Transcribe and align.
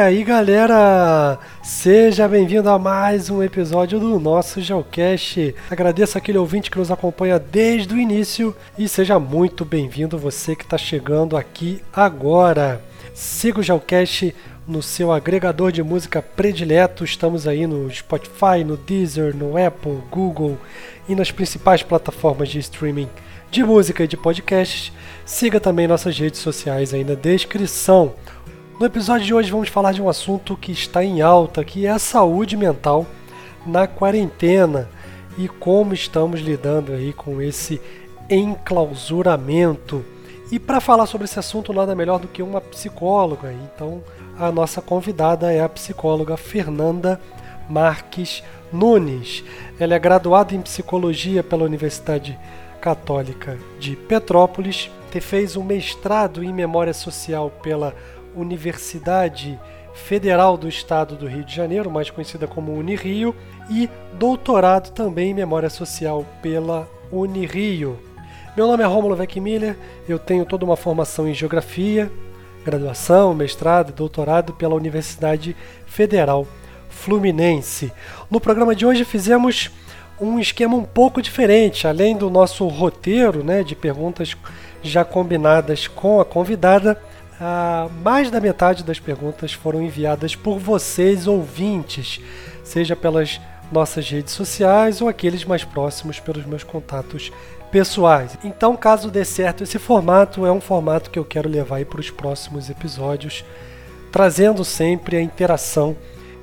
aí 0.00 0.24
galera, 0.24 1.38
seja 1.62 2.26
bem-vindo 2.26 2.70
a 2.70 2.78
mais 2.78 3.28
um 3.28 3.42
episódio 3.42 4.00
do 4.00 4.18
nosso 4.18 4.58
Geocast. 4.58 5.54
Agradeço 5.70 6.16
aquele 6.16 6.38
ouvinte 6.38 6.70
que 6.70 6.78
nos 6.78 6.90
acompanha 6.90 7.38
desde 7.38 7.92
o 7.92 7.98
início 7.98 8.56
e 8.78 8.88
seja 8.88 9.18
muito 9.18 9.62
bem-vindo 9.62 10.16
você 10.16 10.56
que 10.56 10.64
está 10.64 10.78
chegando 10.78 11.36
aqui 11.36 11.82
agora. 11.92 12.82
Siga 13.12 13.60
o 13.60 13.62
Geocast 13.62 14.34
no 14.66 14.82
seu 14.82 15.12
agregador 15.12 15.70
de 15.70 15.82
música 15.82 16.22
predileto. 16.22 17.04
Estamos 17.04 17.46
aí 17.46 17.66
no 17.66 17.90
Spotify, 17.90 18.64
no 18.64 18.78
Deezer, 18.78 19.36
no 19.36 19.54
Apple, 19.62 19.98
Google 20.10 20.56
e 21.06 21.14
nas 21.14 21.30
principais 21.30 21.82
plataformas 21.82 22.48
de 22.48 22.58
streaming 22.58 23.08
de 23.50 23.64
música 23.64 24.04
e 24.04 24.08
de 24.08 24.16
podcasts. 24.16 24.92
Siga 25.26 25.60
também 25.60 25.86
nossas 25.86 26.16
redes 26.18 26.40
sociais 26.40 26.94
aí 26.94 27.04
na 27.04 27.14
descrição. 27.14 28.14
No 28.80 28.86
episódio 28.86 29.26
de 29.26 29.34
hoje 29.34 29.50
vamos 29.50 29.68
falar 29.68 29.92
de 29.92 30.00
um 30.00 30.08
assunto 30.08 30.56
que 30.56 30.72
está 30.72 31.04
em 31.04 31.20
alta, 31.20 31.62
que 31.62 31.84
é 31.84 31.90
a 31.90 31.98
saúde 31.98 32.56
mental 32.56 33.06
na 33.66 33.86
quarentena 33.86 34.88
e 35.36 35.48
como 35.48 35.92
estamos 35.92 36.40
lidando 36.40 36.94
aí 36.94 37.12
com 37.12 37.42
esse 37.42 37.78
enclausuramento. 38.30 40.02
E 40.50 40.58
para 40.58 40.80
falar 40.80 41.04
sobre 41.04 41.26
esse 41.26 41.38
assunto, 41.38 41.74
nada 41.74 41.94
melhor 41.94 42.18
do 42.20 42.26
que 42.26 42.42
uma 42.42 42.58
psicóloga. 42.58 43.52
Então, 43.52 44.02
a 44.38 44.50
nossa 44.50 44.80
convidada 44.80 45.52
é 45.52 45.60
a 45.60 45.68
psicóloga 45.68 46.38
Fernanda 46.38 47.20
Marques 47.68 48.42
Nunes. 48.72 49.44
Ela 49.78 49.94
é 49.94 49.98
graduada 49.98 50.54
em 50.54 50.62
psicologia 50.62 51.44
pela 51.44 51.66
Universidade 51.66 52.38
Católica 52.80 53.58
de 53.78 53.94
Petrópolis, 53.94 54.90
fez 55.20 55.54
um 55.54 55.64
mestrado 55.64 56.42
em 56.42 56.50
memória 56.50 56.94
social 56.94 57.50
pela 57.62 57.94
Universidade 58.34 59.58
Federal 59.94 60.56
do 60.56 60.68
Estado 60.68 61.16
do 61.16 61.26
Rio 61.26 61.44
de 61.44 61.54
Janeiro, 61.54 61.90
mais 61.90 62.10
conhecida 62.10 62.46
como 62.46 62.72
Unirio, 62.72 63.34
e 63.68 63.88
doutorado 64.14 64.90
também 64.90 65.30
em 65.30 65.34
Memória 65.34 65.70
Social 65.70 66.24
pela 66.40 66.88
Unirio. 67.10 67.98
Meu 68.56 68.66
nome 68.66 68.82
é 68.82 68.86
Romulo 68.86 69.16
Weckmiller, 69.16 69.76
eu 70.08 70.18
tenho 70.18 70.44
toda 70.44 70.64
uma 70.64 70.76
formação 70.76 71.28
em 71.28 71.34
Geografia, 71.34 72.10
graduação, 72.64 73.34
mestrado 73.34 73.90
e 73.90 73.92
doutorado 73.92 74.52
pela 74.52 74.74
Universidade 74.74 75.56
Federal 75.86 76.46
Fluminense. 76.88 77.92
No 78.30 78.40
programa 78.40 78.74
de 78.74 78.84
hoje 78.84 79.04
fizemos 79.04 79.70
um 80.20 80.38
esquema 80.38 80.76
um 80.76 80.84
pouco 80.84 81.22
diferente, 81.22 81.86
além 81.86 82.16
do 82.16 82.28
nosso 82.28 82.66
roteiro 82.68 83.42
né, 83.42 83.62
de 83.62 83.74
perguntas 83.74 84.36
já 84.82 85.04
combinadas 85.04 85.88
com 85.88 86.20
a 86.20 86.24
convidada, 86.24 87.00
ah, 87.40 87.88
mais 88.02 88.30
da 88.30 88.38
metade 88.38 88.84
das 88.84 89.00
perguntas 89.00 89.52
foram 89.54 89.82
enviadas 89.82 90.36
por 90.36 90.58
vocês, 90.58 91.26
ouvintes, 91.26 92.20
seja 92.62 92.94
pelas 92.94 93.40
nossas 93.72 94.08
redes 94.10 94.34
sociais 94.34 95.00
ou 95.00 95.08
aqueles 95.08 95.44
mais 95.44 95.64
próximos 95.64 96.20
pelos 96.20 96.44
meus 96.44 96.62
contatos 96.62 97.32
pessoais. 97.70 98.36
Então, 98.44 98.76
caso 98.76 99.10
dê 99.10 99.24
certo 99.24 99.62
esse 99.62 99.78
formato, 99.78 100.44
é 100.44 100.52
um 100.52 100.60
formato 100.60 101.10
que 101.10 101.18
eu 101.18 101.24
quero 101.24 101.48
levar 101.48 101.84
para 101.86 102.00
os 102.00 102.10
próximos 102.10 102.68
episódios, 102.68 103.44
trazendo 104.12 104.64
sempre 104.64 105.16
a 105.16 105.22
interação. 105.22 105.96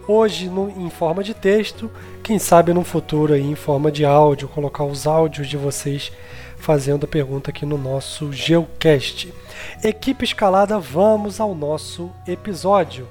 Hoje 0.07 0.47
no, 0.47 0.69
em 0.69 0.89
forma 0.89 1.21
de 1.21 1.33
texto, 1.33 1.91
quem 2.23 2.39
sabe 2.39 2.73
no 2.73 2.83
futuro 2.83 3.33
aí 3.33 3.43
em 3.43 3.55
forma 3.55 3.91
de 3.91 4.05
áudio, 4.05 4.47
colocar 4.47 4.85
os 4.85 5.05
áudios 5.05 5.47
de 5.47 5.57
vocês 5.57 6.11
fazendo 6.57 7.05
a 7.05 7.07
pergunta 7.07 7.49
aqui 7.49 7.65
no 7.65 7.77
nosso 7.77 8.31
Geocast. 8.31 9.33
Equipe 9.83 10.23
escalada, 10.23 10.79
vamos 10.79 11.39
ao 11.39 11.55
nosso 11.55 12.11
episódio. 12.27 13.07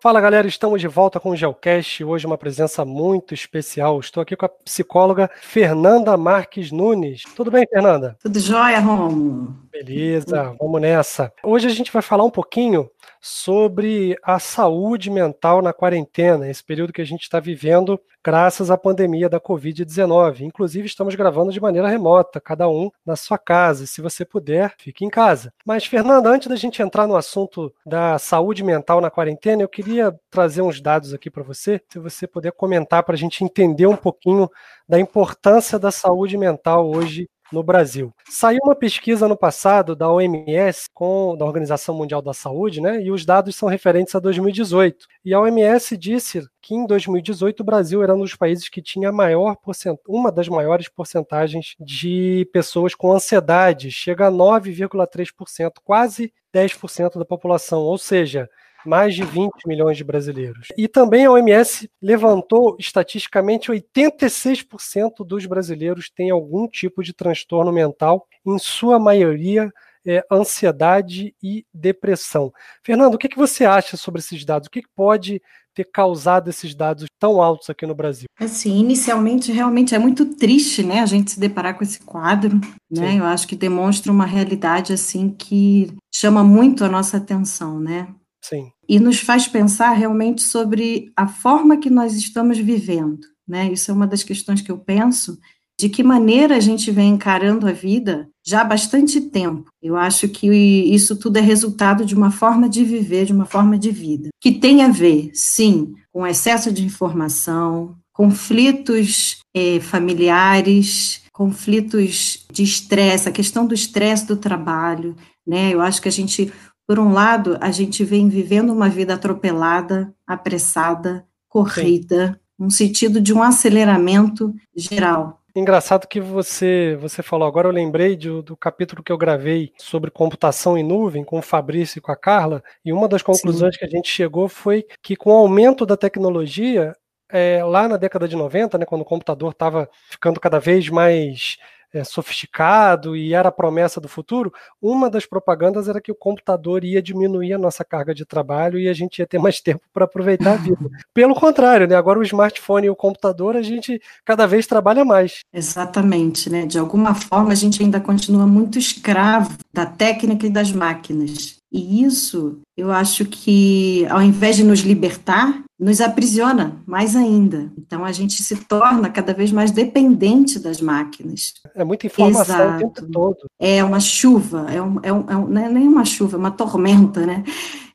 Fala 0.00 0.20
galera, 0.20 0.46
estamos 0.46 0.80
de 0.80 0.86
volta 0.86 1.18
com 1.18 1.30
o 1.30 1.36
Geocast. 1.36 2.04
Hoje 2.04 2.24
uma 2.24 2.38
presença 2.38 2.84
muito 2.84 3.34
especial. 3.34 3.98
Estou 3.98 4.22
aqui 4.22 4.36
com 4.36 4.46
a 4.46 4.48
psicóloga 4.48 5.28
Fernanda 5.40 6.16
Marques 6.16 6.70
Nunes. 6.70 7.24
Tudo 7.34 7.50
bem, 7.50 7.66
Fernanda? 7.68 8.16
Tudo 8.22 8.38
jóia, 8.38 8.78
Romo. 8.78 9.67
Beleza, 9.84 10.56
vamos 10.58 10.80
nessa. 10.80 11.32
Hoje 11.42 11.68
a 11.68 11.70
gente 11.70 11.92
vai 11.92 12.02
falar 12.02 12.24
um 12.24 12.30
pouquinho 12.30 12.90
sobre 13.20 14.18
a 14.24 14.38
saúde 14.40 15.08
mental 15.08 15.62
na 15.62 15.72
quarentena, 15.72 16.48
esse 16.48 16.64
período 16.64 16.92
que 16.92 17.00
a 17.00 17.06
gente 17.06 17.22
está 17.22 17.38
vivendo 17.38 18.00
graças 18.24 18.70
à 18.70 18.76
pandemia 18.76 19.28
da 19.28 19.40
Covid-19. 19.40 20.40
Inclusive, 20.40 20.86
estamos 20.86 21.14
gravando 21.14 21.52
de 21.52 21.60
maneira 21.60 21.88
remota, 21.88 22.40
cada 22.40 22.68
um 22.68 22.90
na 23.06 23.14
sua 23.14 23.38
casa. 23.38 23.86
Se 23.86 24.00
você 24.00 24.24
puder, 24.24 24.74
fique 24.78 25.04
em 25.04 25.08
casa. 25.08 25.52
Mas, 25.64 25.86
Fernanda, 25.86 26.28
antes 26.28 26.48
da 26.48 26.56
gente 26.56 26.82
entrar 26.82 27.06
no 27.06 27.16
assunto 27.16 27.72
da 27.86 28.18
saúde 28.18 28.64
mental 28.64 29.00
na 29.00 29.10
quarentena, 29.10 29.62
eu 29.62 29.68
queria 29.68 30.14
trazer 30.28 30.62
uns 30.62 30.80
dados 30.80 31.14
aqui 31.14 31.30
para 31.30 31.42
você, 31.42 31.80
se 31.88 31.98
você 31.98 32.26
puder 32.26 32.52
comentar 32.52 33.02
para 33.02 33.14
a 33.14 33.18
gente 33.18 33.44
entender 33.44 33.86
um 33.86 33.96
pouquinho 33.96 34.50
da 34.88 34.98
importância 34.98 35.78
da 35.78 35.90
saúde 35.90 36.36
mental 36.36 36.90
hoje 36.90 37.28
no 37.52 37.62
Brasil. 37.62 38.12
Saiu 38.28 38.60
uma 38.62 38.74
pesquisa 38.74 39.26
no 39.26 39.36
passado 39.36 39.96
da 39.96 40.10
OMS, 40.10 40.86
com, 40.92 41.36
da 41.36 41.44
Organização 41.44 41.94
Mundial 41.94 42.20
da 42.20 42.32
Saúde, 42.32 42.80
né, 42.80 43.02
e 43.02 43.10
os 43.10 43.24
dados 43.24 43.56
são 43.56 43.68
referentes 43.68 44.14
a 44.14 44.18
2018. 44.18 45.06
E 45.24 45.34
a 45.34 45.40
OMS 45.40 45.96
disse 45.96 46.46
que 46.60 46.74
em 46.74 46.86
2018 46.86 47.60
o 47.60 47.64
Brasil 47.64 48.02
era 48.02 48.14
um 48.14 48.20
dos 48.20 48.34
países 48.34 48.68
que 48.68 48.82
tinha 48.82 49.10
maior 49.10 49.56
porcent... 49.56 49.96
uma 50.06 50.30
das 50.30 50.48
maiores 50.48 50.88
porcentagens 50.88 51.74
de 51.80 52.48
pessoas 52.52 52.94
com 52.94 53.12
ansiedade, 53.12 53.90
chega 53.90 54.28
a 54.28 54.32
9,3%, 54.32 55.72
quase 55.84 56.32
10% 56.54 57.18
da 57.18 57.24
população, 57.24 57.80
ou 57.80 57.98
seja, 57.98 58.48
mais 58.84 59.14
de 59.14 59.24
20 59.24 59.50
milhões 59.66 59.96
de 59.96 60.04
brasileiros. 60.04 60.68
E 60.76 60.88
também 60.88 61.26
a 61.26 61.32
OMS 61.32 61.90
levantou 62.00 62.76
estatisticamente 62.78 63.70
86% 63.70 65.26
dos 65.26 65.46
brasileiros 65.46 66.10
têm 66.10 66.30
algum 66.30 66.68
tipo 66.68 67.02
de 67.02 67.12
transtorno 67.12 67.72
mental, 67.72 68.26
em 68.46 68.58
sua 68.58 68.98
maioria 68.98 69.72
é, 70.06 70.24
ansiedade 70.30 71.34
e 71.42 71.66
depressão. 71.72 72.52
Fernando, 72.82 73.14
o 73.14 73.18
que, 73.18 73.28
que 73.28 73.36
você 73.36 73.64
acha 73.64 73.96
sobre 73.96 74.20
esses 74.20 74.44
dados? 74.44 74.66
O 74.66 74.70
que, 74.70 74.82
que 74.82 74.88
pode 74.94 75.42
ter 75.74 75.84
causado 75.84 76.50
esses 76.50 76.74
dados 76.74 77.06
tão 77.20 77.40
altos 77.40 77.70
aqui 77.70 77.86
no 77.86 77.94
Brasil? 77.94 78.26
Assim, 78.40 78.78
inicialmente 78.78 79.52
realmente 79.52 79.94
é 79.94 79.98
muito 79.98 80.24
triste, 80.34 80.82
né, 80.82 81.00
a 81.00 81.06
gente 81.06 81.30
se 81.30 81.38
deparar 81.38 81.76
com 81.76 81.84
esse 81.84 82.00
quadro, 82.00 82.60
né? 82.90 83.16
Eu 83.18 83.24
acho 83.24 83.46
que 83.46 83.54
demonstra 83.54 84.10
uma 84.10 84.26
realidade 84.26 84.92
assim 84.92 85.30
que 85.30 85.92
chama 86.12 86.42
muito 86.42 86.84
a 86.84 86.88
nossa 86.88 87.18
atenção, 87.18 87.78
né? 87.78 88.08
Sim. 88.42 88.70
E 88.88 88.98
nos 88.98 89.20
faz 89.20 89.46
pensar 89.46 89.92
realmente 89.92 90.42
sobre 90.42 91.12
a 91.16 91.26
forma 91.26 91.76
que 91.78 91.90
nós 91.90 92.14
estamos 92.14 92.58
vivendo, 92.58 93.20
né? 93.46 93.70
Isso 93.72 93.90
é 93.90 93.94
uma 93.94 94.06
das 94.06 94.22
questões 94.22 94.60
que 94.60 94.70
eu 94.70 94.78
penso, 94.78 95.38
de 95.78 95.88
que 95.88 96.02
maneira 96.02 96.56
a 96.56 96.60
gente 96.60 96.90
vem 96.90 97.10
encarando 97.10 97.68
a 97.68 97.72
vida 97.72 98.28
já 98.44 98.62
há 98.62 98.64
bastante 98.64 99.20
tempo. 99.20 99.70
Eu 99.80 99.96
acho 99.96 100.28
que 100.28 100.48
isso 100.48 101.14
tudo 101.16 101.36
é 101.36 101.40
resultado 101.40 102.04
de 102.04 102.14
uma 102.14 102.32
forma 102.32 102.68
de 102.68 102.84
viver, 102.84 103.26
de 103.26 103.32
uma 103.32 103.46
forma 103.46 103.78
de 103.78 103.90
vida, 103.90 104.28
que 104.40 104.52
tem 104.52 104.82
a 104.82 104.88
ver, 104.88 105.30
sim, 105.34 105.94
com 106.12 106.26
excesso 106.26 106.72
de 106.72 106.84
informação, 106.84 107.94
conflitos 108.12 109.38
eh, 109.54 109.78
familiares, 109.78 111.22
conflitos 111.32 112.44
de 112.52 112.64
estresse, 112.64 113.28
a 113.28 113.32
questão 113.32 113.64
do 113.64 113.72
estresse 113.72 114.26
do 114.26 114.36
trabalho, 114.36 115.14
né? 115.46 115.72
Eu 115.72 115.80
acho 115.80 116.02
que 116.02 116.08
a 116.08 116.12
gente 116.12 116.52
por 116.88 116.98
um 116.98 117.12
lado, 117.12 117.58
a 117.60 117.70
gente 117.70 118.02
vem 118.02 118.30
vivendo 118.30 118.72
uma 118.72 118.88
vida 118.88 119.12
atropelada, 119.12 120.10
apressada, 120.26 121.22
corrida, 121.46 122.28
Sim. 122.28 122.64
um 122.64 122.70
sentido 122.70 123.20
de 123.20 123.34
um 123.34 123.42
aceleramento 123.42 124.54
geral. 124.74 125.42
Engraçado 125.54 126.06
que 126.06 126.18
você 126.18 126.96
você 126.98 127.22
falou 127.22 127.46
agora, 127.46 127.68
eu 127.68 127.72
lembrei 127.72 128.16
de, 128.16 128.30
do 128.40 128.56
capítulo 128.56 129.02
que 129.02 129.12
eu 129.12 129.18
gravei 129.18 129.70
sobre 129.76 130.10
computação 130.10 130.78
em 130.78 130.82
nuvem 130.82 131.24
com 131.24 131.38
o 131.38 131.42
Fabrício 131.42 131.98
e 131.98 132.00
com 132.00 132.10
a 132.10 132.16
Carla, 132.16 132.62
e 132.82 132.90
uma 132.90 133.06
das 133.06 133.20
conclusões 133.20 133.74
Sim. 133.74 133.80
que 133.80 133.84
a 133.84 133.90
gente 133.90 134.08
chegou 134.08 134.48
foi 134.48 134.86
que 135.02 135.14
com 135.14 135.30
o 135.30 135.36
aumento 135.36 135.84
da 135.84 135.96
tecnologia, 135.96 136.94
é, 137.30 137.62
lá 137.64 137.86
na 137.86 137.98
década 137.98 138.26
de 138.26 138.34
90, 138.34 138.78
né, 138.78 138.86
quando 138.86 139.02
o 139.02 139.04
computador 139.06 139.52
estava 139.52 139.90
ficando 140.08 140.40
cada 140.40 140.58
vez 140.58 140.88
mais 140.88 141.58
é, 141.92 142.04
sofisticado 142.04 143.16
e 143.16 143.34
era 143.34 143.48
a 143.48 143.52
promessa 143.52 144.00
do 144.00 144.08
futuro, 144.08 144.52
uma 144.80 145.08
das 145.08 145.26
propagandas 145.26 145.88
era 145.88 146.00
que 146.00 146.12
o 146.12 146.14
computador 146.14 146.84
ia 146.84 147.02
diminuir 147.02 147.52
a 147.52 147.58
nossa 147.58 147.84
carga 147.84 148.14
de 148.14 148.24
trabalho 148.24 148.78
e 148.78 148.88
a 148.88 148.92
gente 148.92 149.18
ia 149.18 149.26
ter 149.26 149.38
mais 149.38 149.60
tempo 149.60 149.82
para 149.92 150.04
aproveitar 150.04 150.52
a 150.52 150.56
vida. 150.56 150.78
Pelo 151.14 151.34
contrário, 151.34 151.86
né? 151.86 151.94
Agora 151.94 152.18
o 152.18 152.22
smartphone 152.22 152.86
e 152.86 152.90
o 152.90 152.96
computador 152.96 153.56
a 153.56 153.62
gente 153.62 154.00
cada 154.24 154.46
vez 154.46 154.66
trabalha 154.66 155.04
mais. 155.04 155.40
Exatamente, 155.52 156.50
né? 156.50 156.66
De 156.66 156.78
alguma 156.78 157.14
forma 157.14 157.52
a 157.52 157.56
gente 157.56 157.82
ainda 157.82 158.00
continua 158.00 158.46
muito 158.46 158.78
escravo 158.78 159.56
da 159.72 159.86
técnica 159.86 160.46
e 160.46 160.50
das 160.50 160.72
máquinas. 160.72 161.57
E 161.70 162.02
isso, 162.02 162.60
eu 162.76 162.90
acho 162.90 163.26
que, 163.26 164.06
ao 164.08 164.22
invés 164.22 164.56
de 164.56 164.64
nos 164.64 164.80
libertar, 164.80 165.62
nos 165.78 166.00
aprisiona 166.00 166.82
mais 166.86 167.14
ainda. 167.14 167.70
Então, 167.76 168.04
a 168.04 168.10
gente 168.10 168.42
se 168.42 168.56
torna 168.64 169.10
cada 169.10 169.34
vez 169.34 169.52
mais 169.52 169.70
dependente 169.70 170.58
das 170.58 170.80
máquinas. 170.80 171.54
É 171.74 171.84
muita 171.84 172.06
informação 172.06 172.54
Exato. 172.56 172.74
o 172.74 172.78
tempo 172.78 173.12
todo. 173.12 173.36
É 173.58 173.84
uma 173.84 174.00
chuva, 174.00 174.66
é, 174.70 174.82
um, 174.82 174.98
é, 175.02 175.12
um, 175.12 175.30
é 175.30 175.36
um, 175.36 175.46
não 175.46 175.64
é 175.64 175.68
nem 175.68 175.86
uma 175.86 176.04
chuva, 176.04 176.36
é 176.36 176.40
uma 176.40 176.50
tormenta, 176.50 177.24
né? 177.24 177.44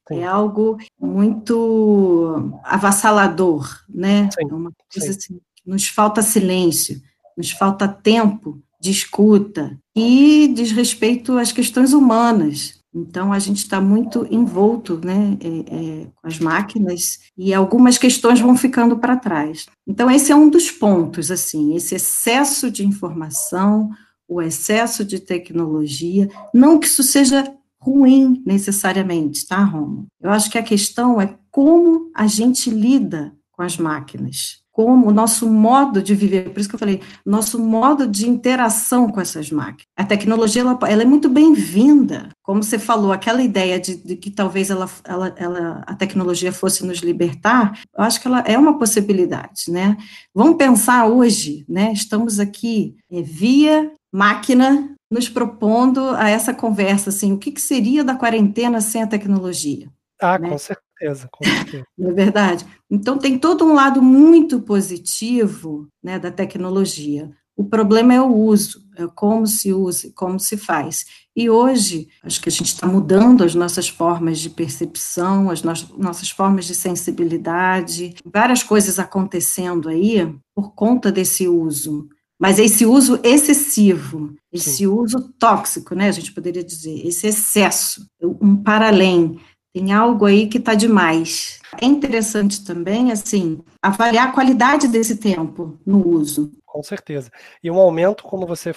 Sim. 0.08 0.20
É 0.20 0.26
algo 0.26 0.78
muito 1.00 2.60
avassalador, 2.64 3.68
né? 3.90 4.30
Sim. 4.32 4.50
É 4.50 4.54
uma 4.54 4.72
coisa 4.94 5.12
assim, 5.12 5.40
nos 5.66 5.88
falta 5.88 6.22
silêncio, 6.22 7.02
nos 7.36 7.52
falta 7.52 7.88
tempo 7.88 8.62
de 8.80 8.92
escuta 8.92 9.78
e 9.96 10.52
diz 10.54 10.72
respeito 10.72 11.38
às 11.38 11.52
questões 11.52 11.94
humanas. 11.94 12.83
Então, 12.94 13.34
a 13.34 13.40
gente 13.40 13.58
está 13.58 13.82
muito 13.82 14.28
envolto 14.30 15.00
né, 15.04 15.38
é, 15.42 15.48
é, 15.48 16.08
com 16.16 16.28
as 16.28 16.40
máquinas 16.40 17.20
e 17.38 17.54
algumas 17.54 17.98
questões 17.98 18.40
vão 18.40 18.56
ficando 18.56 18.98
para 18.98 19.18
trás. 19.18 19.66
Então, 19.88 20.10
esse 20.12 20.32
é 20.32 20.36
um 20.36 20.50
dos 20.50 20.70
pontos, 20.70 21.32
assim, 21.32 21.76
esse 21.76 21.96
excesso 21.96 22.70
de 22.70 22.86
informação, 22.86 23.90
o 24.28 24.42
excesso 24.42 25.04
de 25.04 25.20
tecnologia, 25.20 26.30
não 26.54 26.80
que 26.80 26.88
isso 26.88 27.04
seja 27.04 27.52
ruim 27.80 28.42
necessariamente, 28.46 29.46
tá, 29.46 29.64
Romo? 29.64 30.08
Eu 30.22 30.30
acho 30.30 30.50
que 30.50 30.58
a 30.58 30.64
questão 30.64 31.20
é 31.20 31.36
como 31.52 32.12
a 32.16 32.28
gente 32.28 32.70
lida 32.70 33.36
com 33.52 33.62
as 33.62 33.78
máquinas 33.78 34.63
como 34.74 35.08
o 35.08 35.14
nosso 35.14 35.48
modo 35.48 36.02
de 36.02 36.16
viver, 36.16 36.50
por 36.50 36.60
isso 36.60 36.68
que 36.68 36.74
eu 36.74 36.80
falei, 36.80 37.00
nosso 37.24 37.60
modo 37.60 38.08
de 38.08 38.28
interação 38.28 39.08
com 39.08 39.22
essas 39.22 39.52
máquinas. 39.52 39.86
A 39.96 40.04
tecnologia, 40.04 40.64
ela, 40.64 40.78
ela 40.88 41.04
é 41.04 41.06
muito 41.06 41.30
bem-vinda, 41.30 42.30
como 42.42 42.64
você 42.64 42.80
falou, 42.80 43.12
aquela 43.12 43.44
ideia 43.44 43.80
de, 43.80 43.96
de 43.96 44.16
que 44.18 44.32
talvez 44.32 44.72
ela, 44.72 44.90
ela, 45.06 45.36
ela, 45.38 45.84
a 45.86 45.96
tecnologia 45.96 46.52
fosse 46.52 46.84
nos 46.84 46.98
libertar, 46.98 47.80
eu 47.96 48.04
acho 48.04 48.20
que 48.20 48.28
ela 48.28 48.40
é 48.40 48.58
uma 48.58 48.80
possibilidade, 48.80 49.66
né? 49.70 49.96
Vamos 50.34 50.58
pensar 50.58 51.06
hoje, 51.06 51.64
né? 51.70 51.94
Estamos 51.94 52.40
aqui 52.40 52.96
é, 53.12 53.22
via 53.22 53.92
máquina 54.12 54.90
nos 55.12 55.30
propondo 55.30 56.10
a 56.16 56.28
essa 56.30 56.52
conversa, 56.52 57.12
assim, 57.12 57.32
o 57.32 57.38
que, 57.38 57.52
que 57.52 57.62
seria 57.62 58.04
da 58.04 58.16
quarentena 58.16 58.82
sem 58.82 59.04
a 59.04 59.08
tecnologia? 59.08 59.88
Ah, 60.20 60.40
né? 60.40 60.50
com 60.50 60.58
certeza 60.58 60.83
certeza, 61.04 61.28
com 61.32 61.44
certeza. 61.44 61.86
Não 61.98 62.10
é 62.10 62.14
verdade? 62.14 62.66
Então 62.90 63.18
tem 63.18 63.38
todo 63.38 63.66
um 63.66 63.74
lado 63.74 64.02
muito 64.02 64.62
positivo 64.62 65.88
né, 66.02 66.18
da 66.18 66.32
tecnologia. 66.32 67.30
O 67.56 67.64
problema 67.64 68.14
é 68.14 68.22
o 68.22 68.34
uso, 68.34 68.84
é 68.98 69.06
como 69.14 69.46
se 69.46 69.72
usa, 69.72 70.12
como 70.16 70.40
se 70.40 70.58
faz. 70.58 71.06
E 71.36 71.50
hoje, 71.50 72.08
acho 72.24 72.42
que 72.42 72.50
a 72.50 72.52
gente 72.52 72.68
está 72.68 72.88
mudando 72.88 73.44
as 73.44 73.54
nossas 73.54 73.88
formas 73.88 74.40
de 74.40 74.50
percepção, 74.50 75.52
as 75.52 75.62
no 75.62 75.74
nossas 75.98 76.32
formas 76.32 76.66
de 76.66 76.74
sensibilidade, 76.74 78.16
várias 78.26 78.64
coisas 78.64 78.98
acontecendo 78.98 79.88
aí 79.88 80.36
por 80.56 80.74
conta 80.74 81.12
desse 81.12 81.48
uso. 81.48 82.08
Mas 82.40 82.58
esse 82.58 82.86
uso 82.86 83.20
excessivo, 83.24 84.34
esse 84.52 84.78
Sim. 84.78 84.88
uso 84.88 85.32
tóxico, 85.40 85.94
né? 85.94 86.10
A 86.10 86.12
gente 86.12 86.34
poderia 86.34 86.64
dizer, 86.64 87.06
esse 87.06 87.28
excesso, 87.28 88.06
um 88.42 88.56
para 88.56 88.88
além 88.88 89.40
tem 89.74 89.92
algo 89.92 90.26
aí 90.26 90.48
que 90.48 90.60
está 90.60 90.76
demais. 90.76 91.60
É 91.82 91.86
interessante 91.86 92.64
também, 92.64 93.12
assim, 93.12 93.62
avaliar 93.82 94.30
a 94.30 94.32
qualidade 94.32 94.88
desse 94.88 95.18
tempo 95.18 95.78
no 95.86 96.08
uso. 96.08 96.52
Com 96.74 96.82
certeza. 96.82 97.30
E 97.64 97.70
um 97.70 97.78
aumento, 97.78 98.24
como 98.24 98.48
você 98.48 98.74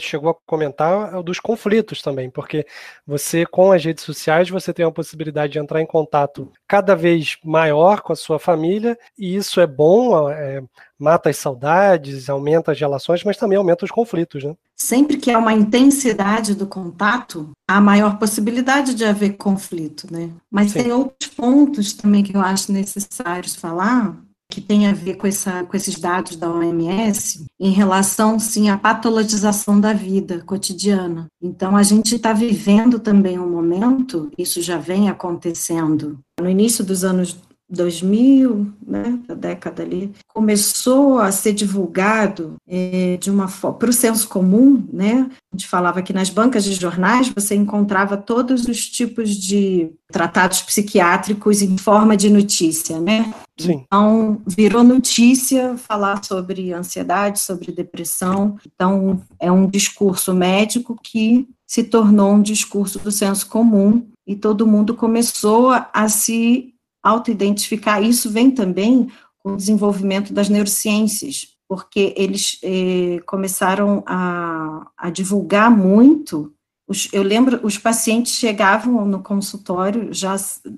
chegou 0.00 0.30
a 0.30 0.34
comentar, 0.46 1.12
é 1.12 1.18
o 1.18 1.22
dos 1.22 1.38
conflitos 1.38 2.00
também, 2.00 2.30
porque 2.30 2.66
você, 3.06 3.44
com 3.44 3.72
as 3.72 3.84
redes 3.84 4.04
sociais, 4.04 4.48
você 4.48 4.72
tem 4.72 4.86
a 4.86 4.90
possibilidade 4.90 5.52
de 5.52 5.58
entrar 5.58 5.82
em 5.82 5.86
contato 5.86 6.50
cada 6.66 6.96
vez 6.96 7.36
maior 7.44 8.00
com 8.00 8.14
a 8.14 8.16
sua 8.16 8.38
família, 8.38 8.98
e 9.18 9.36
isso 9.36 9.60
é 9.60 9.66
bom, 9.66 10.30
é, 10.30 10.62
mata 10.98 11.28
as 11.28 11.36
saudades, 11.36 12.30
aumenta 12.30 12.72
as 12.72 12.80
relações, 12.80 13.22
mas 13.22 13.36
também 13.36 13.58
aumenta 13.58 13.84
os 13.84 13.90
conflitos, 13.90 14.42
né? 14.42 14.54
Sempre 14.74 15.16
que 15.18 15.30
há 15.30 15.38
uma 15.38 15.52
intensidade 15.52 16.54
do 16.54 16.66
contato, 16.66 17.50
há 17.68 17.80
maior 17.80 18.18
possibilidade 18.18 18.94
de 18.94 19.04
haver 19.04 19.36
conflito, 19.36 20.06
né? 20.10 20.30
Mas 20.50 20.72
Sim. 20.72 20.82
tem 20.82 20.92
outros 20.92 21.30
pontos 21.30 21.92
também 21.92 22.22
que 22.26 22.36
eu 22.36 22.40
acho 22.40 22.72
necessários 22.72 23.54
falar, 23.54 24.20
que 24.50 24.60
tem 24.60 24.86
a 24.86 24.92
ver 24.92 25.16
com, 25.16 25.26
essa, 25.26 25.64
com 25.64 25.76
esses 25.76 25.98
dados 25.98 26.36
da 26.36 26.50
OMS, 26.50 27.44
em 27.58 27.70
relação, 27.70 28.38
sim, 28.38 28.68
à 28.68 28.76
patologização 28.76 29.80
da 29.80 29.92
vida 29.92 30.42
cotidiana. 30.44 31.26
Então, 31.42 31.76
a 31.76 31.82
gente 31.82 32.16
está 32.16 32.32
vivendo 32.32 32.98
também 32.98 33.38
um 33.38 33.50
momento, 33.50 34.30
isso 34.38 34.62
já 34.62 34.78
vem 34.78 35.08
acontecendo. 35.08 36.18
No 36.40 36.48
início 36.48 36.84
dos 36.84 37.04
anos 37.04 37.36
2000, 37.68 38.72
né, 38.86 39.18
da 39.26 39.34
década 39.34 39.82
ali, 39.82 40.12
começou 40.28 41.18
a 41.18 41.32
ser 41.32 41.52
divulgado 41.52 42.54
é, 42.66 43.16
de 43.16 43.30
uma 43.30 43.48
para 43.48 43.90
o 43.90 43.92
senso 43.92 44.28
comum, 44.28 44.86
né? 44.92 45.28
A 45.52 45.56
gente 45.56 45.66
falava 45.66 46.02
que 46.02 46.12
nas 46.12 46.30
bancas 46.30 46.64
de 46.64 46.74
jornais 46.74 47.28
você 47.28 47.54
encontrava 47.54 48.16
todos 48.16 48.66
os 48.66 48.88
tipos 48.88 49.30
de 49.30 49.90
tratados 50.12 50.62
psiquiátricos 50.62 51.62
em 51.62 51.76
forma 51.76 52.16
de 52.16 52.30
notícia, 52.30 53.00
né? 53.00 53.34
Sim. 53.58 53.82
Então 53.86 54.40
virou 54.46 54.84
notícia 54.84 55.76
falar 55.76 56.22
sobre 56.22 56.72
ansiedade, 56.72 57.40
sobre 57.40 57.72
depressão. 57.72 58.56
Então 58.66 59.20
é 59.40 59.50
um 59.50 59.66
discurso 59.66 60.32
médico 60.32 60.96
que 61.02 61.48
se 61.66 61.82
tornou 61.82 62.34
um 62.34 62.42
discurso 62.42 62.98
do 63.00 63.10
senso 63.10 63.48
comum 63.48 64.06
e 64.26 64.36
todo 64.36 64.66
mundo 64.66 64.94
começou 64.94 65.70
a 65.70 66.08
se 66.08 66.75
auto-identificar. 67.06 68.00
Isso 68.00 68.30
vem 68.30 68.50
também 68.50 69.08
com 69.38 69.52
o 69.52 69.56
desenvolvimento 69.56 70.32
das 70.32 70.48
neurociências, 70.48 71.48
porque 71.68 72.14
eles 72.16 72.58
eh, 72.62 73.20
começaram 73.26 74.02
a, 74.06 74.86
a 74.96 75.10
divulgar 75.10 75.70
muito 75.70 76.52
os, 76.88 77.08
eu 77.12 77.22
lembro, 77.22 77.60
os 77.64 77.76
pacientes 77.76 78.34
chegavam 78.34 79.04
no 79.04 79.20
consultório 79.20 80.14
já 80.14 80.36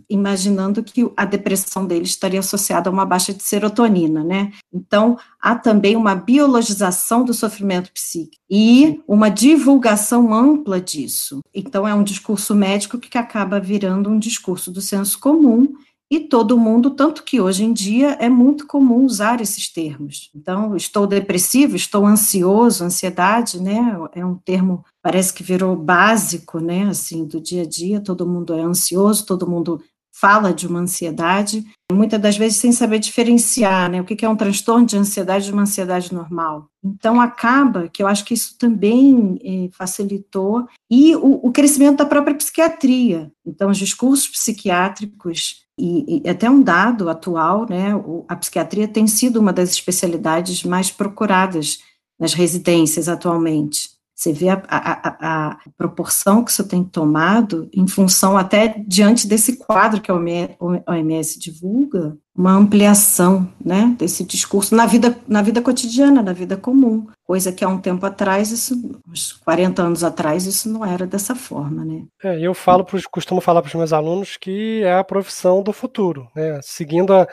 imaginando 0.09 0.83
que 0.83 1.11
a 1.15 1.27
depressão 1.27 1.87
deles 1.87 2.11
estaria 2.11 2.41
associada 2.41 2.89
a 2.89 2.93
uma 2.93 3.05
baixa 3.05 3.35
de 3.35 3.43
serotonina, 3.43 4.25
né? 4.25 4.53
Então, 4.73 5.19
há 5.39 5.55
também 5.55 5.97
uma 5.97 6.15
biologização 6.15 7.25
do 7.25 7.35
sofrimento 7.35 7.93
psíquico 7.93 8.43
e 8.49 9.03
uma 9.07 9.29
divulgação 9.29 10.33
ampla 10.33 10.81
disso. 10.81 11.41
Então, 11.55 11.87
é 11.87 11.95
um 11.95 12.03
discurso 12.03 12.55
médico 12.55 12.99
que 12.99 13.19
acaba 13.19 13.61
virando 13.61 14.09
um 14.09 14.19
discurso 14.19 14.71
do 14.71 14.81
senso 14.81 15.21
comum 15.21 15.75
e 16.11 16.21
todo 16.21 16.57
mundo, 16.57 16.91
tanto 16.91 17.23
que 17.23 17.38
hoje 17.38 17.65
em 17.65 17.73
dia 17.73 18.12
é 18.19 18.31
muito 18.31 18.67
comum 18.67 19.05
usar 19.05 19.43
esses 19.43 19.71
termos. 19.71 20.31
Então, 20.35 20.75
estou 20.75 21.07
depressivo, 21.07 21.77
estou 21.77 22.07
ansioso, 22.07 22.83
ansiedade, 22.83 23.61
né? 23.61 23.95
É 24.15 24.25
um 24.25 24.35
termo 24.35 24.85
parece 25.03 25.35
que 25.35 25.43
virou 25.43 25.77
básico, 25.77 26.61
né? 26.61 26.85
Assim, 26.85 27.27
do 27.27 27.38
dia 27.41 27.62
a 27.62 27.67
dia, 27.67 28.00
todo 28.00 28.27
mundo 28.27 28.55
é 28.55 28.62
ansioso, 28.62 29.27
todo 29.27 29.47
mundo 29.47 29.83
fala 30.21 30.53
de 30.53 30.67
uma 30.67 30.81
ansiedade, 30.81 31.65
muitas 31.93 32.21
das 32.21 32.37
vezes 32.37 32.59
sem 32.59 32.73
saber 32.73 32.99
diferenciar, 32.99 33.91
né? 33.91 34.01
O 34.01 34.05
que 34.05 34.25
é 34.25 34.29
um 34.29 34.37
transtorno 34.37 34.85
de 34.85 34.97
ansiedade 34.97 35.47
de 35.47 35.53
uma 35.53 35.63
ansiedade 35.63 36.13
normal. 36.13 36.69
Então, 36.85 37.21
acaba 37.21 37.89
que 37.89 38.03
eu 38.03 38.07
acho 38.07 38.25
que 38.25 38.35
isso 38.35 38.57
também 38.59 39.39
eh, 39.45 39.71
facilitou 39.73 40.67
e 40.91 41.15
o, 41.17 41.47
o 41.47 41.53
crescimento 41.53 41.99
da 41.99 42.07
própria 42.07 42.35
psiquiatria. 42.35 43.31
Então, 43.47 43.71
os 43.71 43.79
discursos 43.79 44.29
psiquiátricos 44.29 45.65
e, 45.79 46.23
e, 46.25 46.29
até 46.29 46.51
um 46.51 46.63
dado 46.63 47.09
atual, 47.09 47.67
né, 47.69 47.93
a 48.27 48.35
psiquiatria 48.35 48.89
tem 48.89 49.07
sido 49.07 49.39
uma 49.39 49.53
das 49.53 49.71
especialidades 49.71 50.65
mais 50.65 50.91
procuradas 50.91 51.79
nas 52.19 52.35
residências 52.35 53.09
atualmente. 53.09 53.98
Você 54.19 54.33
vê 54.33 54.49
a, 54.49 54.61
a, 54.69 55.51
a, 55.51 55.59
proporção 55.77 56.43
que 56.43 56.51
isso 56.51 56.67
tem 56.67 56.83
tomado 56.83 57.71
em 57.73 57.87
função 57.87 58.37
até 58.37 58.83
diante 58.85 59.29
desse 59.29 59.59
quadro 59.59 60.01
que 60.01 60.11
a 60.11 60.15
OMS 60.17 61.39
divulga, 61.39 62.19
uma 62.35 62.51
ampliação 62.51 63.49
né, 63.65 63.95
desse 63.97 64.25
discurso 64.25 64.75
na 64.75 64.87
vida, 64.87 65.17
na 65.29 65.41
vida 65.41 65.63
cotidiana, 65.63 66.21
na 66.21 66.33
vida 66.33 66.57
comum 66.57 67.07
coisa 67.29 67.53
que 67.53 67.63
há 67.63 67.69
um 67.69 67.79
tempo 67.79 68.07
atrás, 68.07 68.51
isso, 68.51 68.75
uns 69.07 69.35
40 69.35 69.83
anos 69.83 70.03
atrás, 70.03 70.47
isso 70.47 70.67
não 70.67 70.83
era 70.83 71.07
dessa 71.07 71.35
forma, 71.35 71.85
né? 71.85 72.05
É, 72.25 72.41
eu 72.41 72.55
falo, 72.55 72.83
pros, 72.83 73.07
costumo 73.07 73.39
falar 73.39 73.61
para 73.61 73.69
os 73.69 73.75
meus 73.75 73.93
alunos 73.93 74.39
que 74.39 74.83
é 74.83 74.95
a 74.95 75.05
profissão 75.05 75.63
do 75.63 75.71
futuro, 75.71 76.27
né? 76.35 76.59
Seguindo 76.63 77.13
a, 77.13 77.27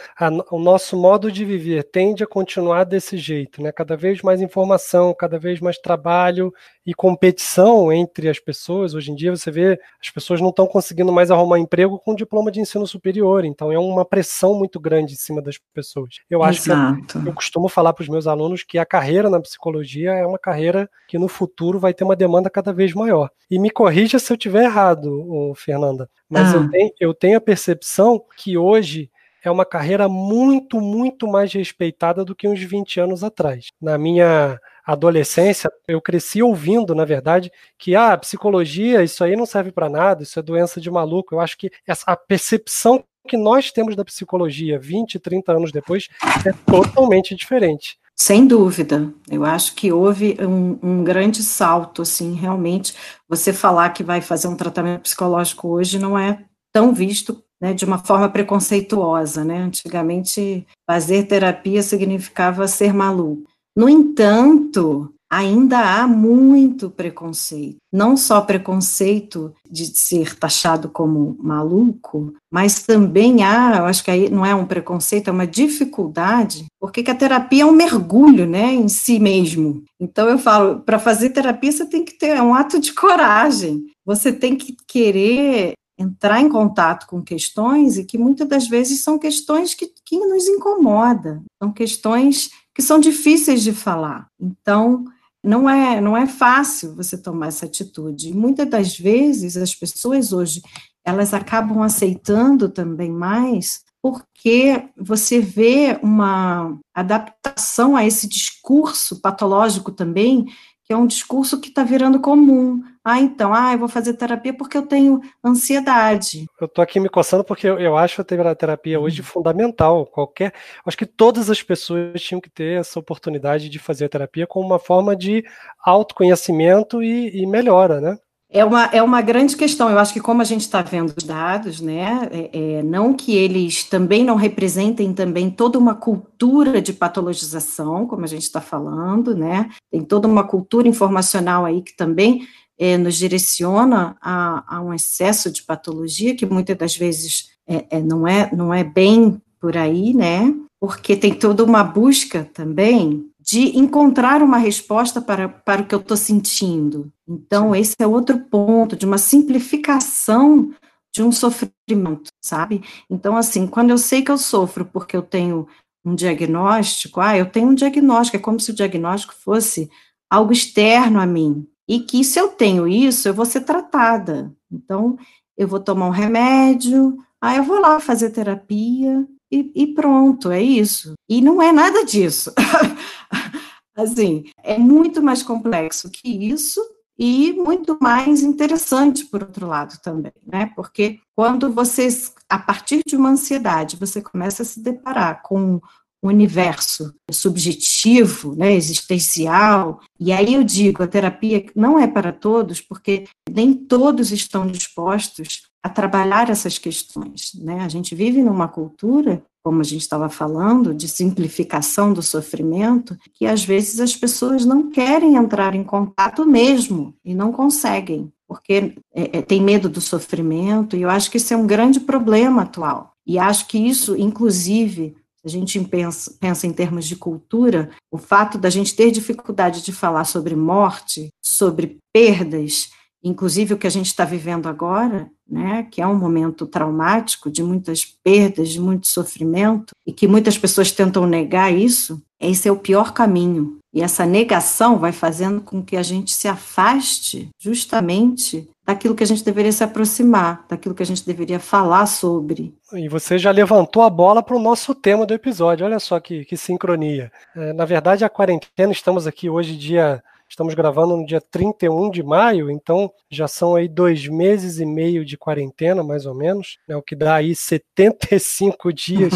o 0.51 0.59
nosso 0.59 0.97
modo 0.97 1.31
de 1.31 1.45
viver, 1.45 1.85
tende 1.85 2.25
a 2.25 2.27
continuar 2.27 2.83
desse 2.83 3.17
jeito, 3.17 3.63
né? 3.63 3.71
Cada 3.71 3.95
vez 3.95 4.21
mais 4.21 4.41
informação, 4.41 5.15
cada 5.17 5.39
vez 5.39 5.61
mais 5.61 5.77
trabalho 5.77 6.53
e 6.85 6.93
competição 6.93 7.91
entre 7.91 8.29
as 8.29 8.39
pessoas. 8.39 8.93
Hoje 8.93 9.11
em 9.11 9.15
dia 9.15 9.35
você 9.35 9.49
vê 9.49 9.79
as 10.01 10.09
pessoas 10.09 10.39
não 10.39 10.49
estão 10.49 10.67
conseguindo 10.67 11.11
mais 11.11 11.31
arrumar 11.31 11.57
emprego 11.57 11.97
com 11.99 12.13
diploma 12.13 12.51
de 12.51 12.59
ensino 12.59 12.85
superior, 12.85 13.43
então 13.43 13.71
é 13.71 13.79
uma 13.79 14.05
pressão 14.05 14.53
muito 14.53 14.79
grande 14.79 15.13
em 15.13 15.17
cima 15.17 15.41
das 15.41 15.57
pessoas. 15.73 16.19
Eu 16.29 16.43
acho 16.43 16.69
Exato. 16.69 17.05
que 17.05 17.17
eu, 17.17 17.25
eu 17.27 17.33
costumo 17.33 17.67
falar 17.67 17.93
para 17.93 18.03
os 18.03 18.09
meus 18.09 18.27
alunos 18.27 18.63
que 18.63 18.77
a 18.77 18.85
carreira 18.85 19.29
na 19.29 19.39
psicologia 19.39 20.11
é 20.11 20.25
uma 20.25 20.37
carreira 20.37 20.89
que 21.07 21.17
no 21.17 21.27
futuro 21.27 21.79
vai 21.79 21.93
ter 21.93 22.03
uma 22.03 22.15
demanda 22.15 22.49
cada 22.49 22.71
vez 22.71 22.93
maior. 22.93 23.29
E 23.49 23.57
me 23.57 23.69
corrija 23.69 24.19
se 24.19 24.31
eu 24.31 24.35
estiver 24.35 24.65
errado, 24.65 25.53
Fernanda, 25.55 26.09
mas 26.29 26.53
ah. 26.53 26.57
eu, 26.57 26.69
tenho, 26.69 26.91
eu 26.99 27.13
tenho 27.13 27.37
a 27.37 27.41
percepção 27.41 28.21
que 28.37 28.57
hoje 28.57 29.09
é 29.47 29.51
uma 29.51 29.65
carreira 29.65 30.09
muito, 30.09 30.81
muito 30.81 31.27
mais 31.27 31.53
respeitada 31.53 32.25
do 32.25 32.35
que 32.35 32.47
uns 32.47 32.59
20 32.59 32.99
anos 32.99 33.23
atrás. 33.23 33.67
Na 33.79 33.97
minha 33.97 34.59
adolescência, 34.85 35.71
eu 35.87 35.99
cresci 36.01 36.43
ouvindo, 36.43 36.93
na 36.93 37.05
verdade, 37.05 37.51
que 37.77 37.95
ah, 37.95 38.15
psicologia, 38.17 39.03
isso 39.03 39.23
aí 39.23 39.35
não 39.35 39.45
serve 39.45 39.71
para 39.71 39.89
nada, 39.89 40.23
isso 40.23 40.39
é 40.39 40.43
doença 40.43 40.79
de 40.79 40.91
maluco. 40.91 41.33
Eu 41.33 41.39
acho 41.39 41.57
que 41.57 41.71
essa, 41.87 42.03
a 42.05 42.15
percepção 42.15 43.03
que 43.27 43.35
nós 43.35 43.71
temos 43.71 43.95
da 43.95 44.05
psicologia 44.05 44.77
20, 44.77 45.19
30 45.19 45.51
anos 45.51 45.71
depois 45.71 46.07
é 46.45 46.51
totalmente 46.69 47.35
diferente. 47.35 47.97
Sem 48.15 48.47
dúvida, 48.47 49.11
eu 49.29 49.43
acho 49.43 49.75
que 49.75 49.91
houve 49.91 50.37
um, 50.39 50.79
um, 50.81 51.03
grande 51.03 51.43
salto, 51.43 52.01
assim, 52.01 52.33
realmente, 52.33 52.95
você 53.27 53.51
falar 53.51 53.89
que 53.89 54.03
vai 54.03 54.21
fazer 54.21 54.47
um 54.47 54.55
tratamento 54.55 55.01
psicológico 55.01 55.67
hoje 55.67 55.99
não 55.99 56.17
é 56.17 56.45
tão 56.71 56.93
visto 56.93 57.43
né, 57.59 57.73
de 57.73 57.83
uma 57.83 57.97
forma 57.97 58.29
preconceituosa, 58.29 59.43
né, 59.43 59.57
antigamente 59.57 60.65
fazer 60.89 61.23
terapia 61.23 61.83
significava 61.83 62.67
ser 62.69 62.93
maluco. 62.93 63.49
No 63.75 63.89
entanto, 63.89 65.13
ainda 65.29 65.79
há 65.79 66.07
muito 66.07 66.89
preconceito. 66.89 67.77
Não 67.91 68.15
só 68.15 68.41
preconceito 68.41 69.53
de 69.69 69.85
ser 69.85 70.37
taxado 70.37 70.87
como 70.87 71.35
maluco, 71.39 72.33
mas 72.51 72.83
também 72.83 73.43
há, 73.43 73.77
eu 73.77 73.85
acho 73.85 74.03
que 74.03 74.11
aí 74.11 74.29
não 74.29 74.45
é 74.45 74.55
um 74.55 74.65
preconceito, 74.65 75.29
é 75.29 75.33
uma 75.33 75.47
dificuldade, 75.47 76.65
porque 76.79 77.03
a 77.09 77.15
terapia 77.15 77.63
é 77.63 77.65
um 77.65 77.71
mergulho, 77.71 78.45
né, 78.45 78.73
em 78.73 78.87
si 78.87 79.19
mesmo. 79.19 79.83
Então 79.99 80.29
eu 80.29 80.37
falo, 80.37 80.79
para 80.79 80.99
fazer 80.99 81.31
terapia 81.31 81.71
você 81.71 81.85
tem 81.85 82.05
que 82.05 82.13
ter 82.13 82.37
é 82.37 82.41
um 82.41 82.53
ato 82.53 82.79
de 82.79 82.93
coragem. 82.93 83.85
Você 84.05 84.31
tem 84.31 84.55
que 84.55 84.75
querer 84.87 85.73
entrar 85.97 86.41
em 86.41 86.49
contato 86.49 87.07
com 87.07 87.21
questões 87.21 87.97
e 87.97 88.03
que 88.03 88.17
muitas 88.17 88.47
das 88.47 88.67
vezes 88.67 89.01
são 89.01 89.17
questões 89.17 89.73
que, 89.73 89.89
que 90.05 90.17
nos 90.17 90.45
incomodam, 90.45 91.41
são 91.61 91.71
questões 91.71 92.49
que 92.75 92.81
são 92.81 92.99
difíceis 92.99 93.63
de 93.63 93.71
falar. 93.71 94.27
Então, 94.39 95.05
não 95.41 95.69
é, 95.69 96.01
não 96.01 96.17
é 96.17 96.27
fácil 96.27 96.93
você 96.93 97.17
tomar 97.17 97.47
essa 97.47 97.65
atitude. 97.65 98.35
Muitas 98.35 98.69
das 98.69 98.97
vezes 98.97 99.55
as 99.55 99.73
pessoas 99.73 100.33
hoje 100.33 100.61
elas 101.03 101.33
acabam 101.33 101.81
aceitando 101.83 102.67
também 102.67 103.11
mais 103.11 103.83
porque 104.01 104.89
você 104.97 105.39
vê 105.39 105.99
uma 106.03 106.77
adaptação 106.93 107.95
a 107.95 108.05
esse 108.05 108.27
discurso 108.27 109.21
patológico 109.21 109.91
também 109.91 110.45
que 110.83 110.93
é 110.93 110.97
um 110.97 111.07
discurso 111.07 111.59
que 111.59 111.69
está 111.69 111.83
virando 111.83 112.19
comum. 112.19 112.83
Ah, 113.07 113.19
então, 113.19 113.53
ah, 113.53 113.71
eu 113.71 113.77
vou 113.77 113.87
fazer 113.87 114.15
terapia 114.15 114.51
porque 114.51 114.75
eu 114.75 114.81
tenho 114.81 115.21
ansiedade. 115.43 116.47
Eu 116.59 116.65
estou 116.65 116.81
aqui 116.81 116.99
me 116.99 117.07
coçando 117.07 117.43
porque 117.43 117.67
eu, 117.67 117.77
eu 117.77 117.95
acho 117.95 118.19
a 118.19 118.55
terapia 118.55 118.99
hoje 118.99 119.21
uhum. 119.21 119.27
fundamental. 119.27 120.07
Qualquer, 120.07 120.51
acho 120.83 120.97
que 120.97 121.05
todas 121.05 121.51
as 121.51 121.61
pessoas 121.61 122.19
tinham 122.19 122.41
que 122.41 122.49
ter 122.49 122.79
essa 122.79 122.99
oportunidade 122.99 123.69
de 123.69 123.77
fazer 123.77 124.09
terapia 124.09 124.47
como 124.47 124.65
uma 124.65 124.79
forma 124.79 125.15
de 125.15 125.45
autoconhecimento 125.85 127.03
e, 127.03 127.43
e 127.43 127.45
melhora, 127.45 128.01
né? 128.01 128.17
É 128.49 128.63
uma, 128.63 128.85
é 128.85 129.03
uma 129.03 129.21
grande 129.21 129.55
questão. 129.55 129.89
Eu 129.89 129.99
acho 129.99 130.13
que, 130.13 130.19
como 130.19 130.41
a 130.41 130.45
gente 130.45 130.61
está 130.61 130.81
vendo 130.81 131.13
os 131.15 131.23
dados, 131.23 131.81
né, 131.81 132.27
é, 132.31 132.77
é, 132.77 132.83
não 132.83 133.13
que 133.13 133.35
eles 133.35 133.83
também 133.83 134.23
não 134.23 134.35
representem 134.35 135.13
também 135.13 135.51
toda 135.51 135.77
uma 135.77 135.93
cultura 135.93 136.81
de 136.81 136.93
patologização, 136.93 138.07
como 138.07 138.23
a 138.23 138.27
gente 138.27 138.43
está 138.43 138.61
falando, 138.61 139.35
né, 139.35 139.69
tem 139.91 140.01
toda 140.03 140.27
uma 140.27 140.43
cultura 140.43 140.87
informacional 140.87 141.65
aí 141.65 141.81
que 141.81 141.95
também 141.95 142.47
é, 142.77 142.97
nos 142.97 143.15
direciona 143.15 144.15
a, 144.21 144.77
a, 144.77 144.81
um 144.81 144.93
excesso 144.93 145.51
de 145.51 145.63
patologia, 145.63 146.35
que 146.35 146.45
muitas 146.45 146.77
das 146.77 146.95
vezes 146.95 147.49
é, 147.67 147.97
é, 147.97 148.01
não, 148.01 148.27
é, 148.27 148.49
não 148.53 148.73
é 148.73 148.83
bem 148.83 149.41
por 149.59 149.77
aí, 149.77 150.13
né, 150.13 150.53
porque 150.79 151.15
tem 151.15 151.33
toda 151.33 151.63
uma 151.63 151.83
busca 151.83 152.49
também 152.53 153.29
de 153.39 153.77
encontrar 153.77 154.41
uma 154.41 154.57
resposta 154.57 155.21
para, 155.21 155.47
para 155.47 155.81
o 155.81 155.85
que 155.85 155.93
eu 155.93 155.99
estou 155.99 156.17
sentindo. 156.17 157.11
Então, 157.27 157.75
esse 157.75 157.95
é 157.99 158.07
outro 158.07 158.39
ponto, 158.39 158.95
de 158.95 159.05
uma 159.05 159.19
simplificação 159.19 160.71
de 161.13 161.23
um 161.23 161.31
sofrimento, 161.31 162.29
sabe? 162.43 162.83
Então, 163.09 163.37
assim, 163.37 163.67
quando 163.67 163.91
eu 163.91 163.97
sei 163.97 164.21
que 164.21 164.31
eu 164.31 164.37
sofro 164.37 164.83
porque 164.83 165.15
eu 165.15 165.21
tenho 165.21 165.67
um 166.03 166.13
diagnóstico, 166.13 167.21
ah, 167.21 167.37
eu 167.37 167.45
tenho 167.45 167.69
um 167.69 167.75
diagnóstico, 167.75 168.35
é 168.37 168.39
como 168.39 168.59
se 168.59 168.71
o 168.71 168.75
diagnóstico 168.75 169.33
fosse 169.33 169.89
algo 170.29 170.51
externo 170.51 171.19
a 171.19 171.25
mim. 171.25 171.67
E 171.87 171.99
que 171.99 172.23
se 172.23 172.39
eu 172.39 172.49
tenho 172.49 172.87
isso, 172.87 173.27
eu 173.27 173.33
vou 173.33 173.45
ser 173.45 173.61
tratada. 173.61 174.51
Então, 174.71 175.17
eu 175.57 175.67
vou 175.67 175.79
tomar 175.79 176.07
um 176.07 176.11
remédio, 176.11 177.17
ah, 177.41 177.55
eu 177.55 177.63
vou 177.63 177.79
lá 177.79 177.99
fazer 177.99 178.31
terapia, 178.31 179.27
e, 179.51 179.71
e 179.75 179.87
pronto, 179.93 180.51
é 180.51 180.61
isso. 180.61 181.13
E 181.29 181.41
não 181.41 181.61
é 181.61 181.71
nada 181.71 182.03
disso. 182.03 182.51
assim, 183.95 184.43
é 184.63 184.77
muito 184.77 185.21
mais 185.21 185.41
complexo 185.41 186.09
que 186.09 186.27
isso 186.27 186.81
e 187.17 187.53
muito 187.53 187.97
mais 188.01 188.43
interessante, 188.43 189.25
por 189.25 189.43
outro 189.43 189.67
lado, 189.67 189.97
também, 190.01 190.33
né? 190.45 190.69
Porque 190.75 191.19
quando 191.33 191.71
você, 191.71 192.09
a 192.49 192.59
partir 192.59 193.01
de 193.07 193.15
uma 193.15 193.29
ansiedade, 193.29 193.95
você 193.95 194.21
começa 194.21 194.63
a 194.63 194.65
se 194.65 194.81
deparar 194.81 195.41
com 195.41 195.79
um 196.23 196.29
universo 196.29 197.13
subjetivo, 197.31 198.55
né, 198.55 198.73
existencial, 198.73 199.99
e 200.19 200.31
aí 200.31 200.53
eu 200.55 200.63
digo, 200.63 201.03
a 201.03 201.07
terapia 201.07 201.65
não 201.75 201.99
é 201.99 202.07
para 202.07 202.31
todos, 202.31 202.81
porque 202.81 203.25
nem 203.49 203.73
todos 203.73 204.31
estão 204.31 204.65
dispostos 204.65 205.63
a 205.83 205.89
trabalhar 205.89 206.49
essas 206.49 206.79
questões. 206.79 207.51
Né? 207.53 207.81
A 207.81 207.87
gente 207.87 208.15
vive 208.15 208.41
numa 208.41 208.67
cultura, 208.67 209.43
como 209.63 209.81
a 209.81 209.83
gente 209.83 210.01
estava 210.01 210.29
falando, 210.29 210.95
de 210.95 211.07
simplificação 211.07 212.11
do 212.11 212.23
sofrimento, 212.23 213.15
que 213.35 213.45
às 213.45 213.63
vezes 213.63 213.99
as 213.99 214.15
pessoas 214.15 214.65
não 214.65 214.89
querem 214.89 215.35
entrar 215.35 215.75
em 215.75 215.83
contato 215.83 216.43
mesmo 216.43 217.13
e 217.23 217.35
não 217.35 217.51
conseguem, 217.51 218.31
porque 218.47 218.95
é, 219.13 219.37
é, 219.37 219.41
tem 219.43 219.61
medo 219.61 219.87
do 219.87 220.01
sofrimento, 220.01 220.95
e 220.95 221.03
eu 221.03 221.09
acho 221.09 221.29
que 221.29 221.37
isso 221.37 221.53
é 221.53 221.57
um 221.57 221.67
grande 221.67 221.99
problema 221.99 222.63
atual. 222.63 223.13
E 223.25 223.39
acho 223.39 223.67
que 223.67 223.77
isso, 223.77 224.15
inclusive, 224.15 225.15
a 225.45 225.49
gente 225.49 225.79
pensa, 225.81 226.35
pensa 226.39 226.65
em 226.65 226.73
termos 226.73 227.05
de 227.05 227.15
cultura, 227.15 227.91
o 228.11 228.17
fato 228.17 228.57
da 228.57 228.69
gente 228.69 228.95
ter 228.95 229.11
dificuldade 229.11 229.83
de 229.83 229.91
falar 229.91 230.25
sobre 230.25 230.55
morte, 230.55 231.29
sobre 231.43 231.99
perdas, 232.11 232.89
inclusive 233.23 233.73
o 233.73 233.77
que 233.77 233.87
a 233.87 233.91
gente 233.91 234.07
está 234.07 234.25
vivendo 234.25 234.67
agora, 234.67 235.29
né, 235.47 235.87
que 235.91 236.01
é 236.01 236.07
um 236.07 236.17
momento 236.17 236.65
traumático, 236.65 237.49
de 237.49 237.63
muitas 237.63 238.05
perdas, 238.23 238.69
de 238.69 238.79
muito 238.79 239.07
sofrimento, 239.07 239.91
e 240.05 240.11
que 240.11 240.27
muitas 240.27 240.57
pessoas 240.57 240.91
tentam 240.91 241.27
negar 241.27 241.73
isso, 241.73 242.21
esse 242.39 242.67
é 242.67 242.71
o 242.71 242.77
pior 242.77 243.13
caminho. 243.13 243.77
E 243.95 244.01
essa 244.01 244.25
negação 244.25 244.99
vai 244.99 245.13
fazendo 245.13 245.61
com 245.61 245.81
que 245.81 245.95
a 245.95 246.03
gente 246.03 246.33
se 246.33 246.49
afaste 246.49 247.49
justamente 247.57 248.69
daquilo 248.85 249.15
que 249.15 249.23
a 249.23 249.27
gente 249.27 249.43
deveria 249.43 249.71
se 249.71 249.85
aproximar, 249.85 250.65
daquilo 250.67 250.93
que 250.93 251.01
a 251.01 251.05
gente 251.05 251.25
deveria 251.25 251.61
falar 251.61 252.05
sobre. 252.05 252.75
E 252.91 253.07
você 253.07 253.37
já 253.37 253.51
levantou 253.51 254.03
a 254.03 254.09
bola 254.09 254.43
para 254.43 254.57
o 254.57 254.61
nosso 254.61 254.93
tema 254.93 255.25
do 255.25 255.33
episódio, 255.33 255.85
olha 255.85 255.97
só 255.97 256.19
que, 256.19 256.43
que 256.43 256.57
sincronia. 256.57 257.31
É, 257.55 257.71
na 257.71 257.85
verdade, 257.85 258.25
a 258.25 258.29
quarentena, 258.29 258.91
estamos 258.91 259.25
aqui 259.25 259.49
hoje, 259.49 259.77
dia 259.77 260.21
Estamos 260.47 260.75
gravando 260.75 261.17
no 261.17 261.25
dia 261.25 261.41
31 261.41 262.11
de 262.11 262.21
maio, 262.21 262.69
então 262.69 263.11
já 263.29 263.47
são 263.47 263.75
aí 263.75 263.87
dois 263.87 264.27
meses 264.27 264.79
e 264.79 264.85
meio 264.85 265.25
de 265.25 265.37
quarentena, 265.37 266.03
mais 266.03 266.25
ou 266.25 266.35
menos, 266.35 266.77
né, 266.87 266.95
o 266.95 267.01
que 267.01 267.15
dá 267.15 267.35
aí 267.35 267.55
75 267.55 268.93
dias 268.93 269.33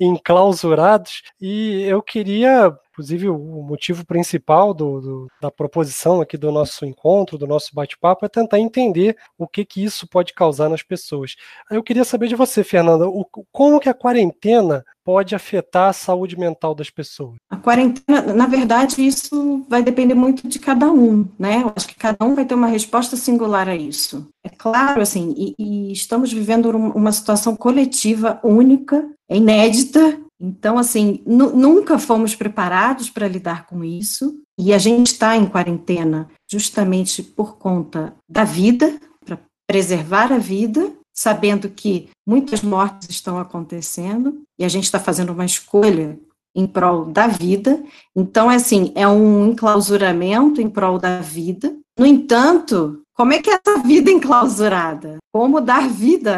enclausurados. 0.00 1.22
E 1.40 1.82
eu 1.82 2.02
queria 2.02 2.76
Inclusive, 2.96 3.28
o 3.28 3.62
motivo 3.62 4.06
principal 4.06 4.72
do, 4.72 5.00
do, 5.02 5.26
da 5.38 5.50
proposição 5.50 6.22
aqui 6.22 6.38
do 6.38 6.50
nosso 6.50 6.86
encontro, 6.86 7.36
do 7.36 7.46
nosso 7.46 7.74
bate-papo, 7.74 8.24
é 8.24 8.28
tentar 8.28 8.58
entender 8.58 9.14
o 9.36 9.46
que, 9.46 9.66
que 9.66 9.84
isso 9.84 10.08
pode 10.08 10.32
causar 10.32 10.70
nas 10.70 10.82
pessoas. 10.82 11.36
Eu 11.70 11.82
queria 11.82 12.06
saber 12.06 12.26
de 12.26 12.34
você, 12.34 12.64
Fernanda, 12.64 13.06
o, 13.06 13.26
como 13.52 13.78
que 13.78 13.90
a 13.90 13.94
quarentena 13.94 14.82
pode 15.04 15.34
afetar 15.34 15.90
a 15.90 15.92
saúde 15.92 16.38
mental 16.38 16.74
das 16.74 16.88
pessoas? 16.88 17.36
A 17.50 17.58
quarentena, 17.58 18.32
na 18.32 18.46
verdade, 18.46 19.06
isso 19.06 19.64
vai 19.68 19.82
depender 19.82 20.14
muito 20.14 20.48
de 20.48 20.58
cada 20.58 20.90
um, 20.90 21.28
né? 21.38 21.62
Eu 21.62 21.72
acho 21.76 21.86
que 21.86 21.94
cada 21.94 22.24
um 22.24 22.34
vai 22.34 22.46
ter 22.46 22.54
uma 22.54 22.66
resposta 22.66 23.14
singular 23.14 23.68
a 23.68 23.76
isso. 23.76 24.26
É 24.42 24.48
claro, 24.48 25.02
assim, 25.02 25.34
e, 25.36 25.54
e 25.58 25.92
estamos 25.92 26.32
vivendo 26.32 26.70
uma 26.70 27.12
situação 27.12 27.54
coletiva 27.54 28.40
única, 28.42 29.06
inédita, 29.30 30.20
então, 30.38 30.76
assim, 30.76 31.22
nunca 31.26 31.98
fomos 31.98 32.34
preparados 32.34 33.08
para 33.08 33.28
lidar 33.28 33.66
com 33.66 33.82
isso, 33.82 34.38
e 34.58 34.72
a 34.72 34.78
gente 34.78 35.08
está 35.08 35.36
em 35.36 35.46
quarentena 35.46 36.28
justamente 36.50 37.22
por 37.22 37.56
conta 37.56 38.14
da 38.28 38.44
vida, 38.44 38.98
para 39.24 39.38
preservar 39.66 40.32
a 40.32 40.38
vida, 40.38 40.92
sabendo 41.14 41.70
que 41.70 42.10
muitas 42.26 42.62
mortes 42.62 43.08
estão 43.08 43.38
acontecendo, 43.38 44.42
e 44.58 44.64
a 44.64 44.68
gente 44.68 44.84
está 44.84 45.00
fazendo 45.00 45.32
uma 45.32 45.44
escolha 45.44 46.18
em 46.54 46.66
prol 46.66 47.06
da 47.06 47.26
vida. 47.26 47.82
Então, 48.14 48.48
assim, 48.48 48.92
é 48.94 49.06
um 49.08 49.46
enclausuramento 49.46 50.60
em 50.60 50.68
prol 50.68 50.98
da 50.98 51.20
vida. 51.20 51.74
No 51.98 52.06
entanto, 52.06 53.02
como 53.16 53.32
é 53.32 53.40
que 53.40 53.50
é 53.50 53.54
essa 53.54 53.82
vida 53.82 54.10
enclausurada? 54.10 55.16
Como 55.32 55.60
dar 55.60 55.88
vida 55.88 56.36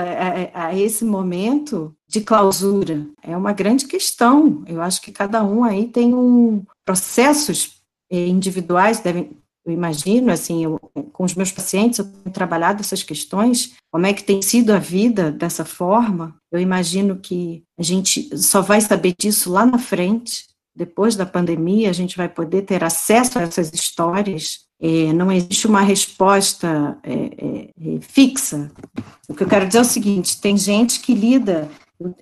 a, 0.55 0.67
a, 0.67 0.79
esse 0.79 1.05
momento 1.05 1.95
de 2.09 2.21
clausura? 2.21 3.07
É 3.23 3.37
uma 3.37 3.53
grande 3.53 3.87
questão. 3.87 4.63
Eu 4.67 4.81
acho 4.81 5.03
que 5.03 5.11
cada 5.11 5.43
um 5.45 5.65
aí 5.65 5.87
tem 5.89 6.15
um 6.15 6.65
processos 6.87 7.81
eh, 8.11 8.27
individuais 8.27 9.01
devem 9.01 9.37
eu 9.69 9.73
imagino, 9.75 10.33
assim, 10.33 10.65
eu, 10.65 10.81
com 11.13 11.25
os 11.25 11.35
meus 11.35 11.53
pacientes, 11.53 11.99
eu 11.99 12.07
tenho 12.07 12.33
trabalhado 12.33 12.81
essas 12.81 13.03
questões, 13.03 13.75
como 13.93 14.07
é 14.07 14.15
que 14.15 14.25
tem 14.25 14.41
sido 14.41 14.73
a 14.73 14.79
vida 14.79 15.31
dessa 15.31 15.63
forma. 15.63 16.35
Eu 16.51 16.59
imagino 16.59 17.19
que 17.19 17.63
a 17.79 17.83
gente 17.83 18.35
só 18.39 18.63
vai 18.63 18.81
saber 18.81 19.15
disso 19.19 19.53
lá 19.53 19.67
na 19.67 19.79
frente, 19.79 20.47
depois 20.75 21.17
da 21.17 21.27
pandemia, 21.27 21.91
a 21.91 21.93
gente 21.93 22.17
vai 22.17 22.31
poder 22.31 22.63
ter 22.63 22.83
acesso 22.83 23.39
a 23.39 23.43
essas 23.43 23.71
histórias. 23.75 24.61
É, 24.81 25.13
não 25.13 25.31
existe 25.33 25.67
uma 25.67 25.81
resposta 25.81 26.97
é, 27.03 27.13
é, 27.13 27.71
é 27.97 28.01
fixa. 28.01 28.71
O 29.29 29.35
que 29.35 29.43
eu 29.43 29.49
quero 29.49 29.67
dizer 29.67 29.79
é 29.79 29.83
o 29.83 29.85
seguinte: 29.85 30.41
tem 30.41 30.57
gente 30.57 31.01
que 31.01 31.15
lida 31.15 31.69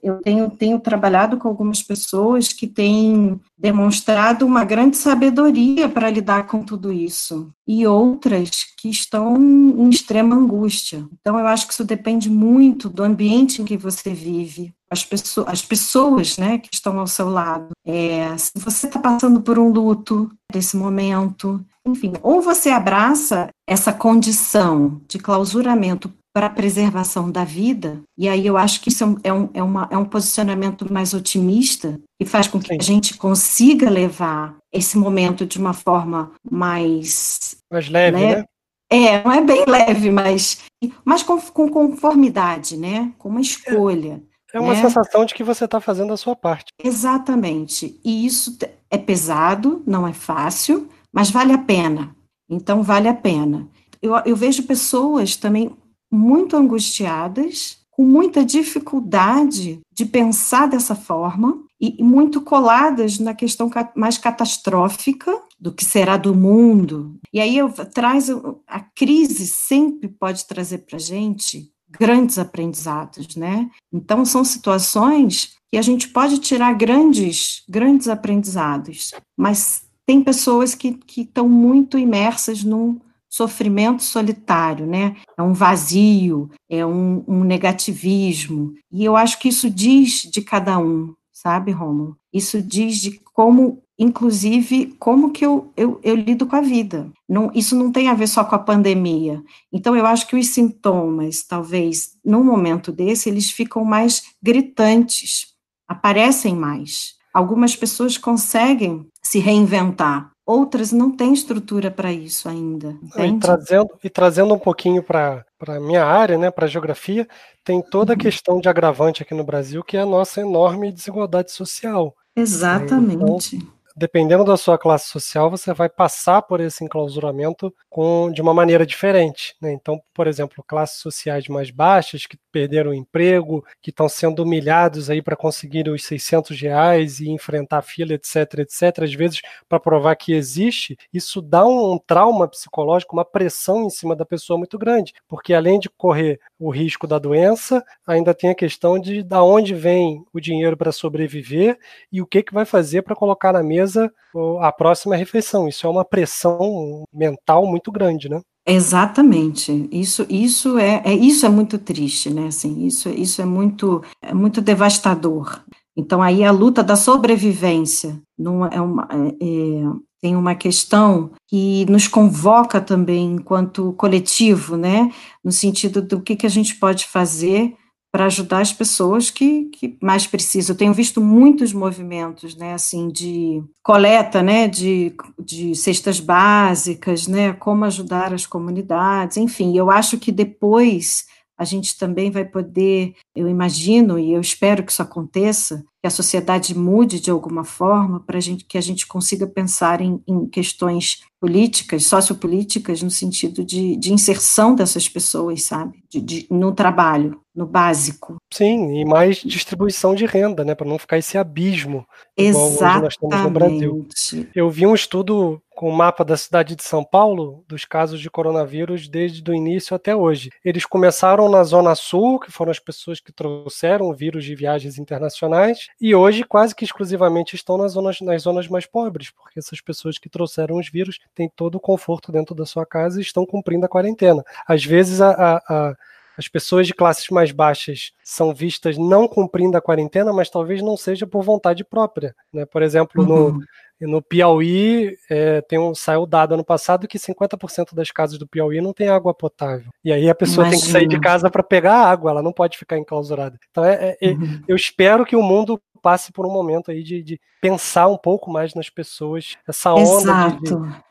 eu 0.02 0.18
tenho, 0.22 0.50
tenho 0.50 0.80
trabalhado 0.80 1.36
com 1.36 1.48
algumas 1.48 1.82
pessoas 1.82 2.48
que 2.52 2.66
têm 2.66 3.38
demonstrado 3.58 4.46
uma 4.46 4.64
grande 4.64 4.96
sabedoria 4.96 5.86
para 5.86 6.08
lidar 6.08 6.46
com 6.46 6.64
tudo 6.64 6.90
isso, 6.90 7.50
e 7.66 7.86
outras 7.86 8.64
que 8.78 8.88
estão 8.88 9.36
em 9.36 9.88
extrema 9.90 10.34
angústia. 10.34 11.06
Então, 11.20 11.38
eu 11.38 11.46
acho 11.46 11.66
que 11.66 11.74
isso 11.74 11.84
depende 11.84 12.30
muito 12.30 12.88
do 12.88 13.02
ambiente 13.02 13.60
em 13.60 13.66
que 13.66 13.76
você 13.76 14.14
vive, 14.14 14.72
as 14.90 15.04
pessoas, 15.04 15.48
as 15.48 15.62
pessoas 15.62 16.38
né, 16.38 16.58
que 16.58 16.68
estão 16.72 16.98
ao 16.98 17.06
seu 17.06 17.28
lado. 17.28 17.68
É, 17.84 18.36
se 18.38 18.52
você 18.54 18.86
está 18.86 18.98
passando 18.98 19.42
por 19.42 19.58
um 19.58 19.70
luto 19.70 20.30
nesse 20.54 20.76
momento, 20.76 21.62
enfim, 21.86 22.12
ou 22.22 22.40
você 22.40 22.70
abraça 22.70 23.48
essa 23.68 23.92
condição 23.92 25.00
de 25.08 25.18
clausuramento 25.18 26.12
para 26.34 26.46
a 26.48 26.50
preservação 26.50 27.30
da 27.30 27.44
vida, 27.44 28.02
e 28.18 28.28
aí 28.28 28.46
eu 28.46 28.58
acho 28.58 28.82
que 28.82 28.90
isso 28.90 29.18
é 29.24 29.32
um, 29.32 29.48
é, 29.54 29.62
uma, 29.62 29.88
é 29.90 29.96
um 29.96 30.04
posicionamento 30.04 30.92
mais 30.92 31.14
otimista, 31.14 31.98
e 32.20 32.26
faz 32.26 32.46
com 32.46 32.60
que 32.60 32.68
Sim. 32.68 32.78
a 32.78 32.82
gente 32.82 33.16
consiga 33.16 33.88
levar 33.88 34.54
esse 34.70 34.98
momento 34.98 35.46
de 35.46 35.58
uma 35.58 35.72
forma 35.72 36.32
mais... 36.50 37.56
Mais 37.72 37.88
leve, 37.88 38.18
né? 38.18 38.44
É, 38.90 39.24
não 39.24 39.32
é 39.32 39.40
bem 39.40 39.64
leve, 39.66 40.10
mas, 40.10 40.58
mas 41.04 41.22
com, 41.22 41.40
com 41.40 41.68
conformidade, 41.68 42.76
né? 42.76 43.12
Com 43.18 43.30
uma 43.30 43.40
escolha. 43.40 44.22
É, 44.52 44.58
é 44.58 44.60
uma 44.60 44.74
né? 44.74 44.82
sensação 44.82 45.24
de 45.24 45.34
que 45.34 45.42
você 45.42 45.64
está 45.64 45.80
fazendo 45.80 46.12
a 46.12 46.16
sua 46.16 46.36
parte. 46.36 46.66
Exatamente. 46.82 47.98
E 48.04 48.26
isso 48.26 48.56
é 48.90 48.98
pesado, 48.98 49.82
não 49.86 50.06
é 50.06 50.12
fácil, 50.12 50.88
mas 51.16 51.30
vale 51.30 51.54
a 51.54 51.58
pena. 51.58 52.14
Então, 52.46 52.82
vale 52.82 53.08
a 53.08 53.14
pena. 53.14 53.66
Eu, 54.02 54.14
eu 54.26 54.36
vejo 54.36 54.64
pessoas 54.64 55.34
também 55.34 55.74
muito 56.12 56.54
angustiadas, 56.54 57.78
com 57.90 58.04
muita 58.04 58.44
dificuldade 58.44 59.80
de 59.90 60.04
pensar 60.04 60.68
dessa 60.68 60.94
forma 60.94 61.64
e 61.80 62.02
muito 62.02 62.42
coladas 62.42 63.18
na 63.18 63.32
questão 63.32 63.70
mais 63.94 64.18
catastrófica 64.18 65.40
do 65.58 65.72
que 65.72 65.86
será 65.86 66.18
do 66.18 66.34
mundo. 66.34 67.18
E 67.32 67.40
aí 67.40 67.56
eu 67.56 67.70
traz 67.70 68.28
a 68.66 68.80
crise 68.80 69.46
sempre 69.46 70.08
pode 70.08 70.44
trazer 70.46 70.78
para 70.78 70.98
gente 70.98 71.72
grandes 71.88 72.38
aprendizados, 72.38 73.34
né? 73.36 73.70
Então 73.90 74.26
são 74.26 74.44
situações 74.44 75.56
que 75.70 75.78
a 75.78 75.82
gente 75.82 76.08
pode 76.08 76.38
tirar 76.38 76.74
grandes 76.74 77.62
grandes 77.66 78.08
aprendizados, 78.08 79.12
mas 79.34 79.85
tem 80.06 80.22
pessoas 80.22 80.74
que 80.74 80.98
estão 81.16 81.48
muito 81.48 81.98
imersas 81.98 82.62
num 82.62 83.00
sofrimento 83.28 84.02
solitário, 84.02 84.86
né? 84.86 85.16
É 85.36 85.42
um 85.42 85.52
vazio, 85.52 86.50
é 86.70 86.86
um, 86.86 87.22
um, 87.26 87.44
negativismo. 87.44 88.72
E 88.90 89.04
eu 89.04 89.16
acho 89.16 89.38
que 89.38 89.48
isso 89.48 89.68
diz 89.68 90.22
de 90.22 90.40
cada 90.40 90.78
um, 90.78 91.14
sabe, 91.32 91.70
Romulo? 91.70 92.16
Isso 92.32 92.62
diz 92.62 92.98
de 92.98 93.20
como, 93.34 93.82
inclusive, 93.98 94.94
como 94.98 95.32
que 95.32 95.44
eu, 95.44 95.70
eu, 95.76 96.00
eu 96.02 96.14
lido 96.14 96.46
com 96.46 96.56
a 96.56 96.62
vida. 96.62 97.12
Não, 97.28 97.50
isso 97.54 97.76
não 97.76 97.92
tem 97.92 98.08
a 98.08 98.14
ver 98.14 98.28
só 98.28 98.44
com 98.44 98.54
a 98.54 98.60
pandemia. 98.60 99.42
Então, 99.70 99.94
eu 99.94 100.06
acho 100.06 100.26
que 100.26 100.36
os 100.36 100.46
sintomas, 100.48 101.42
talvez, 101.42 102.12
num 102.24 102.42
momento 102.42 102.90
desse, 102.90 103.28
eles 103.28 103.50
ficam 103.50 103.84
mais 103.84 104.22
gritantes, 104.42 105.48
aparecem 105.86 106.54
mais. 106.54 107.15
Algumas 107.36 107.76
pessoas 107.76 108.16
conseguem 108.16 109.06
se 109.22 109.38
reinventar, 109.38 110.30
outras 110.46 110.90
não 110.90 111.14
têm 111.14 111.34
estrutura 111.34 111.90
para 111.90 112.10
isso 112.10 112.48
ainda. 112.48 112.96
E 113.14 113.38
trazendo, 113.38 113.90
e 114.02 114.08
trazendo 114.08 114.54
um 114.54 114.58
pouquinho 114.58 115.02
para 115.02 115.44
a 115.68 115.78
minha 115.78 116.02
área, 116.02 116.38
né, 116.38 116.50
para 116.50 116.64
a 116.64 116.68
geografia, 116.68 117.28
tem 117.62 117.82
toda 117.90 118.14
a 118.14 118.14
uhum. 118.14 118.18
questão 118.18 118.58
de 118.58 118.70
agravante 118.70 119.22
aqui 119.22 119.34
no 119.34 119.44
Brasil, 119.44 119.84
que 119.84 119.98
é 119.98 120.00
a 120.00 120.06
nossa 120.06 120.40
enorme 120.40 120.90
desigualdade 120.90 121.52
social. 121.52 122.14
Exatamente. 122.34 123.56
Então, 123.56 123.75
dependendo 123.96 124.44
da 124.44 124.56
sua 124.56 124.76
classe 124.76 125.08
social, 125.08 125.50
você 125.50 125.72
vai 125.72 125.88
passar 125.88 126.42
por 126.42 126.60
esse 126.60 126.84
enclausuramento 126.84 127.74
com, 127.88 128.30
de 128.30 128.42
uma 128.42 128.52
maneira 128.52 128.84
diferente. 128.84 129.56
Né? 129.60 129.72
Então, 129.72 129.98
por 130.12 130.26
exemplo, 130.26 130.62
classes 130.66 131.00
sociais 131.00 131.48
mais 131.48 131.70
baixas 131.70 132.26
que 132.26 132.36
perderam 132.52 132.90
o 132.90 132.94
emprego, 132.94 133.64
que 133.80 133.90
estão 133.90 134.08
sendo 134.08 134.42
humilhados 134.42 135.08
aí 135.08 135.22
para 135.22 135.34
conseguir 135.34 135.88
os 135.88 136.04
600 136.04 136.60
reais 136.60 137.20
e 137.20 137.30
enfrentar 137.30 137.80
fila, 137.80 138.12
etc, 138.12 138.58
etc, 138.58 139.02
às 139.02 139.14
vezes 139.14 139.40
para 139.68 139.80
provar 139.80 140.14
que 140.16 140.34
existe, 140.34 140.96
isso 141.12 141.40
dá 141.40 141.66
um, 141.66 141.94
um 141.94 141.98
trauma 141.98 142.46
psicológico, 142.46 143.16
uma 143.16 143.24
pressão 143.24 143.84
em 143.84 143.90
cima 143.90 144.14
da 144.14 144.26
pessoa 144.26 144.58
muito 144.58 144.78
grande, 144.78 145.14
porque 145.26 145.54
além 145.54 145.78
de 145.78 145.88
correr 145.88 146.38
o 146.58 146.70
risco 146.70 147.06
da 147.06 147.18
doença, 147.18 147.82
ainda 148.06 148.34
tem 148.34 148.50
a 148.50 148.54
questão 148.54 148.98
de 148.98 149.22
da 149.22 149.42
onde 149.42 149.74
vem 149.74 150.22
o 150.32 150.40
dinheiro 150.40 150.76
para 150.76 150.92
sobreviver 150.92 151.78
e 152.12 152.20
o 152.20 152.26
que, 152.26 152.42
que 152.42 152.52
vai 152.52 152.64
fazer 152.64 153.02
para 153.02 153.16
colocar 153.16 153.52
na 153.52 153.62
mesa 153.62 153.85
mesa 153.86 154.12
a 154.60 154.72
próxima 154.72 155.16
refeição. 155.16 155.68
Isso 155.68 155.86
é 155.86 155.90
uma 155.90 156.04
pressão 156.04 157.04
mental 157.12 157.66
muito 157.66 157.90
grande, 157.90 158.28
né? 158.28 158.40
Exatamente. 158.66 159.88
Isso, 159.92 160.26
isso 160.28 160.76
é, 160.78 161.00
é 161.04 161.14
isso 161.14 161.46
é 161.46 161.48
muito 161.48 161.78
triste, 161.78 162.30
né? 162.30 162.48
Assim, 162.48 162.84
isso, 162.84 163.08
isso 163.08 163.40
é 163.40 163.44
muito, 163.44 164.02
é 164.20 164.34
muito 164.34 164.60
devastador. 164.60 165.62
Então 165.96 166.20
aí 166.20 166.44
a 166.44 166.50
luta 166.50 166.82
da 166.82 166.96
sobrevivência 166.96 168.20
não 168.38 168.66
é 168.66 168.80
uma, 168.80 169.08
é, 169.10 169.28
é, 169.28 169.84
tem 170.20 170.36
uma 170.36 170.54
questão 170.54 171.30
que 171.48 171.86
nos 171.86 172.08
convoca 172.08 172.80
também 172.80 173.34
enquanto 173.34 173.94
coletivo, 173.94 174.76
né? 174.76 175.10
No 175.42 175.52
sentido 175.52 176.02
do 176.02 176.20
que, 176.20 176.36
que 176.36 176.46
a 176.46 176.50
gente 176.50 176.74
pode 176.74 177.06
fazer 177.06 177.74
para 178.16 178.24
ajudar 178.24 178.60
as 178.60 178.72
pessoas 178.72 179.30
que, 179.30 179.64
que 179.64 179.98
mais 180.00 180.26
precisam. 180.26 180.72
Eu 180.72 180.78
tenho 180.78 180.94
visto 180.94 181.20
muitos 181.20 181.74
movimentos, 181.74 182.56
né, 182.56 182.72
assim, 182.72 183.08
de 183.08 183.62
coleta, 183.82 184.42
né, 184.42 184.66
de, 184.66 185.14
de 185.38 185.74
cestas 185.74 186.18
básicas, 186.18 187.26
né, 187.26 187.52
como 187.52 187.84
ajudar 187.84 188.32
as 188.32 188.46
comunidades, 188.46 189.36
enfim, 189.36 189.76
eu 189.76 189.90
acho 189.90 190.16
que 190.16 190.32
depois 190.32 191.26
a 191.58 191.64
gente 191.64 191.98
também 191.98 192.30
vai 192.30 192.46
poder, 192.46 193.14
eu 193.34 193.46
imagino 193.50 194.18
e 194.18 194.32
eu 194.32 194.40
espero 194.40 194.82
que 194.82 194.92
isso 194.92 195.02
aconteça, 195.02 195.84
que 196.06 196.08
a 196.08 196.10
sociedade 196.10 196.78
mude 196.78 197.18
de 197.18 197.32
alguma 197.32 197.64
forma 197.64 198.20
para 198.20 198.38
gente, 198.38 198.64
que 198.64 198.78
a 198.78 198.80
gente 198.80 199.06
consiga 199.06 199.44
pensar 199.44 200.00
em, 200.00 200.22
em 200.26 200.46
questões 200.46 201.24
políticas, 201.40 202.06
sociopolíticas, 202.06 203.02
no 203.02 203.10
sentido 203.10 203.64
de, 203.64 203.96
de 203.96 204.12
inserção 204.12 204.74
dessas 204.74 205.08
pessoas, 205.08 205.62
sabe, 205.64 206.02
de, 206.08 206.20
de, 206.20 206.46
no 206.50 206.72
trabalho, 206.72 207.40
no 207.54 207.66
básico. 207.66 208.36
Sim, 208.52 209.00
e 209.00 209.04
mais 209.04 209.38
distribuição 209.38 210.14
de 210.14 210.24
renda, 210.26 210.64
né, 210.64 210.74
para 210.74 210.88
não 210.88 210.98
ficar 210.98 211.18
esse 211.18 211.36
abismo 211.36 212.06
Exatamente. 212.36 213.02
nós 213.02 213.16
temos 213.16 213.42
no 213.42 213.50
Brasil. 213.50 214.08
Eu 214.54 214.70
vi 214.70 214.86
um 214.86 214.94
estudo 214.94 215.60
com 215.76 215.90
o 215.90 215.92
mapa 215.94 216.24
da 216.24 216.38
cidade 216.38 216.74
de 216.74 216.82
São 216.82 217.04
Paulo 217.04 217.62
dos 217.68 217.84
casos 217.84 218.18
de 218.18 218.30
coronavírus 218.30 219.08
desde 219.08 219.48
o 219.50 219.54
início 219.54 219.94
até 219.94 220.16
hoje. 220.16 220.50
Eles 220.64 220.86
começaram 220.86 221.50
na 221.50 221.62
zona 221.64 221.94
sul, 221.94 222.40
que 222.40 222.50
foram 222.50 222.70
as 222.70 222.78
pessoas 222.78 223.20
que 223.20 223.30
trouxeram 223.30 224.08
o 224.08 224.14
vírus 224.14 224.42
de 224.42 224.54
viagens 224.54 224.98
internacionais, 224.98 225.88
e 226.00 226.14
hoje 226.14 226.44
quase 226.44 226.74
que 226.74 226.84
exclusivamente 226.84 227.54
estão 227.54 227.78
nas 227.78 227.92
zonas, 227.92 228.20
nas 228.20 228.42
zonas 228.42 228.68
mais 228.68 228.86
pobres, 228.86 229.30
porque 229.30 229.58
essas 229.58 229.80
pessoas 229.80 230.18
que 230.18 230.28
trouxeram 230.28 230.78
os 230.78 230.90
vírus 230.90 231.18
têm 231.34 231.50
todo 231.54 231.76
o 231.76 231.80
conforto 231.80 232.30
dentro 232.30 232.54
da 232.54 232.66
sua 232.66 232.84
casa 232.84 233.18
e 233.18 233.22
estão 233.22 233.46
cumprindo 233.46 233.86
a 233.86 233.88
quarentena. 233.88 234.44
Às 234.66 234.84
vezes 234.84 235.20
a, 235.20 235.30
a, 235.30 235.56
a 235.68 235.96
as 236.36 236.48
pessoas 236.48 236.86
de 236.86 236.92
classes 236.92 237.28
mais 237.30 237.50
baixas 237.50 238.12
são 238.22 238.54
vistas 238.54 238.98
não 238.98 239.26
cumprindo 239.26 239.76
a 239.76 239.80
quarentena, 239.80 240.32
mas 240.32 240.50
talvez 240.50 240.82
não 240.82 240.96
seja 240.96 241.26
por 241.26 241.42
vontade 241.42 241.82
própria. 241.82 242.36
Né? 242.52 242.66
Por 242.66 242.82
exemplo, 242.82 243.24
uhum. 243.24 243.60
No, 244.00 244.20
Piauí, 244.20 245.16
é, 245.30 245.60
tem 245.62 245.78
um, 245.78 245.94
saiu 245.94 246.26
dado 246.26 246.54
ano 246.54 246.64
passado 246.64 247.08
que 247.08 247.18
50% 247.18 247.94
das 247.94 248.10
casas 248.10 248.38
do 248.38 248.46
Piauí 248.46 248.80
não 248.80 248.92
tem 248.92 249.08
água 249.08 249.32
potável. 249.32 249.90
E 250.04 250.12
aí 250.12 250.28
a 250.28 250.34
pessoa 250.34 250.66
Imagina. 250.66 250.80
tem 250.82 250.86
que 250.86 250.92
sair 250.92 251.08
de 251.08 251.20
casa 251.20 251.50
para 251.50 251.62
pegar 251.62 251.94
água, 251.94 252.30
ela 252.30 252.42
não 252.42 252.52
pode 252.52 252.76
ficar 252.76 252.98
enclausurada. 252.98 253.58
Então 253.70 253.84
é, 253.84 254.16
é, 254.20 254.30
uhum. 254.30 254.62
eu 254.68 254.76
espero 254.76 255.24
que 255.24 255.36
o 255.36 255.42
mundo 255.42 255.80
passe 256.06 256.30
por 256.30 256.46
um 256.46 256.52
momento 256.52 256.92
aí 256.92 257.02
de, 257.02 257.20
de 257.20 257.40
pensar 257.60 258.06
um 258.06 258.16
pouco 258.16 258.48
mais 258.48 258.74
nas 258.74 258.88
pessoas, 258.88 259.56
essa 259.66 259.92
onda 259.92 260.50
de, 260.62 260.70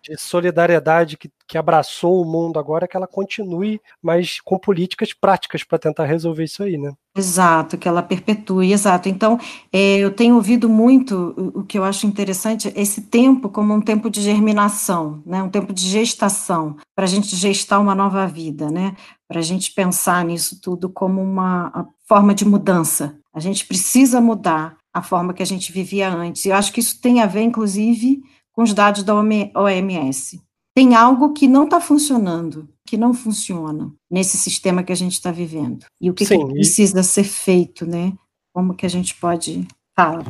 de, 0.10 0.18
solidariedade 0.18 1.18
que, 1.18 1.30
que 1.46 1.58
abraçou 1.58 2.22
o 2.22 2.26
mundo 2.26 2.58
agora, 2.58 2.88
que 2.88 2.96
ela 2.96 3.06
continue, 3.06 3.82
mas 4.02 4.40
com 4.40 4.58
políticas 4.58 5.12
práticas 5.12 5.66
para 5.66 5.78
tentar 5.78 6.06
resolver 6.06 6.46
isso 6.46 6.64
aí, 6.64 6.78
né? 6.78 6.94
Exato, 7.14 7.78
que 7.78 7.90
ela 7.90 8.02
perpetue, 8.02 8.72
exato. 8.72 9.10
Então, 9.10 9.38
é, 9.70 9.98
eu 9.98 10.12
tenho 10.12 10.36
ouvido 10.36 10.70
muito 10.70 11.36
o, 11.38 11.60
o, 11.60 11.64
que 11.66 11.78
eu 11.78 11.84
acho 11.84 12.08
interessante, 12.08 12.72
esse 12.74 13.02
tempo 13.02 13.50
como 13.50 13.74
um 13.74 13.82
tempo 13.82 14.10
de 14.10 14.22
germinação, 14.22 15.22
né, 15.26 15.44
um 15.44 15.50
tempo 15.50 15.74
de 15.74 15.90
gestação, 15.90 16.78
para 16.96 17.04
a 17.04 17.10
gente 17.10 17.36
gestar 17.36 17.80
uma 17.80 17.94
nova 17.94 18.26
vida, 18.28 18.72
né, 18.72 18.96
para 19.28 19.40
a 19.40 19.44
gente 19.44 19.74
pensar 19.74 20.24
nisso 20.24 20.62
tudo 20.62 20.88
como 20.88 21.22
uma 21.22 21.86
forma 22.08 22.34
de 22.34 22.46
mudança. 22.46 23.18
A 23.34 23.42
gente 23.42 23.66
precisa 23.66 24.22
mudar 24.22 24.78
a 24.96 25.02
forma 25.02 25.34
que 25.34 25.44
a 25.44 25.46
gente 25.46 25.74
vivia 25.74 26.10
antes. 26.10 26.46
Eu 26.46 26.56
acho 26.56 26.72
que 26.72 26.80
isso 26.80 27.02
tem 27.02 27.22
a 27.22 27.26
ver, 27.26 27.42
inclusive, 27.42 28.24
com 28.54 28.64
os 28.64 28.74
dados 28.74 29.04
da 29.04 29.14
OMS. 29.14 30.42
Tem 30.74 30.96
algo 30.96 31.34
que 31.34 31.50
não 31.50 31.66
está 31.66 31.82
funcionando 31.82 32.70
que 32.88 32.96
não 32.96 33.14
funciona 33.14 33.94
nesse 34.10 34.38
sistema 34.38 34.84
que 34.84 34.94
a 34.94 34.96
gente 34.96 35.12
está 35.12 35.34
vivendo. 35.34 35.86
E 36.00 36.10
o 36.10 36.14
que, 36.14 36.26
Sim, 36.26 36.48
que 36.48 36.54
precisa 36.54 37.02
e... 37.02 37.04
ser 37.04 37.26
feito, 37.26 37.86
né? 37.86 38.14
Como 38.54 38.74
que 38.74 38.86
a 38.86 38.90
gente 38.90 39.14
pode 39.16 39.68
falar? 39.96 40.26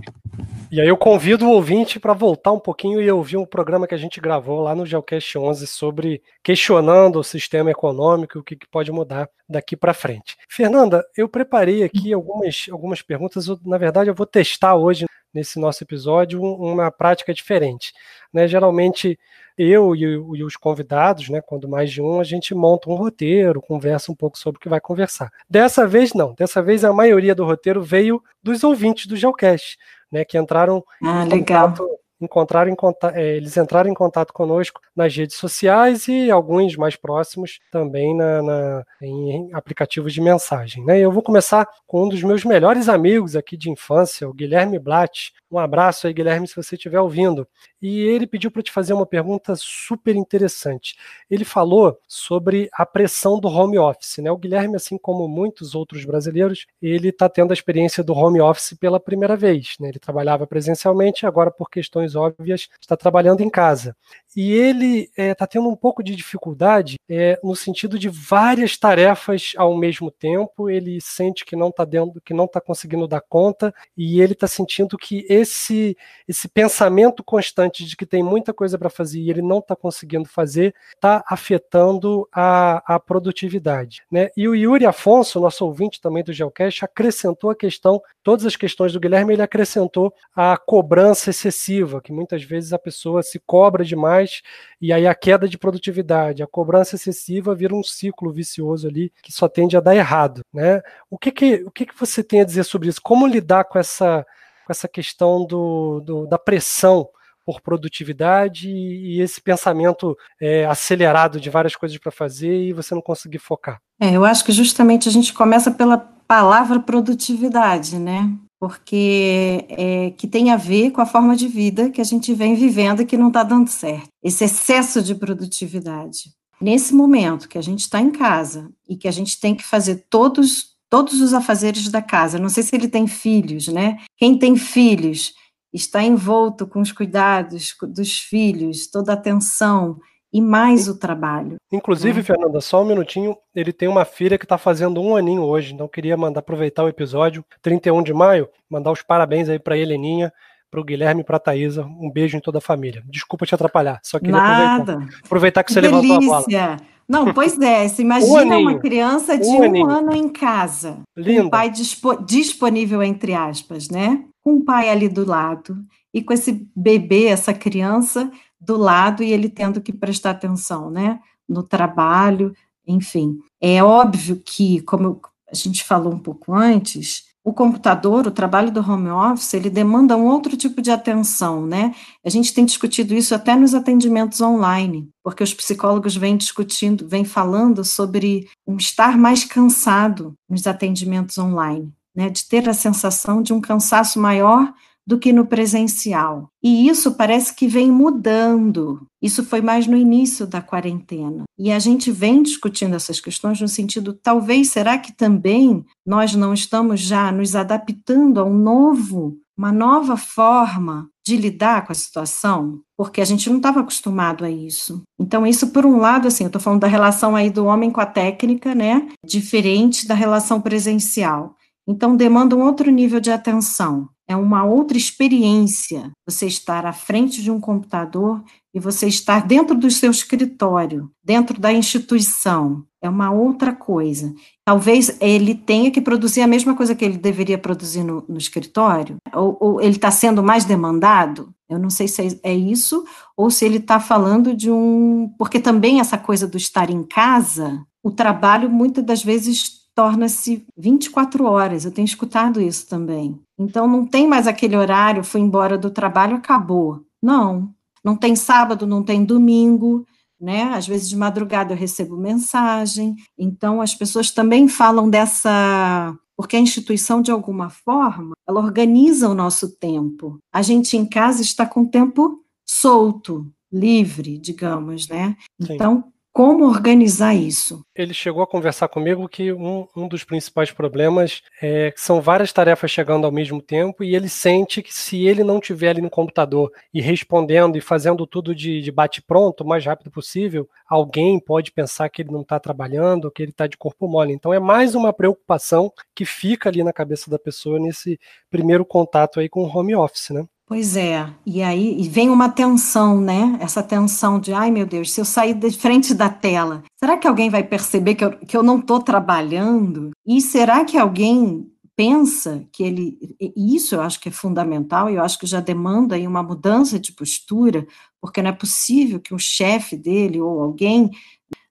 E 0.71 0.81
aí 0.81 0.87
eu 0.87 0.97
convido 0.97 1.45
o 1.45 1.51
ouvinte 1.51 1.99
para 1.99 2.13
voltar 2.13 2.51
um 2.51 2.59
pouquinho 2.59 3.01
e 3.01 3.09
ouvir 3.09 3.37
um 3.37 3.45
programa 3.45 3.87
que 3.87 3.95
a 3.95 3.97
gente 3.97 4.19
gravou 4.19 4.61
lá 4.61 4.75
no 4.75 4.85
Geocast 4.85 5.37
11 5.37 5.67
sobre 5.67 6.21
questionando 6.43 7.17
o 7.17 7.23
sistema 7.23 7.71
econômico 7.71 8.37
e 8.37 8.41
o 8.41 8.43
que, 8.43 8.55
que 8.55 8.67
pode 8.67 8.91
mudar 8.91 9.29
daqui 9.47 9.75
para 9.75 9.93
frente. 9.93 10.35
Fernanda, 10.49 11.05
eu 11.15 11.29
preparei 11.29 11.83
aqui 11.83 12.11
algumas, 12.13 12.67
algumas 12.69 13.01
perguntas, 13.01 13.47
na 13.63 13.77
verdade 13.77 14.09
eu 14.09 14.15
vou 14.15 14.25
testar 14.25 14.75
hoje 14.75 15.05
nesse 15.33 15.59
nosso 15.59 15.83
episódio 15.83 16.41
uma 16.41 16.91
prática 16.91 17.33
diferente. 17.33 17.93
Né? 18.33 18.47
Geralmente 18.47 19.17
eu 19.57 19.95
e, 19.95 20.03
e, 20.03 20.43
os 20.43 20.55
convidados, 20.55 21.29
né, 21.29 21.41
quando 21.41 21.67
mais 21.67 21.91
de 21.91 22.01
um, 22.01 22.19
a 22.19 22.23
gente 22.23 22.53
monta 22.53 22.89
um 22.89 22.95
roteiro, 22.95 23.61
conversa 23.61 24.11
um 24.11 24.15
pouco 24.15 24.37
sobre 24.37 24.57
o 24.57 24.61
que 24.61 24.69
vai 24.69 24.81
conversar. 24.81 25.31
Dessa 25.49 25.87
vez 25.87 26.13
não, 26.13 26.33
dessa 26.33 26.61
vez 26.61 26.83
a 26.83 26.93
maioria 26.93 27.33
do 27.33 27.45
roteiro 27.45 27.81
veio 27.81 28.21
dos 28.43 28.63
ouvintes 28.63 29.05
do 29.07 29.15
Geocast, 29.15 29.77
né, 30.11 30.25
que 30.25 30.37
entraram 30.37 30.83
ah, 31.01 31.25
em 31.25 31.29
legal. 31.29 31.69
contato 31.69 32.04
encontraram 32.25 32.71
em 32.71 32.75
contato, 32.75 33.15
é, 33.15 33.35
eles 33.35 33.55
entraram 33.55 33.89
em 33.89 33.93
contato 33.93 34.33
conosco 34.33 34.81
nas 34.95 35.15
redes 35.15 35.37
sociais 35.37 36.07
e 36.07 36.29
alguns 36.29 36.75
mais 36.75 36.95
próximos 36.95 37.59
também 37.71 38.15
na, 38.15 38.41
na, 38.41 38.85
em 39.01 39.49
aplicativos 39.53 40.13
de 40.13 40.21
mensagem. 40.21 40.83
Né? 40.83 40.99
Eu 40.99 41.11
vou 41.11 41.23
começar 41.23 41.67
com 41.87 42.03
um 42.03 42.09
dos 42.09 42.21
meus 42.23 42.43
melhores 42.43 42.89
amigos 42.89 43.35
aqui 43.35 43.55
de 43.55 43.69
infância, 43.69 44.27
o 44.27 44.33
Guilherme 44.33 44.79
Blatt. 44.79 45.33
Um 45.51 45.59
abraço 45.59 46.07
aí, 46.07 46.13
Guilherme, 46.13 46.47
se 46.47 46.55
você 46.55 46.75
estiver 46.75 46.99
ouvindo. 46.99 47.47
E 47.81 48.01
ele 48.01 48.25
pediu 48.25 48.49
para 48.49 48.63
te 48.63 48.71
fazer 48.71 48.93
uma 48.93 49.05
pergunta 49.05 49.53
super 49.55 50.15
interessante. 50.15 50.95
Ele 51.29 51.45
falou 51.45 51.97
sobre 52.07 52.67
a 52.73 52.85
pressão 52.85 53.39
do 53.39 53.47
home 53.47 53.77
office. 53.77 54.17
Né? 54.17 54.31
O 54.31 54.37
Guilherme, 54.37 54.75
assim 54.75 54.97
como 54.97 55.27
muitos 55.27 55.75
outros 55.75 56.03
brasileiros, 56.03 56.65
ele 56.81 57.09
está 57.09 57.29
tendo 57.29 57.51
a 57.51 57.53
experiência 57.53 58.03
do 58.03 58.13
home 58.13 58.41
office 58.41 58.75
pela 58.79 58.99
primeira 58.99 59.35
vez. 59.35 59.75
Né? 59.79 59.89
Ele 59.89 59.99
trabalhava 59.99 60.47
presencialmente, 60.47 61.25
agora 61.25 61.51
por 61.51 61.69
questões 61.69 62.14
óbvias 62.15 62.67
está 62.79 62.95
trabalhando 62.95 63.41
em 63.41 63.49
casa. 63.49 63.95
E 64.35 64.51
ele 64.51 65.03
está 65.03 65.23
é, 65.23 65.33
tá 65.33 65.47
tendo 65.47 65.69
um 65.69 65.75
pouco 65.75 66.03
de 66.03 66.15
dificuldade 66.15 66.97
é, 67.09 67.39
no 67.43 67.55
sentido 67.55 67.97
de 67.97 68.09
várias 68.09 68.77
tarefas 68.77 69.53
ao 69.55 69.75
mesmo 69.77 70.11
tempo. 70.11 70.69
Ele 70.69 70.99
sente 70.99 71.45
que 71.45 71.55
não 71.55 71.69
está 71.69 71.85
dentro, 71.85 72.21
que 72.21 72.33
não 72.33 72.45
está 72.45 72.59
conseguindo 72.59 73.07
dar 73.07 73.21
conta, 73.21 73.73
e 73.97 74.21
ele 74.21 74.33
está 74.33 74.47
sentindo 74.47 74.97
que 74.97 75.25
esse 75.29 75.95
esse 76.27 76.47
pensamento 76.47 77.23
constante 77.23 77.85
de 77.85 77.95
que 77.95 78.05
tem 78.05 78.23
muita 78.23 78.53
coisa 78.53 78.77
para 78.77 78.89
fazer 78.89 79.19
e 79.19 79.29
ele 79.29 79.41
não 79.41 79.59
está 79.59 79.75
conseguindo 79.75 80.27
fazer, 80.27 80.73
está 80.93 81.23
afetando 81.29 82.27
a, 82.31 82.95
a 82.95 82.99
produtividade. 82.99 84.03
Né? 84.11 84.29
E 84.35 84.47
o 84.47 84.55
Yuri 84.55 84.85
Afonso, 84.85 85.39
nosso 85.39 85.65
ouvinte 85.65 86.01
também 86.01 86.23
do 86.23 86.33
Geocast, 86.33 86.83
acrescentou 86.83 87.49
a 87.49 87.55
questão, 87.55 88.01
todas 88.23 88.45
as 88.45 88.55
questões 88.55 88.93
do 88.93 88.99
Guilherme, 88.99 89.33
ele 89.33 89.41
acrescentou 89.41 90.13
a 90.35 90.57
cobrança 90.57 91.29
excessiva, 91.29 91.94
que 92.01 92.11
muitas 92.11 92.43
vezes 92.43 92.73
a 92.73 92.79
pessoa 92.79 93.23
se 93.23 93.39
cobra 93.39 93.83
demais 93.83 94.41
e 94.81 94.91
aí 94.93 95.07
a 95.07 95.15
queda 95.15 95.47
de 95.47 95.57
produtividade, 95.57 96.43
a 96.43 96.47
cobrança 96.47 96.95
excessiva 96.95 97.55
vira 97.55 97.75
um 97.75 97.83
ciclo 97.83 98.31
vicioso 98.31 98.87
ali 98.87 99.11
que 99.21 99.31
só 99.31 99.47
tende 99.47 99.75
a 99.75 99.81
dar 99.81 99.95
errado. 99.95 100.41
Né? 100.53 100.81
O 101.09 101.17
que, 101.17 101.31
que, 101.31 101.63
o 101.65 101.71
que, 101.71 101.85
que 101.85 101.99
você 101.99 102.23
tem 102.23 102.41
a 102.41 102.45
dizer 102.45 102.63
sobre 102.63 102.89
isso? 102.89 103.01
Como 103.01 103.27
lidar 103.27 103.65
com 103.65 103.79
essa 103.79 104.25
com 104.65 104.71
essa 104.71 104.87
questão 104.87 105.45
do, 105.45 106.01
do 106.01 106.25
da 106.25 106.39
pressão 106.39 107.07
por 107.45 107.61
produtividade 107.61 108.69
e, 108.69 109.21
esse 109.21 109.39
pensamento 109.39 110.17
é, 110.41 110.65
acelerado 110.65 111.39
de 111.39 111.49
várias 111.49 111.75
coisas 111.75 111.97
para 111.99 112.11
fazer 112.11 112.51
e 112.51 112.73
você 112.73 112.95
não 112.95 113.01
conseguir 113.01 113.37
focar. 113.37 113.79
É, 113.99 114.11
eu 114.11 114.25
acho 114.25 114.43
que 114.43 114.51
justamente 114.51 115.07
a 115.07 115.11
gente 115.11 115.31
começa 115.31 115.69
pela 115.69 115.97
palavra 115.97 116.79
produtividade, 116.79 117.99
né? 117.99 118.27
Porque 118.67 119.63
é, 119.69 120.09
que 120.17 120.27
tem 120.27 120.49
a 120.49 120.57
ver 120.57 120.89
com 120.89 120.99
a 120.99 121.05
forma 121.05 121.35
de 121.35 121.47
vida 121.47 121.91
que 121.91 122.01
a 122.01 122.03
gente 122.03 122.33
vem 122.33 122.55
vivendo 122.55 123.01
e 123.01 123.05
que 123.05 123.15
não 123.15 123.27
está 123.27 123.43
dando 123.43 123.69
certo. 123.69 124.07
Esse 124.23 124.43
excesso 124.43 125.03
de 125.03 125.13
produtividade. 125.13 126.31
Nesse 126.59 126.91
momento 126.91 127.47
que 127.47 127.59
a 127.59 127.61
gente 127.61 127.81
está 127.81 128.01
em 128.01 128.09
casa 128.09 128.71
e 128.89 128.97
que 128.97 129.07
a 129.07 129.11
gente 129.11 129.39
tem 129.39 129.53
que 129.53 129.63
fazer 129.63 130.07
todos 130.09 130.73
todos 130.89 131.21
os 131.21 131.33
afazeres 131.33 131.89
da 131.89 132.01
casa. 132.01 132.39
Não 132.39 132.49
sei 132.49 132.63
se 132.63 132.75
ele 132.75 132.87
tem 132.87 133.05
filhos, 133.05 133.67
né? 133.67 133.97
Quem 134.17 134.37
tem 134.37 134.55
filhos 134.55 135.33
está 135.71 136.01
envolto 136.01 136.65
com 136.65 136.81
os 136.81 136.91
cuidados 136.91 137.75
dos 137.89 138.17
filhos, 138.17 138.87
toda 138.87 139.11
a 139.11 139.15
atenção 139.15 139.99
e 140.33 140.41
mais 140.41 140.87
o 140.87 140.99
trabalho. 140.99 141.55
Inclusive, 141.71 142.17
né? 142.17 142.23
Fernanda, 142.23 142.59
só 142.61 142.81
um 142.81 142.85
minutinho, 142.85 143.35
ele 143.55 143.71
tem 143.71 143.87
uma 143.87 144.05
filha 144.05 144.37
que 144.37 144.45
está 144.45 144.57
fazendo 144.57 145.01
um 145.01 145.15
aninho 145.15 145.41
hoje, 145.41 145.73
então 145.73 145.87
queria 145.87 146.17
mandar 146.17 146.41
aproveitar 146.41 146.83
o 146.83 146.89
episódio, 146.89 147.43
31 147.61 148.03
de 148.03 148.13
maio, 148.13 148.49
mandar 148.69 148.91
os 148.91 149.01
parabéns 149.01 149.47
aí 149.49 149.59
para 149.59 149.75
a 149.75 149.77
Heleninha, 149.77 150.31
para 150.69 150.81
o 150.81 150.83
Guilherme 150.83 151.21
e 151.21 151.23
para 151.23 151.37
a 151.37 151.39
Thaisa, 151.39 151.85
um 151.85 152.11
beijo 152.11 152.35
em 152.35 152.41
toda 152.41 152.57
a 152.57 152.61
família. 152.61 153.01
Desculpa 153.05 153.45
te 153.45 153.55
atrapalhar, 153.55 153.99
só 154.03 154.19
queria 154.19 154.35
Nada. 154.35 154.93
aproveitar, 154.93 155.19
aproveitar 155.25 155.63
que, 155.63 155.67
que 155.67 155.73
você 155.73 155.81
delícia. 155.81 156.01
levantou 156.01 156.33
a 156.33 156.41
bola. 156.41 156.77
Não, 157.07 157.33
pois 157.33 157.59
é, 157.59 157.87
se 157.87 158.01
imagina 158.03 158.57
um 158.57 158.61
uma 158.61 158.79
criança 158.79 159.37
de 159.37 159.47
um, 159.47 159.61
um 159.61 159.89
ano 159.89 160.13
em 160.13 160.27
casa, 160.27 160.99
Linda. 161.15 161.41
com 161.41 161.47
o 161.47 161.51
pai 161.51 161.69
dispo 161.69 162.15
disponível, 162.25 163.01
entre 163.01 163.33
aspas, 163.33 163.89
né? 163.89 164.23
Com 164.43 164.55
o 164.55 164.65
pai 164.65 164.89
ali 164.89 165.07
do 165.07 165.25
lado, 165.25 165.77
e 166.13 166.21
com 166.21 166.33
esse 166.33 166.67
bebê, 166.75 167.25
essa 167.25 167.53
criança 167.53 168.31
do 168.59 168.77
lado, 168.77 169.23
e 169.23 169.31
ele 169.31 169.49
tendo 169.49 169.81
que 169.81 169.93
prestar 169.93 170.31
atenção, 170.31 170.89
né? 170.89 171.19
No 171.47 171.63
trabalho, 171.63 172.53
enfim. 172.87 173.39
É 173.61 173.83
óbvio 173.83 174.41
que, 174.43 174.81
como 174.81 175.21
a 175.51 175.55
gente 175.55 175.83
falou 175.83 176.13
um 176.13 176.19
pouco 176.19 176.53
antes, 176.53 177.25
o 177.45 177.53
computador, 177.53 178.25
o 178.25 178.31
trabalho 178.31 178.71
do 178.71 178.79
home 178.79 179.09
office, 179.09 179.53
ele 179.53 179.69
demanda 179.69 180.17
um 180.17 180.25
outro 180.25 180.57
tipo 180.57 180.81
de 180.81 180.89
atenção, 180.89 181.63
né? 181.63 181.93
A 182.23 182.29
gente 182.29 182.51
tem 182.51 182.65
discutido 182.65 183.13
isso 183.13 183.35
até 183.35 183.55
nos 183.55 183.75
atendimentos 183.75 184.41
online, 184.41 185.07
porque 185.23 185.43
os 185.43 185.53
psicólogos 185.53 186.15
vêm 186.15 186.35
discutindo, 186.35 187.07
vêm 187.07 187.23
falando 187.23 187.83
sobre 187.83 188.49
um 188.65 188.77
estar 188.77 189.15
mais 189.15 189.45
cansado 189.45 190.33
nos 190.49 190.65
atendimentos 190.65 191.37
online, 191.37 191.93
né? 192.15 192.31
De 192.31 192.47
ter 192.47 192.67
a 192.67 192.73
sensação 192.73 193.43
de 193.43 193.53
um 193.53 193.61
cansaço 193.61 194.19
maior 194.19 194.73
do 195.07 195.19
que 195.19 195.31
no 195.31 195.45
presencial. 195.45 196.49
E 196.63 196.87
isso 196.87 197.13
parece 197.13 197.53
que 197.53 197.67
vem 197.67 197.91
mudando. 197.91 199.05
Isso 199.21 199.43
foi 199.43 199.61
mais 199.61 199.85
no 199.85 199.95
início 199.95 200.47
da 200.47 200.61
quarentena. 200.61 201.43
E 201.57 201.71
a 201.71 201.79
gente 201.79 202.11
vem 202.11 202.41
discutindo 202.41 202.95
essas 202.95 203.19
questões 203.19 203.61
no 203.61 203.67
sentido, 203.67 204.13
talvez, 204.13 204.69
será 204.69 204.97
que 204.97 205.13
também 205.13 205.85
nós 206.05 206.33
não 206.33 206.53
estamos 206.53 206.99
já 206.99 207.31
nos 207.31 207.55
adaptando 207.55 208.39
a 208.39 208.43
um 208.43 208.57
novo, 208.57 209.37
uma 209.57 209.71
nova 209.71 210.17
forma 210.17 211.07
de 211.25 211.37
lidar 211.37 211.85
com 211.85 211.91
a 211.91 211.95
situação? 211.95 212.81
Porque 212.97 213.21
a 213.21 213.25
gente 213.25 213.49
não 213.49 213.57
estava 213.57 213.81
acostumado 213.81 214.43
a 214.43 214.49
isso. 214.49 215.03
Então, 215.19 215.45
isso, 215.45 215.67
por 215.67 215.85
um 215.85 215.97
lado, 215.97 216.27
assim, 216.27 216.45
eu 216.45 216.47
estou 216.47 216.61
falando 216.61 216.81
da 216.81 216.87
relação 216.87 217.35
aí 217.35 217.49
do 217.49 217.65
homem 217.65 217.91
com 217.91 218.01
a 218.01 218.05
técnica, 218.05 218.73
né? 218.73 219.07
Diferente 219.23 220.07
da 220.07 220.15
relação 220.15 220.59
presencial. 220.59 221.55
Então, 221.87 222.15
demanda 222.15 222.55
um 222.55 222.63
outro 222.63 222.89
nível 222.89 223.19
de 223.19 223.31
atenção 223.31 224.09
é 224.27 224.35
uma 224.35 224.63
outra 224.63 224.97
experiência 224.97 226.11
você 226.27 226.47
estar 226.47 226.85
à 226.85 226.93
frente 226.93 227.41
de 227.41 227.51
um 227.51 227.59
computador 227.59 228.43
e 228.73 228.79
você 228.79 229.07
estar 229.07 229.45
dentro 229.45 229.77
do 229.77 229.89
seu 229.89 230.11
escritório, 230.11 231.09
dentro 231.23 231.59
da 231.59 231.71
instituição. 231.71 232.83
É 233.01 233.07
uma 233.07 233.31
outra 233.31 233.71
coisa. 233.73 234.33
Talvez 234.65 235.15
ele 235.21 235.53
tenha 235.53 235.91
que 235.91 236.01
produzir 236.01 236.41
a 236.41 236.47
mesma 236.47 236.75
coisa 236.75 236.95
que 236.95 237.05
ele 237.05 237.17
deveria 237.17 237.57
produzir 237.57 238.03
no, 238.03 238.25
no 238.27 238.37
escritório, 238.37 239.17
ou, 239.33 239.57
ou 239.59 239.81
ele 239.81 239.95
está 239.95 240.09
sendo 240.09 240.41
mais 240.41 240.65
demandado. 240.65 241.53
Eu 241.69 241.77
não 241.77 241.89
sei 241.89 242.07
se 242.07 242.21
é, 242.21 242.51
é 242.51 242.53
isso, 242.53 243.05
ou 243.37 243.51
se 243.51 243.63
ele 243.63 243.77
está 243.77 243.99
falando 243.99 244.55
de 244.55 244.71
um. 244.71 245.31
Porque 245.37 245.59
também 245.59 245.99
essa 245.99 246.17
coisa 246.17 246.47
do 246.47 246.57
estar 246.57 246.89
em 246.89 247.03
casa, 247.03 247.85
o 248.03 248.11
trabalho 248.11 248.69
muitas 248.69 249.05
das 249.05 249.23
vezes 249.23 249.85
torna-se 249.95 250.65
24 250.77 251.45
horas. 251.45 251.85
Eu 251.85 251.91
tenho 251.91 252.05
escutado 252.05 252.59
isso 252.59 252.87
também. 252.87 253.39
Então 253.57 253.87
não 253.87 254.05
tem 254.05 254.27
mais 254.27 254.47
aquele 254.47 254.75
horário, 254.75 255.23
fui 255.23 255.41
embora 255.41 255.77
do 255.77 255.89
trabalho, 255.89 256.35
acabou. 256.35 257.05
Não, 257.21 257.73
não 258.03 258.15
tem 258.15 258.35
sábado, 258.35 258.85
não 258.85 259.03
tem 259.03 259.23
domingo, 259.23 260.05
né? 260.39 260.63
Às 260.73 260.87
vezes 260.87 261.09
de 261.09 261.15
madrugada 261.15 261.73
eu 261.73 261.77
recebo 261.77 262.17
mensagem. 262.17 263.15
Então 263.37 263.81
as 263.81 263.95
pessoas 263.95 264.31
também 264.31 264.67
falam 264.67 265.09
dessa 265.09 266.15
porque 266.37 266.57
a 266.57 266.59
instituição, 266.59 267.21
de 267.21 267.31
alguma 267.31 267.69
forma, 267.69 268.33
ela 268.45 268.59
organiza 268.59 269.29
o 269.29 269.33
nosso 269.33 269.69
tempo. 269.77 270.37
A 270.53 270.61
gente 270.61 270.97
em 270.97 271.05
casa 271.05 271.41
está 271.41 271.65
com 271.65 271.83
o 271.83 271.89
tempo 271.89 272.43
solto, 272.67 273.49
livre, 273.71 274.37
digamos, 274.37 275.07
né? 275.07 275.37
Sim. 275.61 275.73
Então, 275.73 276.03
como 276.35 276.65
organizar 276.65 277.33
isso? 277.33 277.85
Ele 277.95 278.13
chegou 278.13 278.43
a 278.43 278.47
conversar 278.47 278.89
comigo 278.89 279.25
que 279.29 279.53
um, 279.53 279.87
um 279.95 280.05
dos 280.05 280.25
principais 280.25 280.69
problemas 280.69 281.41
é 281.61 281.91
que 281.91 282.01
são 282.01 282.19
várias 282.19 282.51
tarefas 282.51 282.91
chegando 282.91 283.23
ao 283.23 283.31
mesmo 283.31 283.61
tempo 283.61 284.03
e 284.03 284.13
ele 284.13 284.27
sente 284.27 284.83
que 284.83 284.93
se 284.93 285.25
ele 285.25 285.45
não 285.45 285.61
tiver 285.61 285.91
ali 285.91 286.01
no 286.01 286.09
computador 286.09 286.69
e 286.93 286.99
respondendo 286.99 287.77
e 287.77 287.81
fazendo 287.81 288.27
tudo 288.27 288.53
de, 288.53 288.81
de 288.81 288.91
bate-pronto 288.91 289.63
o 289.63 289.65
mais 289.67 289.85
rápido 289.85 290.11
possível, 290.11 290.67
alguém 290.89 291.39
pode 291.39 291.71
pensar 291.71 292.09
que 292.09 292.21
ele 292.21 292.33
não 292.33 292.41
está 292.41 292.59
trabalhando 292.59 293.31
que 293.31 293.41
ele 293.41 293.51
está 293.51 293.65
de 293.65 293.77
corpo 293.77 294.05
mole. 294.05 294.33
Então 294.33 294.53
é 294.53 294.59
mais 294.59 294.93
uma 294.93 295.13
preocupação 295.13 295.89
que 296.13 296.25
fica 296.25 296.67
ali 296.67 296.83
na 296.83 296.91
cabeça 296.91 297.31
da 297.31 297.39
pessoa 297.39 297.79
nesse 297.79 298.19
primeiro 298.49 298.83
contato 298.83 299.39
aí 299.39 299.47
com 299.47 299.63
o 299.63 299.73
home 299.73 299.95
office, 299.95 300.31
né? 300.31 300.45
Pois 300.67 300.97
é, 300.97 301.31
e 301.45 301.61
aí 301.61 302.01
vem 302.09 302.27
uma 302.27 302.49
tensão, 302.49 303.21
né? 303.21 303.55
Essa 303.61 303.83
tensão 303.83 304.39
de, 304.39 304.51
ai 304.51 304.71
meu 304.71 304.85
Deus, 304.85 305.11
se 305.11 305.21
eu 305.21 305.25
sair 305.25 305.53
de 305.53 305.69
frente 305.69 306.11
da 306.11 306.27
tela, 306.27 306.83
será 306.99 307.17
que 307.17 307.27
alguém 307.27 307.51
vai 307.51 307.63
perceber 307.63 308.15
que 308.15 308.25
eu, 308.25 308.31
que 308.39 308.57
eu 308.57 308.63
não 308.63 308.79
estou 308.79 308.99
trabalhando? 308.99 310.09
E 310.25 310.41
será 310.41 310.83
que 310.83 310.97
alguém 310.97 311.71
pensa 311.95 312.67
que 312.71 312.83
ele. 312.83 313.17
E 313.39 313.75
isso 313.75 313.95
eu 313.95 314.01
acho 314.01 314.19
que 314.19 314.29
é 314.29 314.31
fundamental, 314.31 315.09
e 315.09 315.15
eu 315.15 315.23
acho 315.23 315.39
que 315.39 315.45
já 315.45 315.59
demanda 315.59 316.15
aí 316.15 316.27
uma 316.27 316.43
mudança 316.43 316.99
de 316.99 317.13
postura, 317.13 317.87
porque 318.19 318.41
não 318.41 318.49
é 318.49 318.53
possível 318.53 319.19
que 319.19 319.33
o 319.33 319.39
chefe 319.39 319.95
dele 319.95 320.41
ou 320.41 320.61
alguém 320.61 321.09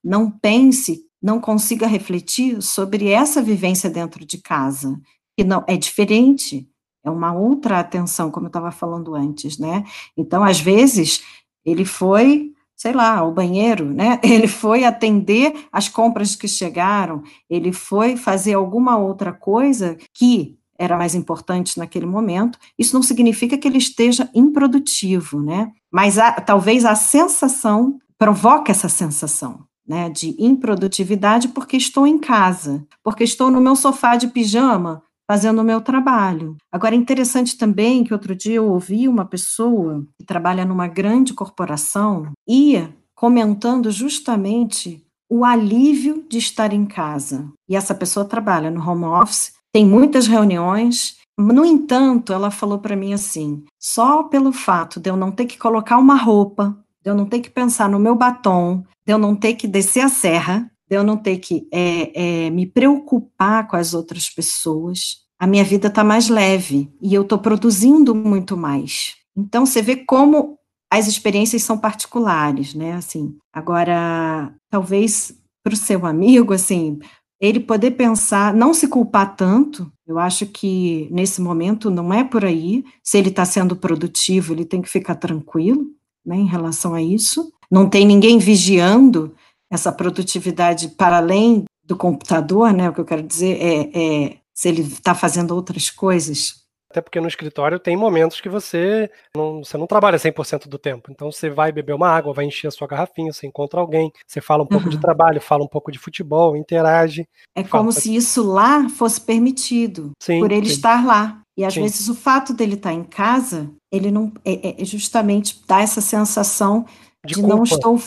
não 0.02 0.30
pense, 0.30 1.02
não 1.22 1.40
consiga 1.40 1.86
refletir 1.86 2.62
sobre 2.62 3.10
essa 3.10 3.42
vivência 3.42 3.90
dentro 3.90 4.24
de 4.24 4.38
casa, 4.38 4.98
que 5.36 5.44
não 5.44 5.64
é 5.66 5.76
diferente 5.76 6.68
é 7.04 7.10
uma 7.10 7.32
outra 7.32 7.78
atenção, 7.78 8.30
como 8.30 8.46
eu 8.46 8.48
estava 8.48 8.70
falando 8.72 9.14
antes, 9.14 9.58
né? 9.58 9.84
Então, 10.16 10.42
às 10.42 10.58
vezes, 10.58 11.22
ele 11.64 11.84
foi, 11.84 12.52
sei 12.74 12.92
lá, 12.92 13.18
ao 13.18 13.30
banheiro, 13.30 13.84
né? 13.92 14.18
Ele 14.24 14.48
foi 14.48 14.84
atender 14.84 15.66
as 15.70 15.88
compras 15.88 16.34
que 16.34 16.48
chegaram, 16.48 17.22
ele 17.48 17.72
foi 17.72 18.16
fazer 18.16 18.54
alguma 18.54 18.96
outra 18.96 19.32
coisa 19.32 19.96
que 20.12 20.56
era 20.76 20.96
mais 20.96 21.14
importante 21.14 21.78
naquele 21.78 22.06
momento. 22.06 22.58
Isso 22.78 22.94
não 22.94 23.02
significa 23.02 23.56
que 23.56 23.68
ele 23.68 23.78
esteja 23.78 24.28
improdutivo, 24.34 25.40
né? 25.40 25.70
Mas 25.90 26.18
a, 26.18 26.32
talvez 26.32 26.84
a 26.84 26.94
sensação 26.96 27.98
provoque 28.18 28.70
essa 28.70 28.88
sensação. 28.88 29.60
Né, 29.86 30.08
de 30.08 30.34
improdutividade 30.38 31.48
porque 31.48 31.76
estou 31.76 32.06
em 32.06 32.16
casa, 32.16 32.82
porque 33.02 33.22
estou 33.22 33.50
no 33.50 33.60
meu 33.60 33.76
sofá 33.76 34.16
de 34.16 34.28
pijama, 34.28 35.02
fazendo 35.26 35.60
o 35.60 35.64
meu 35.64 35.80
trabalho. 35.80 36.56
Agora, 36.70 36.94
é 36.94 36.98
interessante 36.98 37.56
também 37.56 38.04
que 38.04 38.12
outro 38.12 38.34
dia 38.34 38.56
eu 38.56 38.70
ouvi 38.70 39.08
uma 39.08 39.24
pessoa 39.24 40.04
que 40.18 40.24
trabalha 40.24 40.64
numa 40.64 40.86
grande 40.86 41.32
corporação 41.32 42.32
ia 42.46 42.94
comentando 43.14 43.90
justamente 43.90 45.02
o 45.30 45.44
alívio 45.44 46.24
de 46.28 46.38
estar 46.38 46.72
em 46.72 46.84
casa. 46.84 47.50
E 47.68 47.74
essa 47.74 47.94
pessoa 47.94 48.24
trabalha 48.24 48.70
no 48.70 48.86
home 48.86 49.04
office, 49.04 49.52
tem 49.72 49.86
muitas 49.86 50.26
reuniões. 50.26 51.16
No 51.38 51.64
entanto, 51.64 52.32
ela 52.32 52.50
falou 52.50 52.78
para 52.78 52.96
mim 52.96 53.12
assim: 53.12 53.64
só 53.80 54.24
pelo 54.24 54.52
fato 54.52 55.00
de 55.00 55.10
eu 55.10 55.16
não 55.16 55.32
ter 55.32 55.46
que 55.46 55.58
colocar 55.58 55.96
uma 55.98 56.16
roupa, 56.16 56.76
de 57.02 57.10
eu 57.10 57.14
não 57.14 57.26
ter 57.26 57.40
que 57.40 57.50
pensar 57.50 57.88
no 57.88 57.98
meu 57.98 58.14
batom, 58.14 58.84
de 59.06 59.12
eu 59.12 59.18
não 59.18 59.34
ter 59.34 59.54
que 59.54 59.66
descer 59.66 60.00
a 60.00 60.08
serra, 60.08 60.70
eu 60.94 61.04
não 61.04 61.16
ter 61.16 61.38
que 61.38 61.68
é, 61.72 62.46
é, 62.46 62.50
me 62.50 62.66
preocupar 62.66 63.68
com 63.68 63.76
as 63.76 63.94
outras 63.94 64.28
pessoas, 64.28 65.24
a 65.38 65.46
minha 65.46 65.64
vida 65.64 65.88
está 65.88 66.02
mais 66.02 66.28
leve 66.28 66.90
e 67.02 67.12
eu 67.14 67.22
estou 67.22 67.38
produzindo 67.38 68.14
muito 68.14 68.56
mais. 68.56 69.16
Então 69.36 69.66
você 69.66 69.82
vê 69.82 69.96
como 69.96 70.58
as 70.90 71.08
experiências 71.08 71.62
são 71.62 71.76
particulares, 71.76 72.72
né? 72.74 72.92
Assim, 72.94 73.36
agora 73.52 74.54
talvez 74.70 75.34
para 75.62 75.74
o 75.74 75.76
seu 75.76 76.06
amigo, 76.06 76.52
assim, 76.52 76.98
ele 77.40 77.58
poder 77.58 77.92
pensar, 77.92 78.54
não 78.54 78.72
se 78.72 78.86
culpar 78.86 79.34
tanto. 79.34 79.90
Eu 80.06 80.18
acho 80.18 80.46
que 80.46 81.08
nesse 81.10 81.40
momento 81.40 81.90
não 81.90 82.12
é 82.12 82.22
por 82.22 82.44
aí. 82.44 82.84
Se 83.02 83.18
ele 83.18 83.30
está 83.30 83.44
sendo 83.44 83.74
produtivo, 83.74 84.52
ele 84.52 84.64
tem 84.64 84.80
que 84.80 84.88
ficar 84.88 85.16
tranquilo, 85.16 85.86
né, 86.24 86.36
em 86.36 86.46
relação 86.46 86.94
a 86.94 87.02
isso. 87.02 87.52
Não 87.70 87.88
tem 87.88 88.06
ninguém 88.06 88.38
vigiando 88.38 89.34
essa 89.74 89.92
produtividade 89.92 90.88
para 90.88 91.18
além 91.18 91.64
do 91.84 91.96
computador, 91.96 92.72
né? 92.72 92.88
O 92.88 92.92
que 92.92 93.00
eu 93.00 93.04
quero 93.04 93.22
dizer 93.22 93.58
é, 93.60 94.24
é 94.24 94.36
se 94.52 94.68
ele 94.68 94.82
está 94.82 95.14
fazendo 95.14 95.54
outras 95.54 95.90
coisas. 95.90 96.64
Até 96.90 97.00
porque 97.00 97.20
no 97.20 97.26
escritório 97.26 97.80
tem 97.80 97.96
momentos 97.96 98.40
que 98.40 98.48
você 98.48 99.10
não, 99.36 99.64
você 99.64 99.76
não 99.76 99.84
trabalha 99.84 100.16
100% 100.16 100.68
do 100.68 100.78
tempo. 100.78 101.10
Então 101.10 101.32
você 101.32 101.50
vai 101.50 101.72
beber 101.72 101.92
uma 101.92 102.08
água, 102.08 102.32
vai 102.32 102.44
encher 102.44 102.68
a 102.68 102.70
sua 102.70 102.86
garrafinha, 102.86 103.32
você 103.32 103.48
encontra 103.48 103.80
alguém, 103.80 104.12
você 104.24 104.40
fala 104.40 104.62
um 104.62 104.66
pouco 104.66 104.84
uhum. 104.84 104.92
de 104.92 105.00
trabalho, 105.00 105.40
fala 105.40 105.64
um 105.64 105.68
pouco 105.68 105.90
de 105.90 105.98
futebol, 105.98 106.56
interage. 106.56 107.26
É 107.52 107.64
como 107.64 107.90
se 107.90 108.14
isso 108.14 108.44
lá 108.44 108.88
fosse 108.88 109.20
permitido, 109.20 110.12
sim, 110.22 110.38
por 110.38 110.52
ele 110.52 110.66
sim. 110.66 110.74
estar 110.76 111.04
lá. 111.04 111.40
E 111.56 111.64
às 111.64 111.74
sim. 111.74 111.82
vezes 111.82 112.08
o 112.08 112.14
fato 112.14 112.54
dele 112.54 112.74
estar 112.74 112.92
em 112.92 113.02
casa, 113.02 113.68
ele 113.90 114.12
não 114.12 114.32
é, 114.44 114.80
é 114.80 114.84
justamente 114.84 115.60
dá 115.66 115.80
essa 115.80 116.00
sensação 116.00 116.86
de, 117.26 117.34
de 117.34 117.42
não 117.42 117.64
estou 117.64 117.98